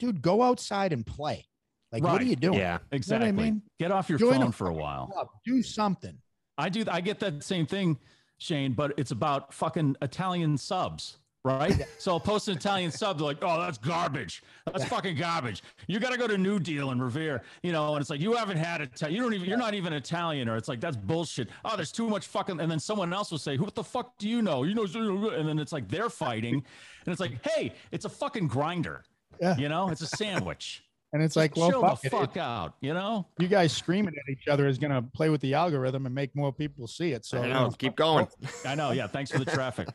dude, 0.00 0.20
go 0.20 0.42
outside 0.42 0.92
and 0.92 1.06
play. 1.06 1.46
Like, 1.92 2.02
what 2.02 2.20
are 2.20 2.24
you 2.24 2.36
doing? 2.36 2.58
yeah, 2.58 2.78
Exactly. 2.92 3.30
mean? 3.32 3.62
Get 3.78 3.90
off 3.92 4.08
your 4.08 4.18
Join 4.18 4.36
a 4.36 4.40
phone 4.42 4.52
for 4.52 4.68
a 4.68 4.74
while. 4.74 5.06
club. 5.08 5.28
Do 5.44 5.62
something. 5.62 6.16
I 6.58 6.68
do. 6.68 6.84
I 6.90 7.00
get 7.00 7.18
that 7.20 7.42
same 7.42 7.66
thing, 7.66 7.98
Shane, 8.38 8.72
but 8.72 8.94
it's 8.96 9.10
about 9.10 9.52
fucking 9.52 9.96
Italian 10.02 10.56
subs, 10.56 11.18
right? 11.42 11.84
So 11.98 12.12
I'll 12.12 12.20
post 12.20 12.46
an 12.46 12.56
Italian 12.56 12.92
sub. 12.92 13.18
They're 13.18 13.26
like, 13.26 13.38
oh, 13.42 13.60
that's 13.60 13.78
garbage. 13.78 14.42
That's 14.66 14.84
fucking 14.84 15.16
garbage. 15.16 15.62
You 15.88 15.98
got 15.98 16.12
to 16.12 16.18
go 16.18 16.28
to 16.28 16.38
New 16.38 16.60
Deal 16.60 16.90
and 16.90 17.02
Revere, 17.02 17.42
you 17.64 17.72
know, 17.72 17.94
and 17.94 18.00
it's 18.00 18.10
like, 18.10 18.20
you 18.20 18.34
haven't 18.34 18.58
had 18.58 18.82
it. 18.82 19.02
You 19.10 19.20
don't 19.20 19.34
even, 19.34 19.48
you're 19.48 19.58
not 19.58 19.74
even 19.74 19.92
Italian. 19.92 20.48
Or 20.48 20.56
it's 20.56 20.68
like, 20.68 20.80
that's 20.80 20.96
bullshit. 20.96 21.48
Oh, 21.64 21.74
there's 21.74 21.90
too 21.90 22.08
much 22.08 22.26
fucking. 22.28 22.60
And 22.60 22.70
then 22.70 22.78
someone 22.78 23.12
else 23.12 23.32
will 23.32 23.38
say, 23.38 23.56
who 23.56 23.66
the 23.74 23.82
fuck 23.82 24.16
do 24.18 24.28
you 24.28 24.42
know? 24.42 24.62
You 24.62 24.74
know, 24.74 24.84
and 25.30 25.48
then 25.48 25.58
it's 25.58 25.72
like 25.72 25.88
they're 25.88 26.10
fighting. 26.10 26.54
And 26.54 27.12
it's 27.12 27.20
like, 27.20 27.44
hey, 27.44 27.72
it's 27.90 28.04
a 28.04 28.10
fucking 28.10 28.46
grinder. 28.46 29.02
Yeah. 29.40 29.56
You 29.56 29.68
know, 29.68 29.88
it's 29.88 30.02
a 30.02 30.06
sandwich. 30.06 30.82
And 31.12 31.20
it's 31.24 31.34
like, 31.34 31.56
well, 31.56 31.70
chill 31.70 31.80
fuck 31.80 32.00
the 32.02 32.06
it. 32.06 32.10
fuck 32.12 32.36
out, 32.36 32.74
you 32.80 32.94
know? 32.94 33.26
You 33.40 33.48
guys 33.48 33.72
screaming 33.72 34.14
at 34.14 34.30
each 34.30 34.46
other 34.46 34.68
is 34.68 34.78
going 34.78 34.92
to 34.92 35.02
play 35.02 35.28
with 35.28 35.40
the 35.40 35.54
algorithm 35.54 36.06
and 36.06 36.14
make 36.14 36.36
more 36.36 36.52
people 36.52 36.86
see 36.86 37.10
it. 37.10 37.24
So, 37.24 37.42
I 37.42 37.48
know. 37.48 37.64
know, 37.64 37.70
Keep 37.72 37.96
going. 37.96 38.28
I 38.64 38.76
know. 38.76 38.92
Yeah. 38.92 39.08
Thanks 39.08 39.32
for 39.32 39.40
the 39.40 39.44
traffic. 39.44 39.88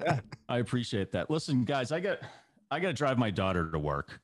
I 0.48 0.60
appreciate 0.60 1.12
that. 1.12 1.28
Listen, 1.28 1.64
guys, 1.66 1.92
I 1.92 2.00
got 2.00 2.20
I 2.70 2.80
got 2.80 2.88
to 2.88 2.94
drive 2.94 3.18
my 3.18 3.30
daughter 3.30 3.70
to 3.70 3.78
work. 3.78 4.18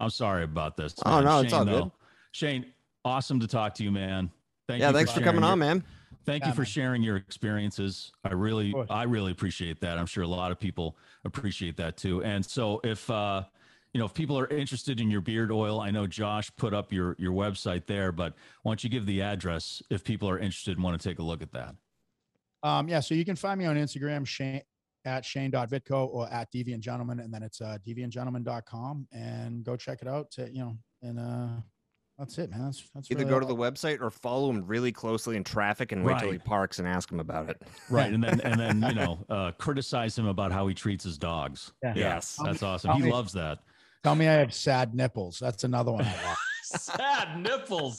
I'm 0.00 0.10
sorry 0.10 0.42
about 0.42 0.76
this. 0.76 0.92
Oh, 1.06 1.22
man. 1.22 1.24
no, 1.24 1.38
it's 1.42 1.52
all 1.52 1.64
Shane, 1.64 1.74
good. 1.82 1.90
Shane, 2.32 2.66
awesome 3.04 3.38
to 3.38 3.46
talk 3.46 3.72
to 3.74 3.84
you, 3.84 3.92
man. 3.92 4.28
Thank 4.66 4.80
yeah, 4.80 4.88
you 4.88 4.92
thanks 4.92 5.12
for 5.12 5.20
sharing 5.20 5.24
coming 5.26 5.42
your- 5.44 5.52
on, 5.52 5.58
man. 5.60 5.84
Thank 6.24 6.42
Yeah, 6.42 6.48
you 6.48 6.54
for 6.56 6.62
man. 6.62 6.66
sharing 6.66 7.02
your 7.04 7.14
experiences. 7.14 8.10
I 8.24 8.32
really. 8.32 8.74
I 8.90 9.04
really 9.04 9.30
appreciate 9.30 9.80
that. 9.82 9.98
I'm 9.98 10.06
sure 10.06 10.24
a 10.24 10.26
lot 10.26 10.50
of 10.50 10.58
people 10.58 10.96
appreciate 11.24 11.76
that 11.76 11.96
too. 11.96 12.24
And 12.24 12.44
so, 12.44 12.80
if 12.82 13.08
uh, 13.08 13.44
you 13.96 14.00
know, 14.00 14.04
if 14.04 14.12
people 14.12 14.38
are 14.38 14.46
interested 14.48 15.00
in 15.00 15.10
your 15.10 15.22
beard 15.22 15.50
oil, 15.50 15.80
I 15.80 15.90
know 15.90 16.06
Josh 16.06 16.50
put 16.58 16.74
up 16.74 16.92
your 16.92 17.16
your 17.18 17.32
website 17.32 17.86
there, 17.86 18.12
but 18.12 18.34
why 18.62 18.72
don't 18.72 18.84
you 18.84 18.90
give 18.90 19.06
the 19.06 19.22
address 19.22 19.82
if 19.88 20.04
people 20.04 20.28
are 20.28 20.38
interested 20.38 20.76
and 20.76 20.84
want 20.84 21.00
to 21.00 21.08
take 21.08 21.18
a 21.18 21.22
look 21.22 21.40
at 21.40 21.50
that? 21.52 21.74
Um, 22.62 22.88
yeah, 22.88 23.00
so 23.00 23.14
you 23.14 23.24
can 23.24 23.36
find 23.36 23.58
me 23.58 23.64
on 23.64 23.76
Instagram, 23.76 24.26
Shane 24.26 24.60
at 25.06 25.24
Shane.vitco 25.24 26.08
or 26.12 26.28
at 26.30 26.52
Deviant 26.52 26.80
Gentleman, 26.80 27.20
and 27.20 27.32
then 27.32 27.42
it's 27.42 27.62
uh 27.62 27.78
deviantgentleman.com 27.88 29.08
and 29.12 29.64
go 29.64 29.76
check 29.76 30.02
it 30.02 30.08
out. 30.08 30.30
To, 30.32 30.46
you 30.52 30.58
know, 30.60 30.76
and 31.00 31.18
uh 31.18 31.48
that's 32.18 32.36
it, 32.36 32.50
man. 32.50 32.64
That's 32.66 32.82
that's 32.94 33.10
Either 33.10 33.20
really 33.20 33.30
go 33.30 33.40
to 33.40 33.46
all- 33.46 33.56
the 33.56 33.62
website 33.62 34.02
or 34.02 34.10
follow 34.10 34.50
him 34.50 34.66
really 34.66 34.92
closely 34.92 35.36
in 35.38 35.44
traffic 35.44 35.92
and 35.92 36.04
wait 36.04 36.18
till 36.18 36.32
he 36.32 36.38
parks 36.38 36.80
and 36.80 36.86
ask 36.86 37.10
him 37.10 37.20
about 37.20 37.48
it. 37.48 37.62
Right, 37.88 38.12
and 38.12 38.22
then 38.22 38.40
and 38.44 38.60
then 38.60 38.82
you 38.90 38.94
know 38.94 39.18
uh, 39.30 39.52
criticize 39.52 40.18
him 40.18 40.26
about 40.26 40.52
how 40.52 40.66
he 40.66 40.74
treats 40.74 41.04
his 41.04 41.16
dogs. 41.16 41.72
Yeah. 41.82 41.94
Yes. 41.96 42.38
that's 42.44 42.62
awesome. 42.62 42.88
Tell 42.90 42.98
He 42.98 43.04
me- 43.04 43.12
loves 43.12 43.32
that. 43.32 43.60
Tell 44.04 44.14
me 44.14 44.28
I 44.28 44.34
have 44.34 44.54
sad 44.54 44.94
nipples. 44.94 45.38
That's 45.38 45.64
another 45.64 45.92
one. 45.92 46.06
Sad 46.62 47.38
nipples. 47.40 47.96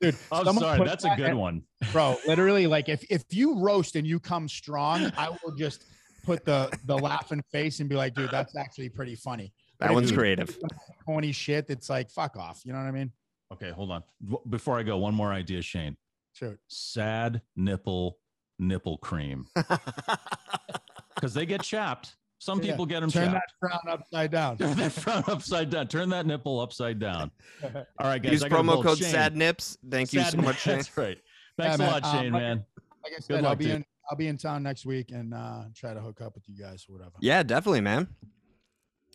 Dude, 0.00 0.16
I'm 0.32 0.56
sorry, 0.58 0.78
put 0.78 0.88
that's 0.88 1.04
a 1.04 1.14
good 1.16 1.30
in- 1.30 1.38
one. 1.38 1.62
bro. 1.92 2.16
Literally, 2.26 2.66
like 2.66 2.88
if 2.88 3.04
if 3.10 3.22
you 3.30 3.58
roast 3.60 3.94
and 3.96 4.04
you 4.06 4.18
come 4.18 4.48
strong, 4.48 5.12
I 5.16 5.28
will 5.28 5.54
just 5.56 5.84
put 6.24 6.44
the 6.44 6.76
the 6.86 6.96
laughing 6.98 7.42
face 7.52 7.78
and 7.80 7.88
be 7.88 7.94
like, 7.94 8.14
dude, 8.14 8.30
that's 8.32 8.56
actually 8.56 8.88
pretty 8.88 9.14
funny. 9.14 9.52
That 9.78 9.88
But 9.88 9.94
one's 9.94 10.10
creative. 10.12 10.48
do 10.48 10.68
Corny 11.04 11.30
shit. 11.32 11.66
It's 11.68 11.88
like 11.88 12.10
fuck 12.10 12.36
off. 12.36 12.62
You 12.64 12.72
know 12.72 12.78
what 12.80 12.86
I 12.86 12.90
mean? 12.90 13.12
Okay, 13.52 13.70
hold 13.70 13.90
on. 13.92 14.02
Before 14.48 14.76
I 14.78 14.82
go, 14.82 14.96
one 14.98 15.14
more 15.14 15.32
idea, 15.32 15.62
Shane. 15.62 15.96
Shoot. 16.32 16.58
Sad 16.68 17.42
nipple 17.56 18.18
nipple 18.58 18.98
cream 18.98 19.46
because 21.14 21.34
they 21.34 21.46
get 21.46 21.62
chapped. 21.62 22.16
Some 22.40 22.60
Yeah, 22.62 22.70
people 22.70 22.86
get 22.86 23.00
them 23.00 23.10
Turn 23.10 23.26
that 23.32 23.34
chapped. 23.34 23.52
frown 23.60 23.80
upside 23.88 24.30
down. 24.30 24.56
Turn 24.56 24.76
that 24.78 24.92
front 24.92 25.28
upside 25.28 25.68
down. 25.70 25.88
Turn 25.88 26.08
that 26.08 26.24
nipple 26.24 26.58
upside 26.58 26.98
down. 26.98 27.30
All 27.62 27.70
right, 28.00 28.20
guys. 28.22 28.32
Use 28.32 28.42
I 28.42 28.48
promo 28.48 28.72
bolt. 28.74 28.86
code 28.86 28.98
Shane, 28.98 29.12
SADNIPS. 29.12 29.76
Thank 29.90 30.12
you 30.14 30.20
Sad 30.22 30.32
so 30.32 30.38
much, 30.38 30.58
Shane. 30.60 30.76
That's 30.76 30.96
right. 30.96 31.18
Thanks 31.58 31.68
Yeah, 31.68 31.74
a 31.74 31.78
man. 31.78 31.90
lot, 31.92 32.04
Um, 32.04 32.18
Shane, 32.22 32.32
like- 32.32 32.42
man. 32.42 32.64
Like 33.04 33.12
I 33.16 33.20
said, 33.20 33.36
I'll 33.38 33.42
luck, 33.50 33.58
be 33.58 33.64
dude. 33.66 33.74
in 33.76 33.84
I'll 34.10 34.16
be 34.16 34.26
in 34.28 34.36
town 34.38 34.62
next 34.62 34.84
week 34.86 35.10
and 35.12 35.32
uh 35.34 35.64
try 35.74 35.94
to 35.94 36.00
hook 36.00 36.20
up 36.20 36.34
with 36.34 36.48
you 36.48 36.56
guys 36.60 36.84
or 36.88 36.94
whatever. 36.94 37.12
Yeah, 37.20 37.42
definitely, 37.42 37.80
man. 37.82 38.08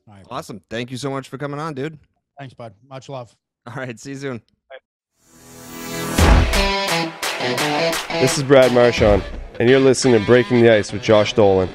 All 0.08 0.14
right. 0.14 0.26
Awesome. 0.30 0.62
Thank 0.70 0.90
you 0.92 0.98
so 0.98 1.10
much 1.12 1.28
for 1.30 1.38
coming 1.40 1.60
on, 1.60 1.74
dude. 1.74 1.98
Thanks, 2.40 2.54
bud. 2.54 2.74
Much 2.88 3.10
love. 3.10 3.36
All 3.68 3.74
right, 3.76 4.00
see 4.00 4.12
you 4.12 4.18
soon. 4.18 4.42
This 8.22 8.38
is 8.38 8.44
Brad 8.44 8.72
Marchand, 8.74 9.24
and 9.60 9.70
you're 9.70 9.80
listening 9.80 10.20
to 10.20 10.26
Breaking 10.26 10.62
the 10.62 10.74
Ice 10.74 10.92
with 10.94 11.02
Josh 11.04 11.34
Dolan. 11.34 11.70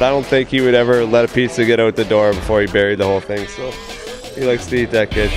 I 0.00 0.10
don't 0.10 0.26
think 0.26 0.48
he 0.48 0.60
would 0.60 0.74
ever 0.74 1.04
let 1.04 1.24
a 1.24 1.28
pizza 1.32 1.64
get 1.64 1.78
out 1.78 1.94
the 1.96 2.04
door 2.04 2.32
before 2.32 2.60
he 2.60 2.66
buried 2.66 2.98
the 2.98 3.04
whole 3.04 3.20
thing, 3.20 3.46
so 3.46 3.70
he 4.34 4.44
likes 4.44 4.66
to 4.66 4.76
eat 4.76 4.90
that 4.90 5.10
kid. 5.10 5.30